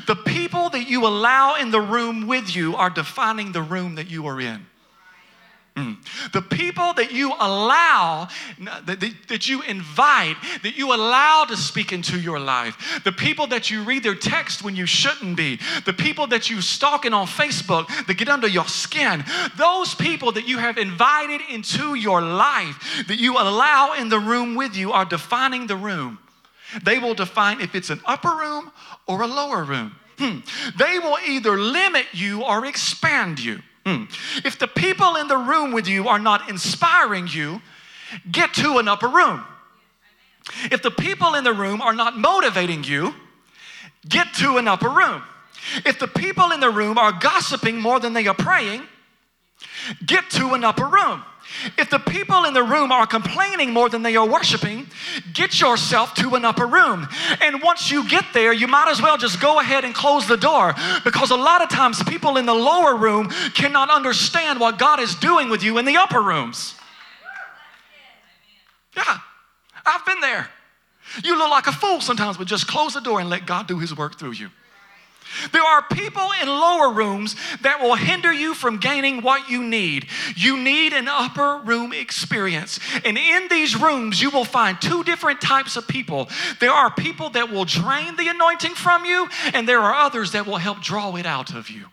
The 0.07 0.15
people 0.15 0.69
that 0.69 0.87
you 0.87 1.05
allow 1.05 1.55
in 1.55 1.71
the 1.71 1.81
room 1.81 2.27
with 2.27 2.55
you 2.55 2.75
are 2.75 2.89
defining 2.89 3.51
the 3.51 3.61
room 3.61 3.95
that 3.95 4.09
you 4.09 4.27
are 4.27 4.39
in. 4.39 4.65
Mm. 5.79 5.97
The 6.33 6.41
people 6.41 6.93
that 6.93 7.11
you 7.11 7.31
allow, 7.39 8.27
that, 8.85 8.99
that 9.27 9.47
you 9.47 9.61
invite, 9.61 10.35
that 10.63 10.77
you 10.77 10.93
allow 10.93 11.45
to 11.45 11.55
speak 11.55 11.93
into 11.93 12.19
your 12.19 12.39
life, 12.39 13.01
the 13.03 13.11
people 13.11 13.47
that 13.47 13.69
you 13.69 13.83
read 13.83 14.03
their 14.03 14.15
text 14.15 14.63
when 14.63 14.75
you 14.75 14.85
shouldn't 14.85 15.37
be, 15.37 15.59
the 15.85 15.93
people 15.93 16.27
that 16.27 16.49
you 16.49 16.61
stalking 16.61 17.13
on 17.13 17.27
Facebook 17.27 17.87
that 18.07 18.15
get 18.15 18.27
under 18.27 18.47
your 18.47 18.67
skin, 18.67 19.23
those 19.57 19.95
people 19.95 20.31
that 20.33 20.47
you 20.47 20.57
have 20.57 20.77
invited 20.77 21.41
into 21.49 21.95
your 21.95 22.21
life, 22.21 23.05
that 23.07 23.19
you 23.19 23.37
allow 23.37 23.93
in 23.93 24.09
the 24.09 24.19
room 24.19 24.55
with 24.55 24.75
you, 24.75 24.91
are 24.91 25.05
defining 25.05 25.67
the 25.67 25.77
room. 25.77 26.19
They 26.83 26.99
will 26.99 27.13
define 27.13 27.61
if 27.61 27.75
it's 27.75 27.89
an 27.89 28.01
upper 28.05 28.29
room 28.29 28.71
or 29.07 29.21
a 29.21 29.27
lower 29.27 29.63
room. 29.63 29.95
Hmm. 30.17 30.39
They 30.77 30.99
will 30.99 31.17
either 31.25 31.57
limit 31.57 32.05
you 32.13 32.43
or 32.43 32.65
expand 32.65 33.39
you. 33.39 33.61
Hmm. 33.85 34.03
If 34.45 34.59
the 34.59 34.67
people 34.67 35.15
in 35.15 35.27
the 35.27 35.37
room 35.37 35.71
with 35.71 35.87
you 35.87 36.07
are 36.07 36.19
not 36.19 36.49
inspiring 36.49 37.27
you, 37.27 37.61
get 38.29 38.53
to 38.55 38.77
an 38.77 38.87
upper 38.87 39.07
room. 39.07 39.43
If 40.71 40.81
the 40.81 40.91
people 40.91 41.35
in 41.35 41.43
the 41.43 41.53
room 41.53 41.81
are 41.81 41.93
not 41.93 42.17
motivating 42.17 42.83
you, 42.83 43.13
get 44.07 44.33
to 44.35 44.57
an 44.57 44.67
upper 44.67 44.89
room. 44.89 45.23
If 45.85 45.99
the 45.99 46.07
people 46.07 46.51
in 46.51 46.59
the 46.59 46.69
room 46.69 46.97
are 46.97 47.11
gossiping 47.11 47.79
more 47.79 47.99
than 47.99 48.13
they 48.13 48.27
are 48.27 48.35
praying, 48.35 48.83
get 50.05 50.29
to 50.31 50.53
an 50.53 50.63
upper 50.63 50.85
room. 50.85 51.23
If 51.77 51.89
the 51.89 51.99
people 51.99 52.45
in 52.45 52.53
the 52.53 52.63
room 52.63 52.91
are 52.91 53.05
complaining 53.05 53.73
more 53.73 53.89
than 53.89 54.01
they 54.01 54.15
are 54.15 54.27
worshiping, 54.27 54.87
get 55.33 55.59
yourself 55.59 56.13
to 56.15 56.35
an 56.35 56.45
upper 56.45 56.65
room. 56.65 57.07
And 57.41 57.61
once 57.61 57.91
you 57.91 58.07
get 58.07 58.25
there, 58.33 58.53
you 58.53 58.67
might 58.67 58.87
as 58.89 59.01
well 59.01 59.17
just 59.17 59.41
go 59.41 59.59
ahead 59.59 59.83
and 59.83 59.93
close 59.93 60.27
the 60.27 60.37
door 60.37 60.73
because 61.03 61.31
a 61.31 61.35
lot 61.35 61.61
of 61.61 61.69
times 61.69 62.01
people 62.03 62.37
in 62.37 62.45
the 62.45 62.53
lower 62.53 62.95
room 62.95 63.29
cannot 63.53 63.89
understand 63.89 64.59
what 64.59 64.77
God 64.79 64.99
is 64.99 65.15
doing 65.15 65.49
with 65.49 65.63
you 65.63 65.77
in 65.77 65.85
the 65.85 65.97
upper 65.97 66.21
rooms. 66.21 66.75
Yeah, 68.95 69.17
I've 69.85 70.05
been 70.05 70.19
there. 70.21 70.49
You 71.23 71.37
look 71.37 71.49
like 71.49 71.67
a 71.67 71.71
fool 71.71 72.01
sometimes, 72.01 72.37
but 72.37 72.47
just 72.47 72.67
close 72.67 72.93
the 72.93 73.01
door 73.01 73.19
and 73.19 73.29
let 73.29 73.45
God 73.45 73.67
do 73.67 73.79
His 73.79 73.95
work 73.95 74.19
through 74.19 74.33
you. 74.33 74.49
There 75.51 75.63
are 75.63 75.83
people 75.83 76.29
in 76.41 76.47
lower 76.47 76.91
rooms 76.91 77.35
that 77.61 77.81
will 77.81 77.95
hinder 77.95 78.31
you 78.31 78.53
from 78.53 78.77
gaining 78.77 79.21
what 79.21 79.49
you 79.49 79.63
need. 79.63 80.07
You 80.35 80.57
need 80.57 80.93
an 80.93 81.07
upper 81.07 81.61
room 81.63 81.93
experience. 81.93 82.79
And 83.05 83.17
in 83.17 83.47
these 83.49 83.79
rooms, 83.79 84.21
you 84.21 84.29
will 84.29 84.45
find 84.45 84.79
two 84.81 85.03
different 85.03 85.41
types 85.41 85.75
of 85.77 85.87
people. 85.87 86.29
There 86.59 86.71
are 86.71 86.91
people 86.91 87.29
that 87.31 87.51
will 87.51 87.65
drain 87.65 88.15
the 88.15 88.27
anointing 88.27 88.75
from 88.75 89.05
you, 89.05 89.27
and 89.53 89.67
there 89.67 89.79
are 89.79 89.93
others 89.93 90.31
that 90.31 90.45
will 90.45 90.57
help 90.57 90.81
draw 90.81 91.15
it 91.15 91.25
out 91.25 91.53
of 91.53 91.69
you. 91.69 91.85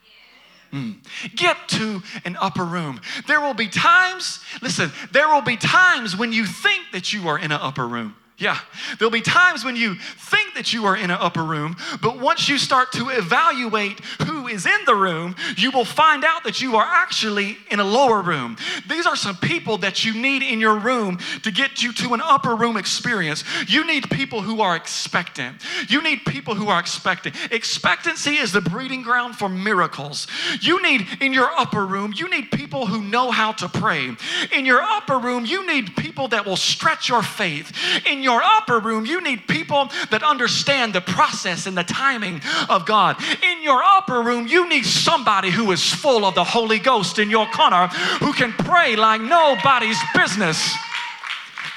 Mm. 0.73 0.97
Get 1.37 1.57
to 1.69 2.03
an 2.25 2.37
upper 2.41 2.65
room. 2.65 3.01
There 3.27 3.41
will 3.41 3.55
be 3.55 3.69
times, 3.69 4.41
listen, 4.61 4.91
there 5.13 5.29
will 5.29 5.43
be 5.43 5.57
times 5.57 6.17
when 6.17 6.33
you 6.33 6.45
think 6.45 6.85
that 6.93 7.13
you 7.13 7.29
are 7.29 7.39
in 7.39 7.53
an 7.53 7.61
upper 7.61 7.87
room. 7.87 8.17
Yeah, 8.39 8.59
there'll 8.99 9.11
be 9.11 9.23
times 9.23 9.65
when 9.65 9.77
you 9.77 9.95
think 9.95 10.53
that 10.57 10.71
you 10.75 10.85
are 10.85 10.95
in 10.95 11.11
an 11.11 11.17
upper 11.19 11.43
room, 11.43 11.75
but 12.03 12.19
once 12.19 12.51
you 12.51 12.59
start 12.59 12.93
to 12.93 13.09
evaluate 13.09 13.99
who 14.27 14.47
is 14.47 14.67
in 14.67 14.85
the 14.85 14.95
room, 14.95 15.35
you 15.57 15.71
will 15.71 15.87
find 15.87 16.23
out 16.23 16.45
that 16.45 16.61
you 16.61 16.77
are 16.77 16.85
actually 16.85 17.57
in 17.71 17.81
a 17.81 17.85
lower 17.85 18.21
room. 18.21 18.59
These 18.91 19.07
are 19.07 19.17
some 19.17 19.37
people 19.37 19.79
that 19.79 20.05
you 20.05 20.13
need 20.13 20.43
in 20.43 20.61
your 20.61 20.79
room 20.79 21.17
to 21.45 21.51
get 21.51 21.83
you 21.83 21.95
to 21.95 22.13
an 22.13 22.21
upper 22.21 22.55
room 22.55 22.77
experience. 22.77 23.43
You 23.69 23.87
need 23.87 24.11
people 24.11 24.43
who 24.43 24.61
are 24.61 24.77
expectant. 24.77 25.63
You 25.89 26.03
need 26.03 26.27
people 26.27 26.55
who 26.55 26.69
are 26.69 26.79
expecting. 26.79 27.33
Expectancy 27.51 28.37
is 28.37 28.53
the 28.53 28.61
breeding 28.61 29.01
ground 29.01 29.37
for 29.37 29.49
miracles. 29.49 30.27
You 30.61 30.83
need 30.83 31.07
in 31.23 31.33
your 31.33 31.51
upper 31.57 31.87
room, 31.87 32.13
you 32.15 32.29
need 32.29 32.51
people 32.51 32.85
who 32.85 33.01
know 33.01 33.31
how 33.31 33.53
to 33.53 33.69
pray. 33.69 34.15
In 34.53 34.67
your 34.67 34.83
upper 34.83 35.19
room, 35.19 35.47
you 35.47 35.67
need 35.67 35.97
people 35.97 36.29
that 36.29 36.45
will 36.45 36.57
stretch 36.57 37.09
your 37.09 37.23
faith. 37.23 37.73
In 38.07 38.26
your 38.27 38.43
upper 38.43 38.81
room, 38.81 39.07
you 39.07 39.23
need 39.23 39.47
people 39.47 39.89
that 40.11 40.25
understand 40.25 40.93
the 40.93 41.01
process 41.01 41.67
and 41.67 41.79
the 41.79 41.85
timing 41.85 42.41
of 42.69 42.85
God. 42.85 43.23
In 43.41 43.63
your 43.63 43.81
upper 43.85 44.21
room, 44.21 44.49
you 44.49 44.69
need 44.69 44.85
somebody 44.85 45.49
who 45.49 45.71
is 45.71 45.93
full 45.93 46.25
of 46.25 46.35
the 46.35 46.43
Holy 46.43 46.81
Ghost 46.81 47.21
in 47.21 47.31
your 47.31 47.47
corner 47.47 47.87
who 48.19 48.33
can 48.33 48.53
pray 48.53 48.97
like 48.97 49.21
nobody's 49.21 49.99
business. 50.13 50.75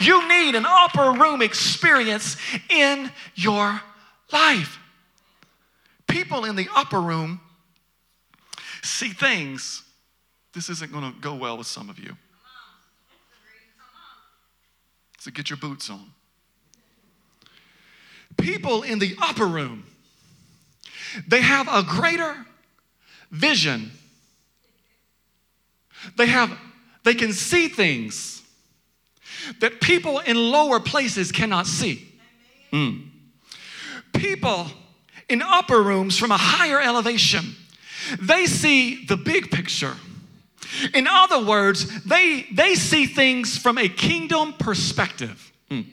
You 0.02 0.28
need 0.28 0.56
an 0.56 0.66
upper 0.68 1.12
room 1.12 1.44
experience 1.44 2.36
in 2.68 3.12
your 3.36 3.80
life. 4.34 4.80
People 6.08 6.46
in 6.46 6.56
the 6.56 6.68
upper 6.76 7.00
room 7.00 7.42
see 8.82 9.10
things. 9.10 9.84
This 10.56 10.68
isn't 10.70 10.92
going 10.92 11.14
to 11.14 11.20
go 11.20 11.36
well 11.36 11.60
with 11.60 11.68
some 11.68 11.92
of 11.92 12.00
you. 12.00 12.18
So 15.20 15.30
get 15.30 15.52
your 15.52 15.58
boots 15.58 15.92
on 15.92 16.12
people 18.40 18.84
in 18.84 19.00
the 19.00 19.16
upper 19.22 19.46
room, 19.46 19.86
they 21.28 21.42
have 21.42 21.68
a 21.68 21.84
greater 21.84 22.36
vision. 23.32 23.92
They 26.18 26.28
have 26.28 26.58
they 27.04 27.14
can 27.14 27.34
see 27.34 27.68
things 27.70 28.42
that 29.60 29.82
people 29.82 30.20
in 30.20 30.36
lower 30.52 30.80
places 30.80 31.32
cannot 31.32 31.66
see. 31.66 32.08
Mm. 32.72 33.10
People 34.14 34.68
in 35.30 35.42
upper 35.42 35.82
rooms 35.82 36.18
from 36.18 36.32
a 36.32 36.38
higher 36.38 36.80
elevation, 36.80 37.56
they 38.22 38.46
see 38.46 39.06
the 39.06 39.18
big 39.18 39.50
picture. 39.50 39.96
In 40.94 41.08
other 41.08 41.44
words, 41.44 42.04
they, 42.04 42.48
they 42.54 42.76
see 42.76 43.06
things 43.06 43.58
from 43.58 43.78
a 43.78 43.90
kingdom 43.90 44.54
perspective. 44.54 45.52
Mm. 45.72 45.86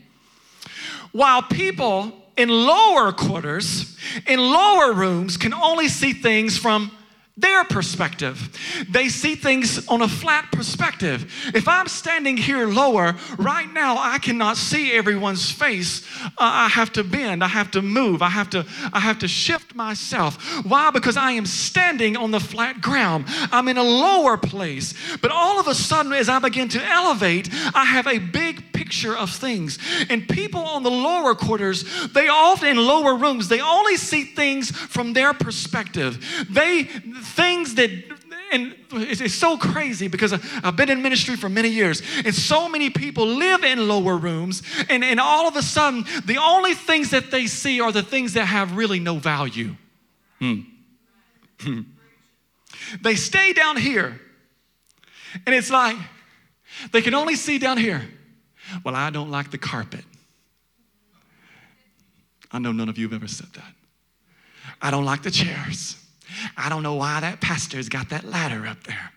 While 1.13 1.43
people 1.43 2.13
in 2.37 2.49
lower 2.49 3.13
quarters, 3.13 3.97
in 4.27 4.39
lower 4.39 4.93
rooms, 4.93 5.37
can 5.37 5.55
only 5.55 5.89
see 5.89 6.13
things 6.13 6.57
from 6.59 6.91
their 7.39 7.65
perspective. 7.65 8.49
They 8.89 9.11
see 9.11 9.35
things 9.35 9.87
on 9.89 10.01
a 10.01 10.09
flat 10.09 10.51
perspective. 10.53 11.31
If 11.55 11.69
I'm 11.69 11.87
standing 11.87 12.39
here 12.39 12.67
lower, 12.67 13.15
right 13.37 13.71
now 13.71 13.99
I 13.99 14.19
cannot 14.19 14.57
see 14.57 14.93
everyone's 14.93 15.51
face. 15.51 16.07
Uh, 16.25 16.31
I 16.39 16.69
have 16.69 16.93
to 16.95 17.05
bend, 17.05 17.45
I 17.45 17.49
have 17.49 17.71
to 17.73 17.83
move, 17.83 18.23
I 18.23 18.31
have 18.31 18.49
to 18.51 18.65
I 18.91 19.01
have 19.01 19.19
to 19.19 19.29
shift 19.29 19.75
myself. 19.75 20.43
Why? 20.65 20.91
Because 20.91 21.19
I 21.19 21.33
am 21.33 21.45
standing 21.45 22.17
on 22.17 22.31
the 22.31 22.41
flat 22.41 22.81
ground. 22.81 23.27
I'm 23.29 23.69
in 23.69 23.77
a 23.77 23.83
lower 23.83 24.39
place. 24.39 24.95
But 25.21 25.31
all 25.31 25.61
of 25.61 25.69
a 25.69 25.75
sudden 25.75 26.15
as 26.15 26.31
I 26.31 26.39
begin 26.39 26.69
to 26.71 26.83
elevate, 26.83 27.51
I 27.75 27.85
have 27.85 28.07
a 28.07 28.19
big 28.19 28.66
picture 28.87 29.17
of 29.17 29.31
things. 29.31 29.79
And 30.09 30.29
people 30.29 30.61
on 30.61 30.85
the 30.85 30.91
lower 30.91 31.35
quarters, 31.35 31.85
they 32.13 32.29
often 32.29 32.69
in 32.69 32.77
lower 32.77 33.17
rooms, 33.17 33.49
they 33.49 33.61
only 33.61 33.97
see 33.97 34.23
things 34.25 34.71
from 34.71 35.13
their 35.13 35.35
perspective. 35.35 36.25
They 36.49 36.85
things 36.85 37.75
that 37.75 37.91
and 38.53 38.77
it's, 38.93 39.35
so 39.35 39.59
crazy 39.59 40.07
because 40.07 40.33
I've 40.33 40.77
been 40.77 40.89
in 40.89 41.03
ministry 41.03 41.35
for 41.35 41.49
many 41.49 41.69
years, 41.69 42.01
and 42.25 42.33
so 42.33 42.69
many 42.69 42.91
people 42.91 43.27
live 43.27 43.65
in 43.65 43.89
lower 43.89 44.17
rooms, 44.17 44.63
and, 44.89 45.03
and 45.03 45.19
all 45.19 45.49
of 45.49 45.57
a 45.57 45.63
sudden, 45.63 46.05
the 46.25 46.37
only 46.37 46.73
things 46.73 47.11
that 47.11 47.33
they 47.33 47.49
see 47.49 47.81
are 47.81 47.91
the 47.91 48.05
things 48.05 48.35
that 48.35 48.45
have 48.45 48.77
really 48.77 49.01
no 49.01 49.19
value. 49.19 49.75
Hmm. 50.39 50.61
They 53.03 53.17
stay 53.17 53.53
down 53.53 53.77
here, 53.77 54.21
and 55.45 55.53
it's 55.53 55.71
like 55.71 55.97
they 56.93 57.03
can 57.03 57.15
only 57.15 57.35
see 57.35 57.59
down 57.59 57.79
here. 57.79 58.09
Well, 58.85 58.95
I 58.97 59.11
don't 59.11 59.31
like 59.31 59.51
the 59.51 59.59
carpet. 59.59 60.05
I 62.53 62.59
know 62.59 62.73
none 62.73 62.89
of 62.89 62.99
you 62.99 63.09
have 63.09 63.15
ever 63.15 63.29
said 63.29 63.53
that. 63.55 63.75
I 64.81 64.91
don't 64.91 65.05
like 65.05 65.23
the 65.23 65.31
chairs. 65.31 65.97
I 66.57 66.69
don't 66.69 66.83
know 66.83 66.95
why 66.95 67.21
that 67.21 67.41
pastor's 67.41 67.89
got 67.89 68.11
that 68.11 68.25
ladder 68.25 68.67
up 68.67 68.83
there. 68.85 69.13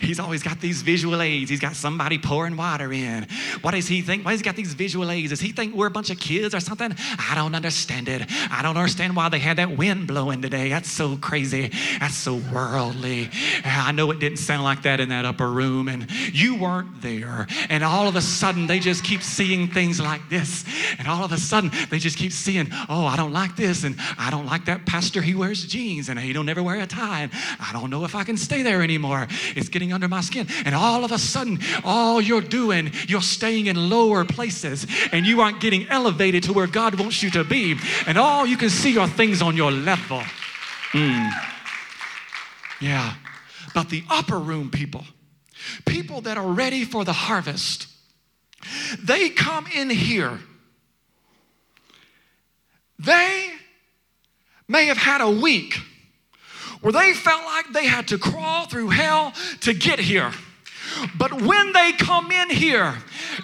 He's 0.00 0.20
always 0.20 0.42
got 0.42 0.60
these 0.60 0.82
visual 0.82 1.20
aids. 1.20 1.50
He's 1.50 1.60
got 1.60 1.74
somebody 1.74 2.18
pouring 2.18 2.56
water 2.56 2.92
in. 2.92 3.26
What 3.62 3.72
does 3.72 3.88
he 3.88 4.02
think? 4.02 4.24
Why 4.24 4.32
has 4.32 4.40
he 4.40 4.44
got 4.44 4.56
these 4.56 4.74
visual 4.74 5.10
aids? 5.10 5.30
Does 5.30 5.40
he 5.40 5.52
think 5.52 5.74
we're 5.74 5.86
a 5.86 5.90
bunch 5.90 6.10
of 6.10 6.18
kids 6.18 6.54
or 6.54 6.60
something? 6.60 6.94
I 7.18 7.34
don't 7.34 7.54
understand 7.54 8.08
it. 8.08 8.22
I 8.50 8.62
don't 8.62 8.76
understand 8.76 9.16
why 9.16 9.28
they 9.28 9.38
had 9.38 9.58
that 9.58 9.76
wind 9.76 10.06
blowing 10.06 10.42
today. 10.42 10.68
That's 10.68 10.90
so 10.90 11.16
crazy. 11.16 11.70
That's 12.00 12.14
so 12.14 12.40
worldly. 12.52 13.30
I 13.64 13.92
know 13.92 14.10
it 14.10 14.20
didn't 14.20 14.38
sound 14.38 14.64
like 14.64 14.82
that 14.82 15.00
in 15.00 15.08
that 15.08 15.24
upper 15.24 15.50
room, 15.50 15.88
and 15.88 16.08
you 16.32 16.56
weren't 16.56 17.02
there. 17.02 17.46
And 17.68 17.82
all 17.82 18.08
of 18.08 18.16
a 18.16 18.20
sudden, 18.20 18.66
they 18.66 18.78
just 18.78 19.04
keep 19.04 19.22
seeing 19.22 19.68
things 19.68 20.00
like 20.00 20.28
this. 20.28 20.64
And 20.98 21.08
all 21.08 21.24
of 21.24 21.32
a 21.32 21.38
sudden, 21.38 21.70
they 21.90 21.98
just 21.98 22.16
keep 22.16 22.32
seeing, 22.32 22.68
oh, 22.88 23.06
I 23.06 23.16
don't 23.16 23.32
like 23.32 23.56
this, 23.56 23.84
and 23.84 23.96
I 24.18 24.30
don't 24.30 24.46
like 24.46 24.66
that 24.66 24.86
pastor. 24.86 25.22
He 25.22 25.34
wears 25.34 25.64
jeans, 25.64 26.08
and 26.08 26.18
he 26.18 26.32
don't 26.32 26.48
never 26.58 26.66
wear 26.66 26.80
a 26.82 26.86
tie. 26.86 27.22
And 27.22 27.32
I 27.60 27.72
don't 27.72 27.90
know 27.90 28.04
if 28.04 28.14
I 28.14 28.24
can 28.24 28.36
stay 28.36 28.62
there 28.62 28.82
anymore. 28.82 29.28
It's 29.54 29.68
getting 29.68 29.92
under 29.92 30.08
my 30.08 30.20
skin. 30.20 30.46
And 30.64 30.74
all 30.74 31.04
of 31.04 31.12
a 31.12 31.18
sudden, 31.18 31.58
all 31.84 32.20
you're 32.20 32.40
doing, 32.40 32.92
you're 33.06 33.22
staying 33.22 33.66
in 33.66 33.88
lower 33.88 34.24
places 34.24 34.86
and 35.12 35.26
you 35.26 35.40
aren't 35.40 35.60
getting 35.60 35.88
elevated 35.88 36.42
to 36.44 36.52
where 36.52 36.66
God 36.66 36.98
wants 36.98 37.22
you 37.22 37.30
to 37.30 37.44
be. 37.44 37.76
And 38.06 38.18
all 38.18 38.46
you 38.46 38.56
can 38.56 38.70
see 38.70 38.98
are 38.98 39.08
things 39.08 39.40
on 39.40 39.56
your 39.56 39.70
level. 39.70 40.22
Mm. 40.92 41.30
Yeah. 42.80 43.14
But 43.74 43.90
the 43.90 44.02
upper 44.10 44.38
room 44.38 44.70
people, 44.70 45.04
people 45.86 46.22
that 46.22 46.36
are 46.36 46.50
ready 46.50 46.84
for 46.84 47.04
the 47.04 47.12
harvest, 47.12 47.86
they 49.00 49.28
come 49.28 49.66
in 49.72 49.90
here. 49.90 50.40
They 52.98 53.50
may 54.66 54.86
have 54.86 54.96
had 54.96 55.20
a 55.20 55.30
week 55.30 55.78
where 56.80 56.92
they 56.92 57.12
felt 57.14 57.44
like 57.44 57.72
they 57.72 57.86
had 57.86 58.08
to 58.08 58.18
crawl 58.18 58.66
through 58.66 58.88
hell 58.88 59.32
to 59.60 59.74
get 59.74 59.98
here. 59.98 60.32
But 61.16 61.42
when 61.42 61.72
they 61.72 61.92
come 61.92 62.30
in 62.30 62.50
here, 62.50 62.94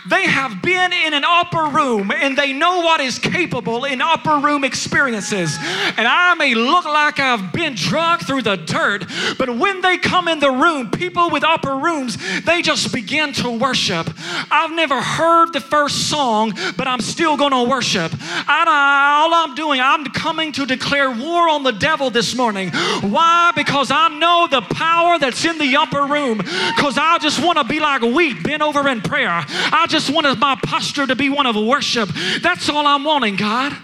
they 0.09 0.27
have 0.27 0.63
been 0.63 0.93
in 0.93 1.15
an 1.15 1.25
upper 1.25 1.65
room 1.65 2.11
and 2.11 2.37
they 2.37 2.53
know 2.53 2.81
what 2.81 3.01
is 3.01 3.19
capable 3.19 3.85
in 3.85 4.01
upper 4.01 4.39
room 4.39 4.65
experiences. 4.65 5.57
And 5.97 6.07
I 6.07 6.35
may 6.35 6.55
look 6.55 6.85
like 6.85 7.19
I've 7.19 7.53
been 7.53 7.75
drunk 7.75 8.27
through 8.27 8.43
the 8.43 8.57
dirt, 8.57 9.05
but 9.39 9.57
when 9.57 9.81
they 9.81 9.99
come 9.99 10.29
in 10.29 10.41
the 10.41 10.51
room, 10.51 10.91
people 10.91 11.31
with 11.31 11.45
upper 11.45 11.77
rooms, 11.77 12.19
they 12.43 12.63
just 12.63 12.93
begin 12.93 13.33
to 13.35 13.51
worship. 13.51 14.11
I've 14.51 14.73
never 14.73 15.01
heard 15.01 15.53
the 15.53 15.61
first 15.61 16.09
song, 16.11 16.53
but 16.77 16.87
I'm 16.87 17.01
still 17.01 17.37
going 17.37 17.53
to 17.53 17.65
worship. 17.65 18.13
I, 18.21 19.23
all 19.25 19.35
I'm 19.35 19.55
doing, 19.55 19.81
I'm 19.81 20.05
coming 20.07 20.53
to 20.53 20.67
declare 20.67 21.11
war 21.11 21.49
on 21.49 21.63
the 21.63 21.73
devil 21.73 22.11
this 22.11 22.35
morning. 22.35 22.71
Why? 23.01 23.53
Because 23.55 23.91
I 23.91 24.09
know 24.19 24.49
the 24.51 24.63
power 24.63 25.19
that's 25.19 25.45
in 25.45 25.59
the 25.59 25.77
upper 25.77 26.05
room. 26.05 26.39
Because 26.39 26.99
I 26.99 27.19
just 27.19 27.34
want 27.43 27.59
to 27.59 27.65
be 27.65 27.81
like 27.81 28.03
wheat 28.03 28.43
bent 28.43 28.63
over 28.63 28.89
in 28.89 29.01
prayer. 29.01 29.31
I 29.31 29.87
just 29.89 30.11
want 30.11 30.39
my 30.39 30.57
posture 30.63 31.07
to 31.07 31.17
be 31.17 31.29
one 31.29 31.47
of 31.47 31.57
worship. 31.57 32.09
That's 32.43 32.69
all 32.69 32.87
I'm 32.87 33.05
wanting, 33.05 33.37
God. 33.37 33.77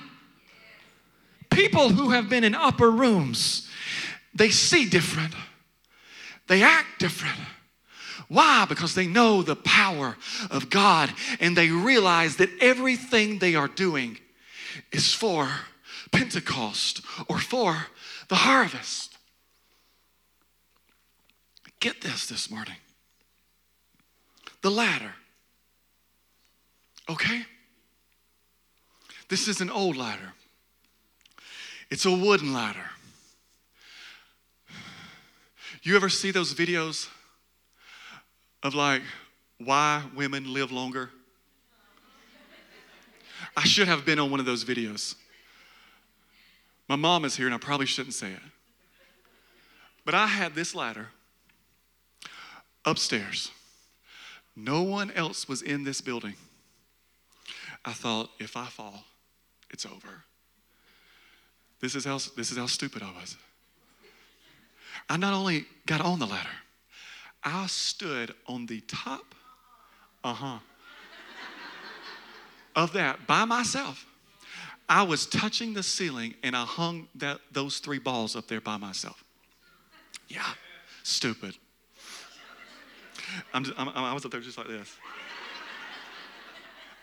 People 1.50 1.88
who 1.90 2.10
have 2.10 2.28
been 2.28 2.44
in 2.44 2.54
upper 2.54 2.90
rooms, 2.90 3.68
they 4.34 4.50
see 4.50 4.88
different, 4.88 5.34
they 6.46 6.62
act 6.62 6.98
different. 6.98 7.38
Why? 8.28 8.64
Because 8.68 8.94
they 8.94 9.08
know 9.08 9.42
the 9.42 9.56
power 9.56 10.16
of 10.52 10.70
God 10.70 11.12
and 11.40 11.56
they 11.56 11.68
realize 11.70 12.36
that 12.36 12.50
everything 12.60 13.40
they 13.40 13.56
are 13.56 13.66
doing 13.66 14.18
is 14.92 15.12
for 15.12 15.48
Pentecost 16.12 17.00
or 17.28 17.38
for 17.38 17.86
the 18.28 18.36
harvest. 18.36 19.16
Get 21.80 22.02
this 22.02 22.26
this 22.26 22.50
morning 22.50 22.76
the 24.62 24.70
ladder. 24.70 25.12
Okay? 27.08 27.44
This 29.28 29.48
is 29.48 29.60
an 29.60 29.70
old 29.70 29.96
ladder, 29.96 30.32
it's 31.90 32.04
a 32.04 32.10
wooden 32.10 32.52
ladder. 32.52 32.90
You 35.82 35.96
ever 35.96 36.10
see 36.10 36.30
those 36.30 36.52
videos 36.52 37.08
of 38.62 38.74
like 38.74 39.02
why 39.58 40.02
women 40.14 40.52
live 40.52 40.70
longer? 40.72 41.10
I 43.56 43.64
should 43.64 43.88
have 43.88 44.04
been 44.04 44.18
on 44.18 44.30
one 44.30 44.40
of 44.40 44.46
those 44.46 44.64
videos. 44.64 45.14
My 46.88 46.96
mom 46.96 47.24
is 47.24 47.36
here 47.36 47.46
and 47.46 47.54
I 47.54 47.58
probably 47.58 47.86
shouldn't 47.86 48.14
say 48.14 48.30
it. 48.32 48.40
But 50.04 50.14
I 50.14 50.26
had 50.26 50.54
this 50.54 50.74
ladder 50.74 51.08
upstairs. 52.84 53.50
No 54.64 54.82
one 54.82 55.10
else 55.12 55.48
was 55.48 55.62
in 55.62 55.84
this 55.84 56.00
building. 56.00 56.34
I 57.84 57.92
thought, 57.92 58.30
if 58.38 58.56
I 58.56 58.66
fall, 58.66 59.04
it's 59.70 59.86
over. 59.86 60.24
This 61.80 61.94
is 61.94 62.04
how, 62.04 62.18
this 62.36 62.52
is 62.52 62.58
how 62.58 62.66
stupid 62.66 63.02
I 63.02 63.10
was. 63.18 63.36
I 65.08 65.16
not 65.16 65.32
only 65.32 65.64
got 65.86 66.00
on 66.02 66.18
the 66.18 66.26
ladder, 66.26 66.48
I 67.42 67.66
stood 67.68 68.34
on 68.46 68.66
the 68.66 68.80
top, 68.82 69.34
uh 70.22 70.34
huh, 70.34 70.58
of 72.76 72.92
that 72.92 73.26
by 73.26 73.44
myself. 73.46 74.04
I 74.88 75.04
was 75.04 75.24
touching 75.26 75.72
the 75.72 75.82
ceiling 75.82 76.34
and 76.42 76.54
I 76.54 76.64
hung 76.64 77.08
that, 77.14 77.40
those 77.52 77.78
three 77.78 77.98
balls 77.98 78.36
up 78.36 78.48
there 78.48 78.60
by 78.60 78.76
myself. 78.76 79.24
Yeah, 80.28 80.46
stupid. 81.02 81.56
I'm, 83.52 83.64
just, 83.64 83.78
I'm, 83.78 83.88
i 83.88 84.12
was 84.12 84.24
up 84.24 84.30
there 84.30 84.40
just 84.40 84.58
like 84.58 84.68
this. 84.68 84.96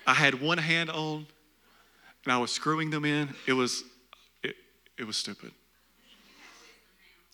I 0.06 0.14
had 0.14 0.42
one 0.42 0.58
hand 0.58 0.90
on 0.90 1.28
and 2.24 2.34
I 2.34 2.38
was 2.38 2.52
screwing 2.52 2.90
them 2.90 3.06
in. 3.06 3.30
It 3.46 3.54
was, 3.54 3.84
it, 4.44 4.56
it 4.98 5.06
was 5.06 5.18
stupid. 5.18 5.52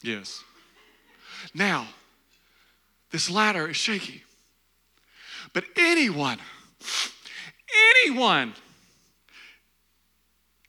Yes. 0.02 0.44
Now, 1.54 1.88
this 3.12 3.30
ladder 3.30 3.70
is 3.70 3.78
shaky. 3.78 4.24
But 5.54 5.66
anyone, 5.78 6.40
anyone 7.98 8.54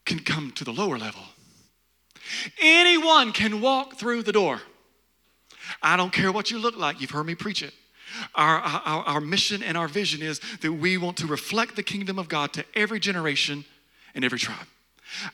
can 0.05 0.19
come 0.19 0.51
to 0.51 0.63
the 0.63 0.71
lower 0.71 0.97
level. 0.97 1.21
Anyone 2.61 3.31
can 3.31 3.61
walk 3.61 3.97
through 3.97 4.23
the 4.23 4.31
door. 4.31 4.61
I 5.81 5.97
don't 5.97 6.11
care 6.11 6.31
what 6.31 6.51
you 6.51 6.59
look 6.59 6.77
like. 6.77 7.01
You've 7.01 7.11
heard 7.11 7.25
me 7.25 7.35
preach 7.35 7.63
it. 7.63 7.73
Our, 8.33 8.59
our, 8.59 9.03
our 9.03 9.21
mission 9.21 9.63
and 9.63 9.77
our 9.77 9.87
vision 9.87 10.21
is 10.21 10.39
that 10.61 10.71
we 10.71 10.97
want 10.97 11.17
to 11.17 11.27
reflect 11.27 11.75
the 11.75 11.83
kingdom 11.83 12.19
of 12.19 12.27
God 12.27 12.53
to 12.53 12.65
every 12.73 12.99
generation 12.99 13.65
and 14.13 14.23
every 14.23 14.39
tribe. 14.39 14.67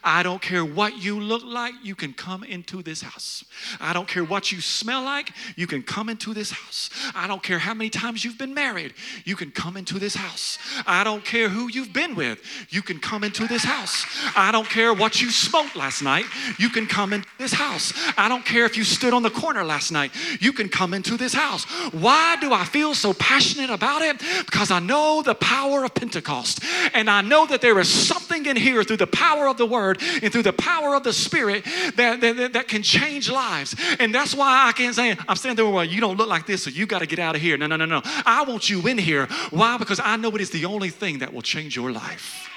I 0.04 0.24
don't 0.24 0.42
care 0.42 0.64
what 0.64 0.98
you 0.98 1.20
look 1.20 1.44
like, 1.44 1.74
you 1.84 1.96
can 1.96 2.14
come 2.14 2.44
into 2.44 2.82
this 2.82 3.02
house. 3.02 3.44
I 3.80 3.94
don't 3.94 4.08
care 4.08 4.24
what 4.24 4.52
you 4.52 4.62
smell 4.62 5.04
like, 5.04 5.32
you 5.56 5.68
can 5.68 5.84
come 5.84 6.10
into 6.10 6.34
this 6.34 6.52
house. 6.52 6.90
I 7.16 7.28
don't 7.28 7.44
care 7.44 7.60
how 7.60 7.74
many 7.74 7.90
times 7.90 8.24
you've 8.24 8.38
been 8.38 8.54
married, 8.54 8.94
you 9.26 9.36
can 9.36 9.52
come 9.52 9.78
into 9.78 10.00
this 10.00 10.16
house. 10.16 10.58
I 10.86 11.04
don't 11.04 11.26
care 11.26 11.50
who 11.50 11.68
you've 11.70 11.94
been 11.94 12.16
with, 12.16 12.40
you 12.70 12.82
can 12.82 13.00
come 13.00 13.24
into 13.24 13.48
this 13.48 13.64
house. 13.64 14.06
I 14.36 14.52
don't 14.52 14.70
care 14.70 14.94
what 14.94 15.22
you 15.22 15.30
smoked 15.30 15.76
last 15.76 16.02
night, 16.02 16.26
you 16.58 16.70
can 16.70 16.88
come 16.88 17.14
into 17.14 17.28
this 17.38 17.54
house. 17.54 17.94
I 18.18 18.30
don't 18.30 18.46
care 18.46 18.66
if 18.66 18.78
you 18.78 18.84
stood 18.84 19.14
on 19.14 19.24
the 19.24 19.30
corner 19.30 19.64
last 19.64 19.92
night, 19.92 20.12
you 20.40 20.54
can 20.54 20.70
come 20.70 20.94
into 20.94 21.18
this 21.18 21.34
house. 21.34 21.66
Why 21.92 22.38
do 22.40 22.54
I 22.54 22.64
feel 22.66 22.94
so 22.94 23.14
passionate 23.14 23.70
about 23.70 24.02
it? 24.02 24.20
Because 24.46 24.72
I 24.72 24.80
know 24.80 25.22
the 25.22 25.36
power 25.36 25.84
of 25.84 25.94
Pentecost, 25.94 26.64
and 26.94 27.10
I 27.10 27.22
know 27.22 27.46
that 27.46 27.62
there 27.62 27.78
is 27.80 27.90
something 27.90 28.31
in 28.32 28.56
here 28.56 28.84
through 28.84 28.98
the 28.98 29.08
power 29.08 29.48
of 29.48 29.58
the 29.58 29.66
word 29.66 30.02
and 30.22 30.32
through 30.32 30.44
the 30.44 30.54
power 30.54 30.96
of 30.96 31.04
the 31.04 31.14
spirit 31.14 31.64
that, 31.96 32.22
that, 32.22 32.54
that 32.54 32.68
can 32.68 32.82
change 32.82 33.30
lives. 33.30 33.76
And 34.00 34.14
that's 34.14 34.34
why 34.34 34.68
I 34.68 34.72
can't 34.72 34.96
say, 34.96 35.16
I'm 35.28 35.36
saying 35.36 35.56
there, 35.56 35.68
well, 35.68 35.86
you 35.86 36.02
don't 36.02 36.18
look 36.18 36.30
like 36.30 36.46
this, 36.46 36.64
so 36.64 36.70
you 36.70 36.86
got 36.86 37.00
to 37.00 37.06
get 37.06 37.20
out 37.20 37.36
of 37.36 37.42
here. 37.42 37.58
No, 37.58 37.68
no, 37.68 37.76
no, 37.76 37.86
no. 37.86 38.02
I 38.26 38.44
want 38.48 38.70
you 38.70 38.86
in 38.88 38.98
here. 38.98 39.28
Why? 39.50 39.78
Because 39.78 40.00
I 40.00 40.16
know 40.16 40.30
it 40.30 40.42
is 40.42 40.50
the 40.50 40.66
only 40.66 40.90
thing 40.90 41.20
that 41.20 41.34
will 41.34 41.42
change 41.42 41.76
your 41.76 41.92
life. 41.92 42.50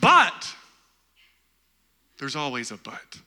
But 0.00 0.54
there's 2.18 2.36
always 2.36 2.70
a 2.70 2.76
but. 2.76 3.18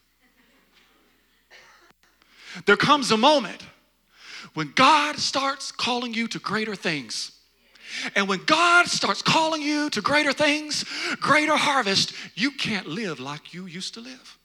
There 2.66 2.76
comes 2.76 3.10
a 3.10 3.16
moment 3.16 3.62
when 4.54 4.72
God 4.74 5.16
starts 5.18 5.72
calling 5.72 6.14
you 6.14 6.28
to 6.28 6.38
greater 6.38 6.74
things. 6.74 7.32
And 8.14 8.28
when 8.28 8.44
God 8.44 8.86
starts 8.86 9.20
calling 9.20 9.60
you 9.60 9.90
to 9.90 10.00
greater 10.00 10.32
things, 10.32 10.84
greater 11.20 11.56
harvest, 11.56 12.14
you 12.34 12.50
can't 12.52 12.86
live 12.86 13.20
like 13.20 13.52
you 13.52 13.66
used 13.66 13.94
to 13.94 14.00
live. 14.00 14.38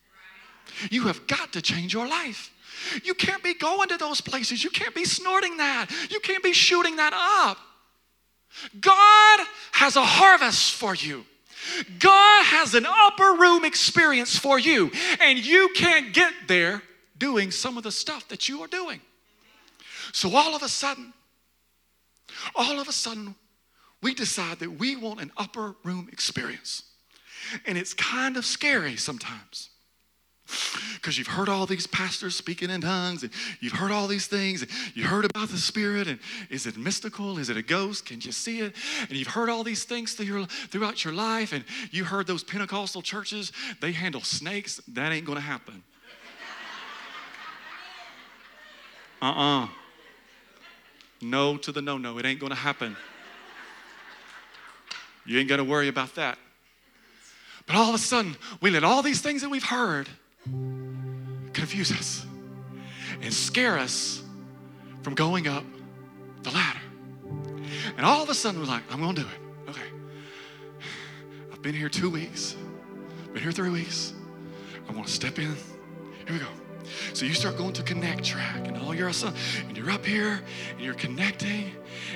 You 0.92 1.04
have 1.04 1.26
got 1.28 1.54
to 1.54 1.62
change 1.62 1.94
your 1.94 2.08
life. 2.08 2.52
You 3.04 3.14
can't 3.14 3.44
be 3.44 3.54
going 3.54 3.90
to 3.90 3.98
those 3.98 4.22
places. 4.22 4.64
You 4.64 4.70
can't 4.70 4.94
be 4.94 5.06
snorting 5.06 5.58
that. 5.58 5.88
You 6.10 6.20
can't 6.20 6.44
be 6.44 6.54
shooting 6.54 6.98
that 6.98 7.14
up. 7.14 7.58
God 8.80 9.48
has 9.72 9.96
a 9.96 10.04
harvest 10.04 10.74
for 10.74 10.96
you. 10.96 11.26
God 12.00 12.46
has 12.46 12.74
an 12.76 12.86
upper 12.86 13.36
room 13.40 13.66
experience 13.66 14.38
for 14.38 14.60
you, 14.60 14.92
and 15.20 15.44
you 15.44 15.70
can't 15.76 16.14
get 16.14 16.34
there 16.48 16.82
doing 17.18 17.52
some 17.52 17.78
of 17.78 17.84
the 17.84 17.92
stuff 17.92 18.28
that 18.30 18.48
you 18.48 18.62
are 18.62 18.68
doing. 18.68 19.02
So 20.12 20.36
all 20.36 20.56
of 20.56 20.64
a 20.64 20.70
sudden, 20.70 21.14
all 22.56 22.80
of 22.80 22.88
a 22.88 22.92
sudden, 22.92 23.36
we 24.02 24.14
decide 24.14 24.60
that 24.60 24.72
we 24.72 24.96
want 24.96 25.22
an 25.22 25.32
upper 25.38 25.76
room 25.84 26.08
experience. 26.12 26.84
And 27.66 27.78
it's 27.78 27.94
kind 27.94 28.38
of 28.38 28.46
scary 28.46 28.96
sometimes. 28.96 29.70
Because 30.96 31.18
you've 31.18 31.28
heard 31.28 31.50
all 31.50 31.66
these 31.66 31.88
pastors 31.88 32.34
speaking 32.34 32.70
in 32.70 32.80
tongues, 32.80 33.24
and 33.24 33.32
you've 33.60 33.74
heard 33.74 33.92
all 33.92 34.08
these 34.08 34.28
things, 34.28 34.62
and 34.62 34.72
you 34.94 35.04
heard 35.04 35.26
about 35.26 35.50
the 35.50 35.58
Spirit, 35.58 36.08
and 36.08 36.20
is 36.50 36.66
it 36.66 36.78
mystical? 36.78 37.38
Is 37.38 37.50
it 37.50 37.58
a 37.58 37.62
ghost? 37.62 38.06
Can 38.06 38.22
you 38.22 38.32
see 38.32 38.62
it? 38.62 38.74
And 39.02 39.18
you've 39.18 39.28
heard 39.28 39.50
all 39.50 39.64
these 39.64 39.84
things 39.84 40.14
through 40.14 40.26
your, 40.26 40.46
throughout 40.46 41.04
your 41.04 41.14
life, 41.14 41.52
and 41.52 41.66
you 41.92 42.06
heard 42.06 42.28
those 42.28 42.46
Pentecostal 42.46 43.02
churches, 43.02 43.52
they 43.82 43.92
handle 43.92 44.22
snakes. 44.22 44.80
That 44.88 45.12
ain't 45.12 45.26
to 45.26 45.36
happen. 45.36 45.84
Uh 49.22 49.26
uh-uh. 49.26 49.68
No 51.22 51.58
to 51.58 51.72
the 51.72 51.82
no 51.82 51.98
no. 51.98 52.18
It 52.18 52.26
ain't 52.26 52.40
going 52.40 52.52
to 52.52 52.56
happen. 52.56 52.96
You 55.26 55.40
ain't 55.40 55.50
got 55.50 55.58
to 55.58 55.64
worry 55.64 55.88
about 55.88 56.16
that. 56.16 56.38
But 57.66 57.76
all 57.76 57.90
of 57.90 57.96
a 57.96 58.00
sudden, 58.00 58.38
we 58.62 58.72
let 58.72 58.84
all 58.84 59.04
these 59.04 59.22
things 59.22 59.42
that 59.42 59.50
we've 59.50 59.64
heard 59.64 60.08
confuse 61.54 61.92
us 61.92 62.26
and 63.22 63.34
scare 63.34 63.78
us 63.78 64.24
from 65.04 65.16
going 65.16 65.48
up 65.48 65.66
the 66.44 66.52
ladder. 66.52 66.80
And 67.98 68.06
all 68.06 68.24
of 68.24 68.30
a 68.30 68.34
sudden, 68.34 68.62
we're 68.62 68.68
like, 68.68 68.84
I'm 68.90 69.02
gonna 69.02 69.14
do 69.14 69.22
it. 69.22 69.70
Okay. 69.70 69.82
I've 71.52 71.62
been 71.62 71.76
here 71.76 71.90
two 71.90 72.10
weeks, 72.10 72.56
been 73.34 73.44
here 73.44 73.52
three 73.52 73.70
weeks. 73.70 74.14
I 74.88 74.94
wanna 74.94 75.08
step 75.08 75.40
in. 75.40 75.56
Here 76.26 76.34
we 76.34 76.40
go. 76.40 76.67
So 77.14 77.26
you 77.26 77.34
start 77.34 77.58
going 77.58 77.74
to 77.74 77.84
connect 77.84 78.24
track, 78.24 78.68
and 78.68 78.78
all 78.78 78.94
your 78.94 79.12
son, 79.14 79.34
and 79.68 79.78
you're 79.78 79.92
up 79.92 80.06
here, 80.06 80.42
and 80.72 80.82
you're 80.82 80.94
connecting, 80.94 81.72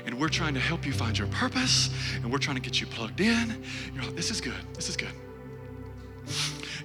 and 0.05 0.19
we're 0.19 0.29
trying 0.29 0.53
to 0.53 0.59
help 0.59 0.85
you 0.85 0.93
find 0.93 1.17
your 1.17 1.27
purpose, 1.27 1.89
and 2.15 2.31
we're 2.31 2.37
trying 2.37 2.57
to 2.57 2.61
get 2.61 2.79
you 2.79 2.87
plugged 2.87 3.21
in. 3.21 3.63
You're 3.93 4.03
like, 4.03 4.15
this 4.15 4.31
is 4.31 4.41
good, 4.41 4.53
this 4.73 4.89
is 4.89 4.97
good. 4.97 5.13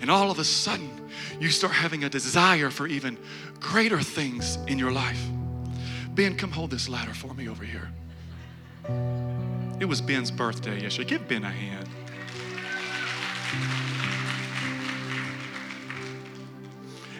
And 0.01 0.11
all 0.11 0.31
of 0.31 0.39
a 0.39 0.45
sudden, 0.45 0.91
you 1.41 1.51
start 1.51 1.73
having 1.73 2.05
a 2.05 2.09
desire 2.09 2.71
for 2.71 2.87
even 2.87 3.19
greater 3.61 4.01
things 4.01 4.57
in 4.67 4.79
your 4.79 4.93
life. 4.93 5.23
Ben, 6.15 6.37
come 6.37 6.51
hold 6.51 6.71
this 6.71 6.89
ladder 6.89 7.15
for 7.15 7.35
me 7.35 7.49
over 7.49 7.65
here. 7.65 7.91
It 9.81 9.85
was 9.85 10.01
Ben's 10.01 10.31
birthday 10.31 10.81
yesterday. 10.81 11.11
Give 11.11 11.29
Ben 11.29 11.45
a 11.45 11.51
hand. 11.51 11.89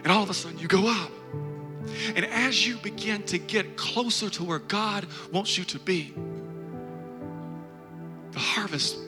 And 0.07 0.13
all 0.13 0.23
of 0.23 0.31
a 0.31 0.35
sudden, 0.35 0.57
you 0.61 0.69
go 0.69 0.87
up. 0.87 1.11
And 2.15 2.25
as 2.27 2.65
you 2.65 2.77
begin 2.77 3.25
to 3.25 3.39
get 3.39 3.77
closer 3.77 4.31
to 4.31 4.45
where 4.45 4.61
God 4.61 5.05
wants 5.33 5.59
you 5.59 5.65
to 5.65 5.81
be, 5.81 6.15
the 8.31 8.39
harvest 8.39 8.99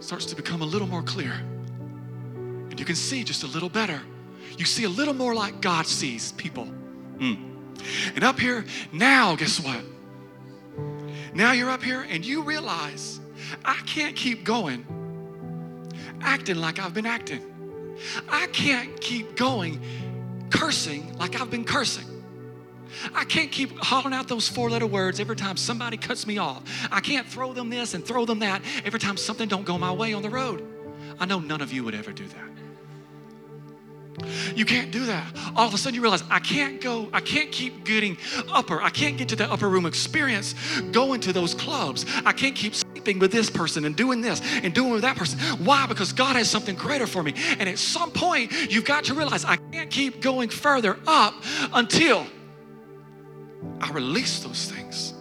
starts 0.00 0.26
to 0.26 0.36
become 0.36 0.60
a 0.60 0.66
little 0.66 0.86
more 0.86 1.02
clear. 1.02 1.32
And 1.32 2.78
you 2.78 2.84
can 2.84 2.94
see 2.94 3.24
just 3.24 3.42
a 3.42 3.46
little 3.46 3.70
better. 3.70 4.02
You 4.58 4.66
see 4.66 4.84
a 4.84 4.90
little 4.90 5.14
more 5.14 5.34
like 5.34 5.62
God 5.62 5.86
sees 5.86 6.32
people. 6.32 6.68
Mm. 7.16 8.14
And 8.14 8.22
up 8.22 8.38
here, 8.38 8.66
now, 8.92 9.34
guess 9.34 9.58
what? 9.58 9.82
Now 11.32 11.52
you're 11.52 11.70
up 11.70 11.82
here 11.82 12.02
and 12.06 12.22
you 12.22 12.42
realize 12.42 13.18
I 13.64 13.80
can't 13.86 14.14
keep 14.14 14.44
going 14.44 14.84
acting 16.20 16.56
like 16.56 16.78
I've 16.78 16.92
been 16.92 17.06
acting. 17.06 17.40
I 18.28 18.46
can't 18.48 19.00
keep 19.00 19.34
going 19.34 19.80
cursing 20.50 21.16
like 21.18 21.40
I've 21.40 21.50
been 21.50 21.64
cursing. 21.64 22.04
I 23.14 23.24
can't 23.24 23.52
keep 23.52 23.78
hollering 23.78 24.14
out 24.14 24.28
those 24.28 24.48
four 24.48 24.70
letter 24.70 24.86
words 24.86 25.20
every 25.20 25.36
time 25.36 25.56
somebody 25.56 25.96
cuts 25.96 26.26
me 26.26 26.38
off. 26.38 26.62
I 26.90 27.00
can't 27.00 27.26
throw 27.26 27.52
them 27.52 27.70
this 27.70 27.94
and 27.94 28.04
throw 28.04 28.24
them 28.24 28.38
that 28.40 28.62
every 28.84 29.00
time 29.00 29.16
something 29.16 29.48
don't 29.48 29.64
go 29.64 29.78
my 29.78 29.92
way 29.92 30.12
on 30.12 30.22
the 30.22 30.30
road. 30.30 30.66
I 31.20 31.26
know 31.26 31.38
none 31.38 31.60
of 31.60 31.72
you 31.72 31.84
would 31.84 31.94
ever 31.94 32.12
do 32.12 32.26
that. 32.26 32.48
You 34.54 34.64
can't 34.64 34.90
do 34.90 35.06
that. 35.06 35.32
All 35.54 35.68
of 35.68 35.74
a 35.74 35.78
sudden 35.78 35.94
you 35.94 36.02
realize 36.02 36.24
I 36.30 36.40
can't 36.40 36.80
go, 36.80 37.08
I 37.12 37.20
can't 37.20 37.52
keep 37.52 37.84
getting 37.84 38.16
upper. 38.52 38.82
I 38.82 38.90
can't 38.90 39.16
get 39.16 39.28
to 39.28 39.36
the 39.36 39.50
upper 39.50 39.68
room 39.68 39.86
experience 39.86 40.54
going 40.90 41.20
to 41.20 41.32
those 41.32 41.54
clubs. 41.54 42.04
I 42.24 42.32
can't 42.32 42.56
keep 42.56 42.74
sleeping 43.08 43.20
with 43.20 43.32
this 43.32 43.48
person 43.48 43.86
and 43.86 43.96
doing 43.96 44.20
this 44.20 44.42
and 44.62 44.74
doing 44.74 44.90
with 44.90 45.02
that 45.02 45.16
person. 45.16 45.38
Why? 45.64 45.86
Because 45.86 46.12
God 46.12 46.36
has 46.36 46.50
something 46.50 46.76
greater 46.76 47.06
for 47.06 47.22
me. 47.22 47.32
And 47.58 47.66
at 47.66 47.78
some 47.78 48.10
point, 48.10 48.52
you've 48.70 48.84
got 48.84 49.04
to 49.04 49.14
realize 49.14 49.46
I 49.46 49.56
can't 49.72 49.90
keep 49.90 50.20
going 50.20 50.50
further 50.50 50.98
up 51.06 51.34
until 51.72 52.26
I 53.80 53.90
release 53.92 54.40
those 54.40 54.70
things. 54.70 55.14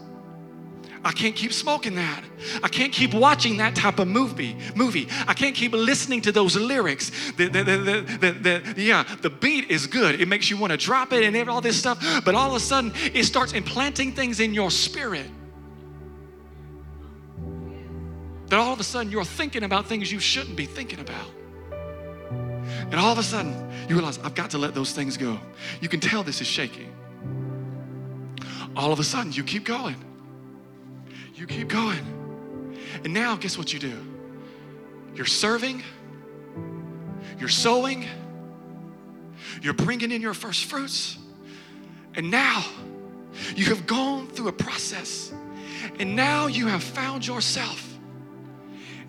I 1.06 1.14
can't 1.14 1.36
keep 1.36 1.54
smoking 1.54 1.96
that. 1.96 2.24
I 2.62 2.68
can't 2.68 2.92
keep 2.92 3.14
watching 3.14 3.58
that 3.58 3.74
type 3.74 4.00
of 4.00 4.10
movie. 4.10 4.58
Movie. 4.76 5.08
I 5.26 5.34
can't 5.34 5.56
keep 5.56 5.72
listening 5.72 6.22
to 6.24 6.34
those 6.34 6.58
lyrics. 6.58 7.12
The, 7.38 7.48
the, 7.48 7.64
the, 7.64 8.82
yeah, 8.82 9.06
the 9.22 9.30
beat 9.30 9.72
is 9.72 9.88
good. 9.88 10.20
It 10.20 10.28
makes 10.28 10.50
you 10.50 10.58
want 10.58 10.72
to 10.72 10.78
drop 10.78 11.14
it 11.14 11.24
and 11.24 11.50
all 11.50 11.62
this 11.62 11.80
stuff. 11.80 11.98
But 12.26 12.36
all 12.36 12.50
of 12.50 12.56
a 12.56 12.60
sudden, 12.60 12.92
it 13.14 13.24
starts 13.24 13.54
implanting 13.54 14.12
things 14.12 14.42
in 14.42 14.54
your 14.54 14.72
spirit. 14.72 15.28
That 18.48 18.60
all 18.60 18.74
of 18.74 18.80
a 18.80 18.84
sudden 18.84 19.12
you're 19.12 19.26
thinking 19.26 19.64
about 19.64 19.88
things 19.88 20.12
you 20.12 20.20
shouldn't 20.20 20.56
be 20.56 20.66
thinking 20.66 21.00
about. 21.00 21.30
And 22.89 22.95
all 22.95 23.12
of 23.12 23.18
a 23.18 23.24
sudden, 23.24 23.54
you 23.89 23.95
realize, 23.95 24.18
I've 24.20 24.36
got 24.36 24.52
to 24.52 24.58
let 24.58 24.74
those 24.74 24.93
things 24.93 25.18
go. 25.18 25.39
You 25.82 25.89
can 25.89 26.00
tell 26.00 26.24
this 26.24 26.39
is 26.39 26.48
shaky. 26.48 26.88
All 28.76 28.93
of 28.93 29.00
a 29.00 29.04
sudden, 29.04 29.34
you 29.34 29.43
keep 29.43 29.66
going. 29.66 29.95
You 31.36 31.48
keep 31.48 31.68
going. 31.68 32.78
And 33.04 33.14
now, 33.14 33.36
guess 33.36 33.58
what 33.58 33.74
you 33.74 33.80
do? 33.80 33.98
You're 35.16 35.26
serving, 35.26 35.84
you're 37.39 37.50
sowing, 37.50 38.06
you're 39.62 39.74
bringing 39.74 40.12
in 40.12 40.22
your 40.22 40.34
first 40.34 40.66
fruits, 40.66 41.18
and 42.16 42.30
now 42.30 42.64
you 43.56 43.66
have 43.66 43.88
gone 43.88 44.28
through 44.28 44.50
a 44.50 44.54
process, 44.54 45.34
and 46.00 46.16
now 46.16 46.48
you 46.48 46.68
have 46.68 46.84
found 46.84 47.26
yourself 47.26 47.87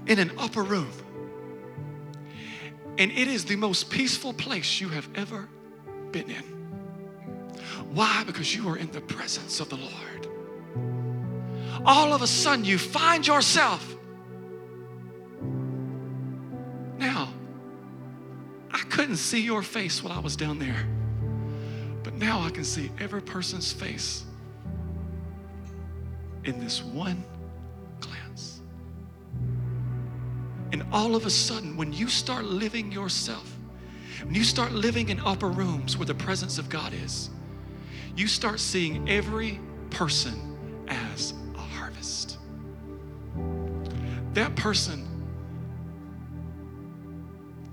in 0.09 0.19
an 0.19 0.33
upper 0.39 0.63
room. 0.63 0.91
And 2.99 3.13
it 3.13 3.29
is 3.29 3.45
the 3.45 3.57
most 3.57 3.91
peaceful 3.91 4.33
place 4.33 4.81
you 4.81 4.89
have 4.89 5.09
ever 5.15 5.49
been 6.11 6.29
in. 6.31 6.43
Why? 7.93 8.25
Because 8.27 8.55
you 8.55 8.69
are 8.69 8.77
in 8.77 8.91
the 8.91 9.01
presence 9.01 9.61
of 9.61 9.69
the 9.69 9.77
Lord 9.77 10.19
all 11.85 12.13
of 12.13 12.23
a 12.23 12.27
sudden 12.27 12.65
you 12.65 12.79
find 12.79 13.27
yourself. 13.27 13.97
Now, 16.99 17.33
I 18.71 18.79
couldn't 18.91 19.17
see 19.17 19.41
your 19.41 19.63
face 19.63 20.03
while 20.03 20.13
I 20.13 20.21
was 20.21 20.37
down 20.37 20.59
there, 20.59 20.87
but 22.03 22.15
now 22.15 22.41
I 22.41 22.51
can 22.51 22.65
see 22.65 22.91
every 22.99 23.23
person's 23.23 23.73
face 23.73 24.25
in 26.45 26.61
this 26.61 26.83
one 26.83 27.25
And 30.73 30.85
all 30.93 31.17
of 31.17 31.27
a 31.27 31.31
sudden, 31.31 31.77
when 31.77 31.93
you 31.93 32.09
start 32.09 32.45
living 32.45 32.93
yourself, 32.93 33.57
when 34.25 34.35
you 34.35 34.45
start 34.45 34.73
living 34.73 35.09
in 35.09 35.21
upper 35.21 35.49
rooms 35.49 35.97
where 35.97 36.07
the 36.07 36.15
presence 36.15 36.59
of 36.59 36.69
God 36.69 36.93
is, 36.93 37.31
you 38.17 38.27
start 38.27 38.61
seeing 38.61 39.09
every 39.09 39.61
person 39.91 40.85
as 40.89 41.35
a 41.55 41.59
harvest. 41.59 42.39
that 44.35 44.55
person, 44.57 45.07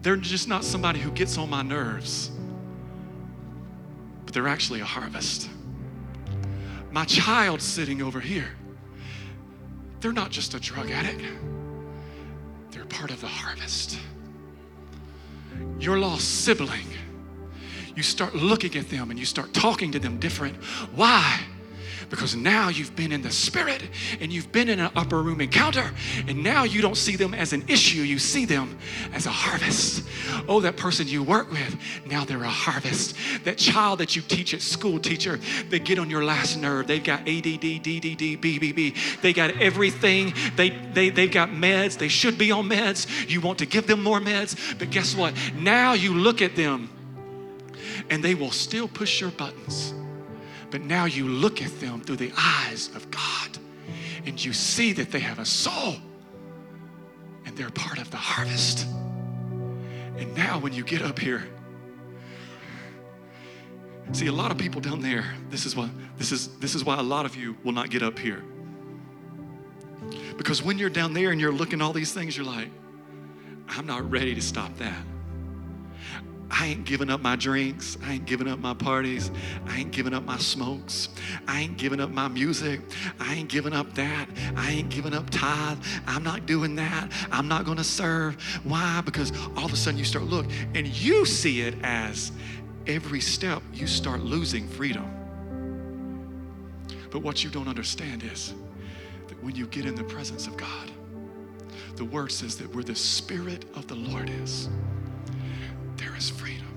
they're 0.02 0.16
just 0.16 0.48
not 0.48 0.64
somebody 0.64 1.00
who 1.00 1.12
gets 1.12 1.38
on 1.38 1.50
my 1.50 1.62
nerves, 1.62 2.32
but 4.26 4.34
they're 4.34 4.48
actually 4.48 4.80
a 4.80 4.86
harvest. 4.86 5.50
My 6.92 7.06
child 7.06 7.62
sitting 7.62 8.02
over 8.02 8.20
here, 8.20 8.52
they're 10.00 10.14
not 10.14 10.32
just 10.32 10.54
a 10.54 10.60
drug 10.60 10.90
addict, 10.92 11.22
they're 12.76 12.86
part 12.86 13.10
of 13.10 13.22
the 13.22 13.28
harvest. 13.28 13.98
Your 15.80 15.98
lost 15.98 16.44
sibling, 16.44 16.88
you 17.96 18.04
start 18.04 18.36
looking 18.36 18.76
at 18.76 18.90
them 18.90 19.10
and 19.12 19.18
you 19.18 19.26
start 19.26 19.54
talking 19.54 19.94
to 19.94 20.00
them 20.00 20.20
different. 20.20 20.58
Why? 20.94 21.40
Because 22.10 22.36
now 22.36 22.70
you've 22.70 22.96
been 22.96 23.12
in 23.12 23.22
the 23.22 23.32
spirit 23.32 23.84
and 24.20 24.32
you've 24.32 24.52
been 24.52 24.70
in 24.70 24.80
an 24.80 24.92
upper 24.96 25.22
room 25.22 25.42
encounter, 25.42 25.92
and 26.28 26.44
now 26.44 26.64
you 26.64 26.82
don't 26.82 26.98
see 26.98 27.16
them 27.16 27.34
as 27.34 27.54
an 27.54 27.64
issue, 27.68 28.02
you 28.02 28.20
see 28.20 28.46
them 28.46 28.78
as 29.14 29.26
a 29.26 29.32
harvest. 29.32 30.08
Oh, 30.48 30.60
that 30.62 30.78
person 30.78 31.08
you 31.08 31.24
work 31.24 31.52
with, 31.52 31.78
now 32.06 32.26
they're 32.26 32.44
a 32.44 32.50
harvest. 32.50 33.16
That 33.44 33.58
child 33.58 34.00
that 34.00 34.16
you 34.16 34.22
teach 34.22 34.54
at 34.54 34.62
school, 34.62 35.00
teacher, 35.00 35.40
they 35.70 35.80
get 35.80 36.00
on 36.00 36.10
your 36.10 36.24
last 36.24 36.58
nerve. 36.58 36.88
They've 36.88 37.04
got 37.04 37.22
ADD, 37.22 37.84
DDD, 37.84 38.40
BBB. 38.40 39.22
They 39.22 39.34
got 39.34 39.52
everything. 39.62 40.34
They, 40.56 40.70
they, 40.70 41.10
they've 41.10 41.32
got 41.32 41.50
meds. 41.50 41.98
They 41.98 42.08
should 42.08 42.38
be 42.38 42.52
on 42.52 42.70
meds. 42.70 43.30
You 43.30 43.42
want 43.42 43.60
to 43.60 43.66
give 43.66 43.88
them 43.88 44.04
more 44.04 44.20
meds, 44.20 44.78
but 44.78 44.90
guess 44.92 45.16
what? 45.16 45.34
Now 45.56 45.94
you 45.94 46.14
look 46.14 46.42
at 46.42 46.56
them 46.56 46.90
and 48.10 48.24
they 48.24 48.36
will 48.36 48.52
still 48.52 48.88
push 48.88 49.22
your 49.22 49.32
buttons 49.32 49.94
but 50.76 50.82
now 50.82 51.06
you 51.06 51.26
look 51.26 51.62
at 51.62 51.80
them 51.80 52.02
through 52.02 52.18
the 52.18 52.34
eyes 52.38 52.90
of 52.96 53.10
God 53.10 53.58
and 54.26 54.44
you 54.44 54.52
see 54.52 54.92
that 54.92 55.10
they 55.10 55.22
have 55.22 55.40
a 55.40 55.46
soul 55.46 55.96
and 57.46 57.56
they're 57.56 57.70
part 57.70 57.98
of 57.98 58.12
the 58.12 58.18
harvest. 58.18 58.86
And 60.18 60.36
now 60.36 60.60
when 60.60 60.74
you 60.74 60.84
get 60.84 61.02
up 61.02 61.18
here, 61.18 61.48
see 64.12 64.28
a 64.28 64.34
lot 64.34 64.52
of 64.52 64.58
people 64.58 64.82
down 64.82 65.00
there, 65.00 65.24
this 65.50 65.66
is 65.66 65.78
why 65.78 65.90
this 66.18 66.34
is 66.34 66.50
this 66.58 66.76
is 66.76 66.84
why 66.84 66.98
a 66.98 67.04
lot 67.04 67.26
of 67.26 67.38
you 67.38 67.56
will 67.64 67.72
not 67.72 67.90
get 67.90 68.04
up 68.04 68.20
here. 68.20 68.44
Because 70.36 70.62
when 70.62 70.78
you're 70.78 70.90
down 70.90 71.14
there 71.14 71.32
and 71.32 71.40
you're 71.40 71.54
looking 71.54 71.82
all 71.82 71.94
these 71.94 72.12
things, 72.12 72.36
you're 72.36 72.46
like, 72.46 72.68
I'm 73.70 73.86
not 73.86 74.12
ready 74.12 74.36
to 74.36 74.42
stop 74.42 74.78
that. 74.80 75.06
I 76.52 76.68
ain't 76.68 76.86
giving 76.86 77.10
up 77.10 77.22
my 77.22 77.36
drinks. 77.36 77.98
I 78.04 78.14
ain't 78.14 78.26
giving 78.26 78.48
up 78.48 78.60
my 78.60 78.74
parties. 78.74 79.32
I 79.68 79.80
ain't 79.80 79.92
giving 79.92 80.14
up 80.14 80.24
my 80.24 80.38
smokes. 80.38 81.10
I 81.48 81.62
ain't 81.62 81.78
giving 81.78 82.00
up 82.00 82.12
my 82.12 82.28
music. 82.28 82.82
I 83.20 83.36
ain't 83.36 83.50
giving 83.50 83.74
up 83.74 83.94
that. 83.96 84.30
I 84.56 84.72
ain't 84.72 84.90
giving 84.90 85.14
up 85.14 85.30
tithe. 85.30 85.80
I'm 86.08 86.24
not 86.24 86.46
doing 86.46 86.76
that. 86.76 87.12
I'm 87.32 87.48
not 87.48 87.66
going 87.66 87.78
to 87.78 87.84
serve. 87.84 88.42
Why? 88.64 89.02
Because 89.04 89.32
all 89.58 89.66
of 89.66 89.74
a 89.74 89.76
sudden 89.76 89.98
you 89.98 90.06
start 90.06 90.26
look 90.26 90.46
and 90.74 90.88
you 90.88 91.26
see 91.26 91.62
it 91.62 91.76
as 91.84 92.32
every 92.88 93.22
step 93.22 93.62
you 93.74 93.88
start 93.88 94.22
losing 94.22 94.68
freedom. 94.68 95.12
But 97.10 97.20
what 97.20 97.44
you 97.44 97.50
don't 97.50 97.68
understand 97.68 98.24
is 98.24 98.54
that 99.28 99.42
when 99.44 99.56
you 99.56 99.68
get 99.68 99.86
in 99.86 99.96
the 99.96 100.04
presence 100.04 100.48
of 100.48 100.58
God, 100.58 100.92
the 101.96 102.06
word 102.06 102.32
says 102.32 102.58
that 102.58 102.74
where 102.76 102.84
the 102.84 102.96
Spirit 102.96 103.66
of 103.76 103.88
the 103.88 103.96
Lord 103.96 104.30
is, 104.30 104.70
there 105.98 106.16
is 106.16 106.30
freedom. 106.30 106.68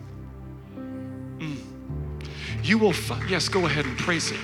Mm. 1.38 1.56
You 2.64 2.78
will 2.78 2.92
find, 2.92 3.28
yes, 3.28 3.48
go 3.48 3.66
ahead 3.66 3.84
and 3.84 3.98
praise 3.98 4.30
Him. 4.30 4.40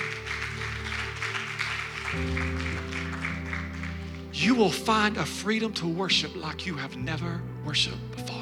You 4.32 4.54
will 4.54 4.70
find 4.70 5.16
a 5.16 5.24
freedom 5.24 5.72
to 5.74 5.86
worship 5.86 6.34
like 6.36 6.66
you 6.66 6.74
have 6.74 6.96
never 6.96 7.40
worshiped 7.64 8.10
before 8.16 8.33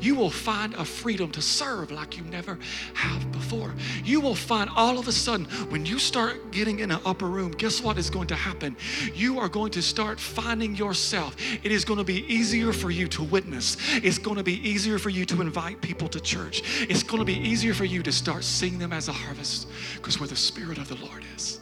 you 0.00 0.14
will 0.14 0.30
find 0.30 0.74
a 0.74 0.84
freedom 0.84 1.30
to 1.32 1.42
serve 1.42 1.90
like 1.90 2.16
you 2.16 2.24
never 2.24 2.58
have 2.94 3.30
before. 3.32 3.74
You 4.04 4.20
will 4.20 4.34
find 4.34 4.70
all 4.74 4.98
of 4.98 5.08
a 5.08 5.12
sudden 5.12 5.46
when 5.70 5.86
you 5.86 5.98
start 5.98 6.50
getting 6.52 6.80
in 6.80 6.90
an 6.90 7.00
upper 7.04 7.26
room, 7.26 7.52
guess 7.52 7.80
what 7.82 7.98
is 7.98 8.10
going 8.10 8.28
to 8.28 8.34
happen? 8.34 8.76
You 9.14 9.38
are 9.38 9.48
going 9.48 9.70
to 9.72 9.82
start 9.82 10.20
finding 10.20 10.76
yourself. 10.76 11.36
It 11.62 11.72
is 11.72 11.84
going 11.84 11.98
to 11.98 12.04
be 12.04 12.24
easier 12.32 12.72
for 12.72 12.90
you 12.90 13.08
to 13.08 13.22
witness, 13.22 13.76
it's 14.02 14.18
going 14.18 14.36
to 14.36 14.42
be 14.42 14.68
easier 14.68 14.98
for 14.98 15.10
you 15.10 15.24
to 15.26 15.40
invite 15.40 15.80
people 15.80 16.08
to 16.08 16.20
church, 16.20 16.62
it's 16.88 17.02
going 17.02 17.20
to 17.20 17.24
be 17.24 17.38
easier 17.38 17.74
for 17.74 17.84
you 17.84 18.02
to 18.02 18.12
start 18.12 18.44
seeing 18.44 18.78
them 18.78 18.92
as 18.92 19.08
a 19.08 19.12
harvest 19.12 19.68
because 19.96 20.18
where 20.18 20.28
the 20.28 20.36
Spirit 20.36 20.78
of 20.78 20.88
the 20.88 20.96
Lord 20.96 21.24
is 21.36 21.60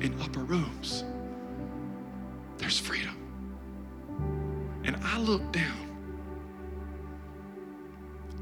in 0.00 0.16
upper 0.20 0.40
rooms, 0.40 1.04
there's 2.58 2.78
freedom. 2.78 3.16
And 4.84 4.96
I 5.02 5.18
look 5.18 5.52
down 5.52 5.91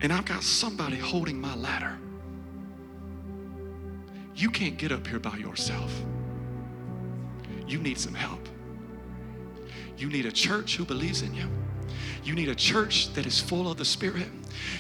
and 0.03 0.13
I've 0.13 0.25
got 0.25 0.43
somebody 0.43 0.97
holding 0.97 1.41
my 1.41 1.55
ladder. 1.55 1.99
You 4.35 4.51
can't 4.51 4.79
get 4.79 4.93
up 4.93 5.07
here 5.07 5.19
by 5.19 5.37
yourself. 5.37 5.93
You 7.67 7.79
need 7.79 7.99
some 7.99 8.15
help. 8.15 8.49
You 9.99 10.09
need 10.09 10.25
a 10.25 10.33
church 10.33 10.77
who 10.77 10.85
believes 10.85 11.23
in 11.23 11.35
you. 11.35 11.47
You 12.25 12.35
need 12.35 12.49
a 12.49 12.55
church 12.55 13.13
that 13.15 13.27
is 13.27 13.39
full 13.39 13.71
of 13.71 13.77
the 13.77 13.85
Spirit. 13.85 14.29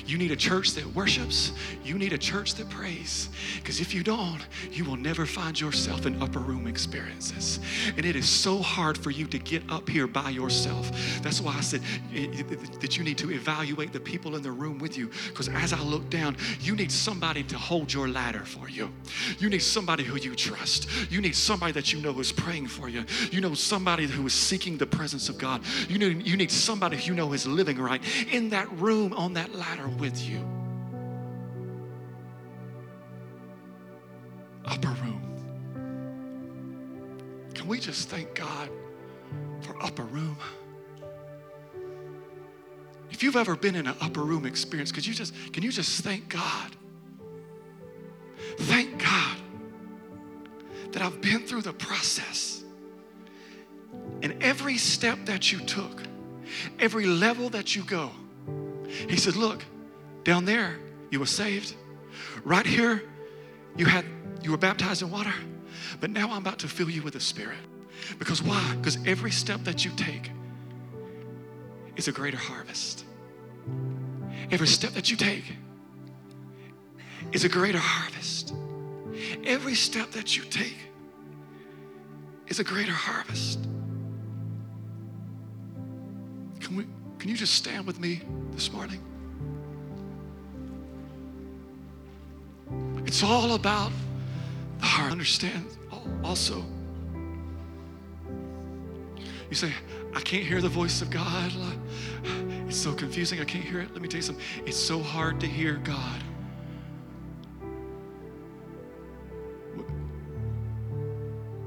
You 0.07 0.19
need 0.19 0.31
a 0.31 0.37
church 0.37 0.73
that 0.73 0.87
worships. 0.95 1.53
You 1.85 1.99
need 1.99 2.13
a 2.13 2.19
church 2.19 2.55
that 2.55 2.69
prays. 2.69 3.29
Because 3.57 3.81
if 3.81 3.95
you 3.95 4.03
don't, 4.03 4.41
you 4.71 4.85
will 4.85 4.97
never 4.97 5.27
find 5.27 5.59
yourself 5.61 6.07
in 6.07 6.21
upper 6.23 6.39
room 6.39 6.67
experiences. 6.67 7.61
And 7.97 8.05
it 8.05 8.17
is 8.17 8.29
so 8.29 8.59
hard 8.59 8.99
for 8.99 9.11
you 9.11 9.27
to 9.27 9.39
get 9.39 9.63
up 9.71 9.89
here 9.89 10.07
by 10.07 10.31
yourself. 10.31 10.91
That's 11.23 11.41
why 11.41 11.55
I 11.57 11.61
said 11.61 11.83
eh, 12.15 12.27
eh, 12.33 12.43
eh, 12.51 12.57
that 12.81 12.97
you 12.97 13.05
need 13.05 13.19
to 13.19 13.31
evaluate 13.31 13.93
the 13.93 14.01
people 14.01 14.37
in 14.37 14.43
the 14.43 14.53
room 14.53 14.79
with 14.79 14.97
you. 14.97 15.11
Because 15.29 15.49
as 15.49 15.73
I 15.73 15.81
look 15.81 16.09
down, 16.11 16.37
you 16.61 16.75
need 16.75 16.93
somebody 16.93 17.43
to 17.45 17.57
hold 17.57 17.93
your 17.93 18.09
ladder 18.09 18.45
for 18.45 18.69
you. 18.69 18.91
You 19.39 19.49
need 19.49 19.63
somebody 19.63 20.05
who 20.05 20.17
you 20.17 20.35
trust. 20.35 20.89
You 21.11 21.21
need 21.21 21.37
somebody 21.37 21.73
that 21.73 21.93
you 21.93 22.01
know 22.01 22.19
is 22.21 22.33
praying 22.33 22.69
for 22.69 22.89
you. 22.89 23.05
You 23.31 23.41
know 23.41 23.55
somebody 23.55 24.07
who 24.07 24.27
is 24.27 24.35
seeking 24.35 24.77
the 24.77 24.87
presence 24.87 25.29
of 25.29 25.39
God. 25.39 25.63
You 25.89 25.99
need, 25.99 26.27
you 26.27 26.37
need 26.37 26.51
somebody 26.51 26.97
you 26.97 27.15
know 27.15 27.33
is 27.33 27.47
living 27.47 27.79
right 27.79 28.03
in 28.31 28.51
that 28.51 28.71
room 28.73 29.13
on 29.13 29.35
that 29.35 29.55
ladder 29.55 29.60
with 30.01 30.29
you. 30.29 30.41
Upper 34.65 34.89
room. 35.03 35.23
Can 37.55 37.69
we 37.69 37.79
just 37.79 38.09
thank 38.09 38.35
God 38.35 38.71
for 39.61 39.81
upper 39.83 40.05
room? 40.05 40.37
If 43.11 43.23
you've 43.23 43.37
ever 43.37 43.55
been 43.57 43.75
in 43.75 43.87
an 43.87 43.97
upper 44.01 44.23
room 44.23 44.47
experience, 44.47 44.91
could 44.91 45.07
you 45.07 45.13
just 45.13 45.35
can 45.53 45.63
you 45.63 45.71
just 45.71 46.03
thank 46.03 46.29
God? 46.29 46.77
Thank 48.59 49.03
God 49.03 49.37
that 50.93 51.03
I've 51.03 51.21
been 51.21 51.47
through 51.47 51.63
the 51.63 51.75
process. 51.75 52.65
And 54.23 54.43
every 54.43 54.77
step 54.77 55.19
that 55.27 55.53
you 55.53 55.61
took, 55.61 56.03
every 56.79 57.07
level 57.07 57.49
that 57.51 57.77
you 57.77 57.83
go, 57.83 58.11
he 59.09 59.17
said, 59.17 59.37
Look, 59.37 59.65
down 60.25 60.45
there 60.45 60.77
you 61.11 61.21
were 61.21 61.27
saved. 61.27 61.75
Right 62.45 62.67
here, 62.67 63.03
you 63.77 63.87
had 63.87 64.05
you 64.43 64.51
were 64.51 64.59
baptized 64.59 65.03
in 65.03 65.11
water. 65.11 65.35
But 66.01 66.11
now 66.11 66.31
I'm 66.31 66.39
about 66.39 66.59
to 66.61 66.69
fill 66.69 66.91
you 66.91 67.03
with 67.03 67.15
the 67.15 67.21
Spirit. 67.21 67.59
Because 68.19 68.43
why? 68.43 68.75
Because 68.77 68.99
every 69.07 69.31
step 69.31 69.65
that 69.65 69.85
you 69.85 69.91
take 69.97 70.31
is 71.97 72.09
a 72.09 72.13
greater 72.13 72.37
harvest. 72.37 73.05
Every 74.51 74.67
step 74.67 74.93
that 74.93 75.11
you 75.11 75.17
take 75.17 75.45
is 77.33 77.45
a 77.45 77.49
greater 77.49 77.79
harvest. 77.79 78.55
Every 79.45 79.75
step 79.75 80.11
that 80.13 80.37
you 80.37 80.45
take 80.45 80.77
is 82.49 82.59
a 82.59 82.65
greater 82.65 82.93
harvest. 82.93 83.67
Can 87.21 87.29
you 87.29 87.37
just 87.37 87.55
stand 87.55 87.87
with 87.87 88.01
me 88.01 88.23
this 88.53 88.73
morning? 88.73 88.99
It's 93.05 93.23
all 93.23 93.55
about 93.55 93.93
the 94.79 94.87
heart. 94.87 95.13
Understand 95.13 95.67
also. 96.25 96.65
You 99.51 99.55
say, 99.57 99.71
I 100.15 100.21
can't 100.21 100.45
hear 100.45 100.63
the 100.63 100.69
voice 100.71 101.03
of 101.03 101.11
God. 101.11 101.53
It's 102.67 102.79
so 102.79 102.95
confusing. 102.95 103.39
I 103.39 103.45
can't 103.45 103.65
hear 103.65 103.81
it. 103.81 103.93
Let 103.93 104.01
me 104.01 104.09
tell 104.09 104.19
you 104.19 104.23
something. 104.23 104.45
It's 104.65 104.79
so 104.79 105.01
hard 105.01 105.41
to 105.41 105.47
hear 105.47 105.75
God. 105.75 106.23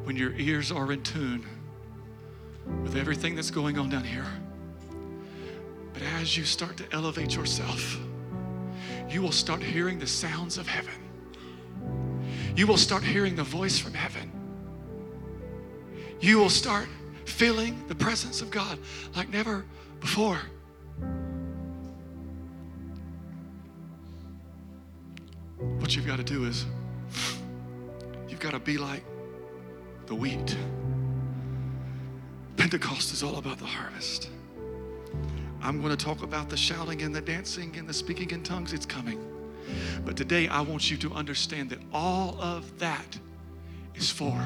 When 0.04 0.16
your 0.16 0.34
ears 0.34 0.72
are 0.72 0.91
in 0.91 1.04
tune 1.04 1.45
with 2.82 2.95
everything 2.95 3.36
that's 3.36 3.51
going 3.51 3.78
on 3.78 3.89
down 3.89 4.04
here. 4.04 4.26
As 6.24 6.38
you 6.38 6.45
start 6.45 6.78
to 6.78 6.86
elevate 6.93 7.36
yourself, 7.36 7.99
you 9.09 9.21
will 9.21 9.34
start 9.34 9.61
hearing 9.61 9.99
the 9.99 10.07
sounds 10.07 10.57
of 10.57 10.65
heaven. 10.65 10.93
You 12.55 12.65
will 12.65 12.78
start 12.78 13.03
hearing 13.03 13.36
the 13.36 13.43
voice 13.43 13.78
from 13.78 13.93
heaven. 13.93 14.32
You 16.21 16.39
will 16.39 16.49
start 16.49 16.88
feeling 17.26 17.84
the 17.89 17.95
presence 17.95 18.41
of 18.41 18.51
God 18.51 18.80
like 19.17 19.28
never 19.32 19.65
before. 19.99 20.39
What 25.57 25.93
you've 25.93 26.07
got 26.07 26.19
to 26.19 26.24
do 26.24 26.45
is 26.45 26.65
you've 28.30 28.39
got 28.39 28.51
to 28.51 28.59
be 28.59 28.78
like 28.78 29.03
the 30.05 30.15
wheat. 30.15 30.55
Pentecost 32.55 33.11
is 33.11 33.24
all 33.24 33.36
about 33.39 33.57
the 33.57 33.65
harvest. 33.65 34.30
I'm 35.64 35.80
going 35.80 35.95
to 35.95 36.05
talk 36.05 36.24
about 36.24 36.49
the 36.49 36.57
shouting 36.57 37.01
and 37.03 37.16
the 37.16 37.22
dancing 37.22 37.74
and 37.78 37.88
the 37.88 37.93
speaking 37.93 38.32
in 38.32 38.43
tongues. 38.43 38.74
It's 38.74 38.86
coming. 38.86 39.18
But 40.03 40.18
today, 40.18 40.49
I 40.49 40.59
want 40.59 40.91
you 40.91 40.97
to 40.97 41.14
understand 41.14 41.70
that 41.70 41.80
all 41.93 42.38
of 42.41 42.78
that 42.80 43.18
is 43.95 44.09
for 44.09 44.38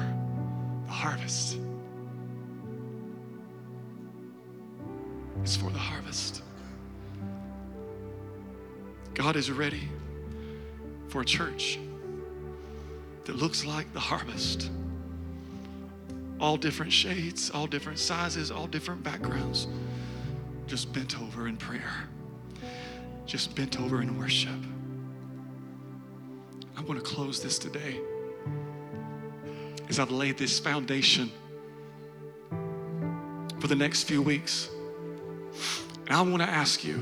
the 0.86 0.92
harvest. 0.92 1.58
It's 5.42 5.56
for 5.56 5.70
the 5.70 5.78
harvest. 5.78 6.42
God 9.14 9.34
is 9.34 9.50
ready 9.50 9.88
for 11.08 11.22
a 11.22 11.24
church 11.24 11.80
that 13.24 13.34
looks 13.34 13.64
like 13.64 13.92
the 13.92 13.98
harvest. 13.98 14.70
All 16.40 16.56
different 16.56 16.92
shades, 16.92 17.50
all 17.50 17.66
different 17.66 17.98
sizes, 17.98 18.52
all 18.52 18.68
different 18.68 19.02
backgrounds 19.02 19.66
just 20.68 20.92
bent 20.92 21.18
over 21.20 21.48
in 21.48 21.56
prayer, 21.56 22.04
just 23.24 23.54
bent 23.56 23.80
over 23.80 24.02
in 24.02 24.18
worship. 24.18 24.50
I'm 26.76 26.84
going 26.86 26.98
to 26.98 27.04
close 27.04 27.42
this 27.42 27.58
today 27.58 27.98
as 29.88 29.98
I've 29.98 30.10
laid 30.10 30.36
this 30.36 30.60
foundation 30.60 31.32
for 33.58 33.66
the 33.66 33.74
next 33.74 34.04
few 34.04 34.20
weeks. 34.20 34.68
And 36.06 36.14
I 36.14 36.20
want 36.20 36.42
to 36.42 36.48
ask 36.48 36.84
you 36.84 36.96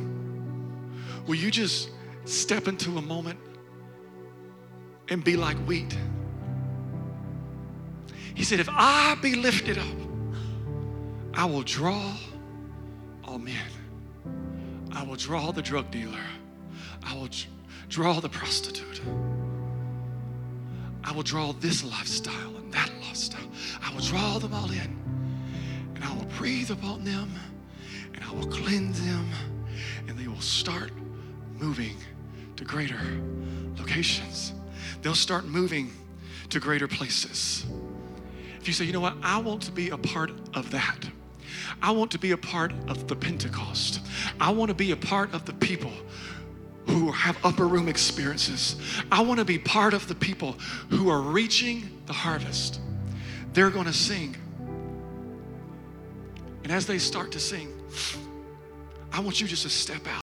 will 1.27 1.35
you 1.35 1.51
just 1.51 1.91
step 2.25 2.69
into 2.69 2.99
a 2.99 3.03
moment 3.03 3.39
and 5.09 5.25
be 5.25 5.37
like 5.37 5.57
wheat? 5.67 5.97
He 8.35 8.45
said, 8.45 8.61
If 8.61 8.69
I 8.71 9.17
be 9.21 9.35
lifted 9.35 9.77
up, 9.77 9.87
I 11.35 11.47
will 11.47 11.62
draw 11.62 12.14
Oh, 13.37 13.39
all 13.39 13.45
men. 13.45 14.93
I 14.93 15.03
will 15.03 15.16
draw 15.16 15.53
the 15.53 15.62
drug 15.62 15.91
dealer. 15.91 16.24
I 17.03 17.14
will 17.14 17.28
draw 17.89 18.20
the 18.20 18.28
prostitute. 18.28 19.03
I 21.05 21.12
will 21.12 21.22
draw 21.22 21.53
this 21.53 21.84
lifestyle 21.84 22.57
and 22.57 22.72
that 22.72 22.91
lifestyle. 23.03 23.49
I 23.82 23.93
will 23.95 24.01
draw 24.01 24.39
them 24.39 24.55
all 24.55 24.70
in. 24.70 24.99
And 25.95 26.03
I 26.03 26.14
will 26.14 26.26
breathe 26.39 26.70
upon 26.70 27.05
them 27.05 27.30
and 28.14 28.24
I 28.24 28.32
will 28.32 28.47
cleanse 28.47 29.01
them 29.05 29.28
and 30.09 30.18
they 30.18 30.28
will 30.28 30.41
start 30.41 30.91
moving 31.59 31.97
to 32.57 32.64
greater 32.64 33.01
locations. 33.76 34.55
They'll 35.03 35.14
start 35.14 35.45
moving 35.45 35.93
to 36.51 36.59
greater 36.59 36.89
places. 36.89 37.66
If 38.61 38.66
you 38.66 38.72
say, 38.72 38.84
you 38.87 38.93
know 38.93 39.01
what, 39.01 39.16
I 39.22 39.39
want 39.39 39.62
to 39.64 39.72
be 39.72 39.91
a 39.91 39.99
part 39.99 40.30
of 40.55 40.70
that. 40.70 41.07
I 41.83 41.91
want 41.91 42.11
to 42.12 42.19
be 42.19 42.33
a 42.33 42.37
part 42.37 42.73
of 42.89 43.09
the 43.09 43.17
Pentecost. 43.17 44.01
I 44.41 44.51
want 44.51 44.69
to 44.69 44.75
be 44.75 44.93
a 44.93 44.97
part 44.97 45.35
of 45.35 45.45
the 45.45 45.53
people 45.55 45.93
who 46.87 47.11
have 47.11 47.37
upper 47.45 47.67
room 47.67 47.89
experiences. 47.89 48.77
I 49.11 49.21
want 49.21 49.39
to 49.39 49.45
be 49.45 49.59
part 49.59 49.93
of 49.93 50.07
the 50.09 50.14
people 50.14 50.57
who 50.91 51.09
are 51.09 51.21
reaching 51.21 52.01
the 52.07 52.12
harvest. 52.12 52.81
They're 53.53 53.71
going 53.71 53.87
to 53.87 53.93
sing. 53.93 54.37
And 56.62 56.73
as 56.73 56.87
they 56.87 56.99
start 56.99 57.33
to 57.33 57.41
sing, 57.41 57.73
I 59.12 59.21
want 59.21 59.41
you 59.41 59.47
just 59.47 59.62
to 59.62 59.69
step 59.69 60.07
out. 60.07 60.23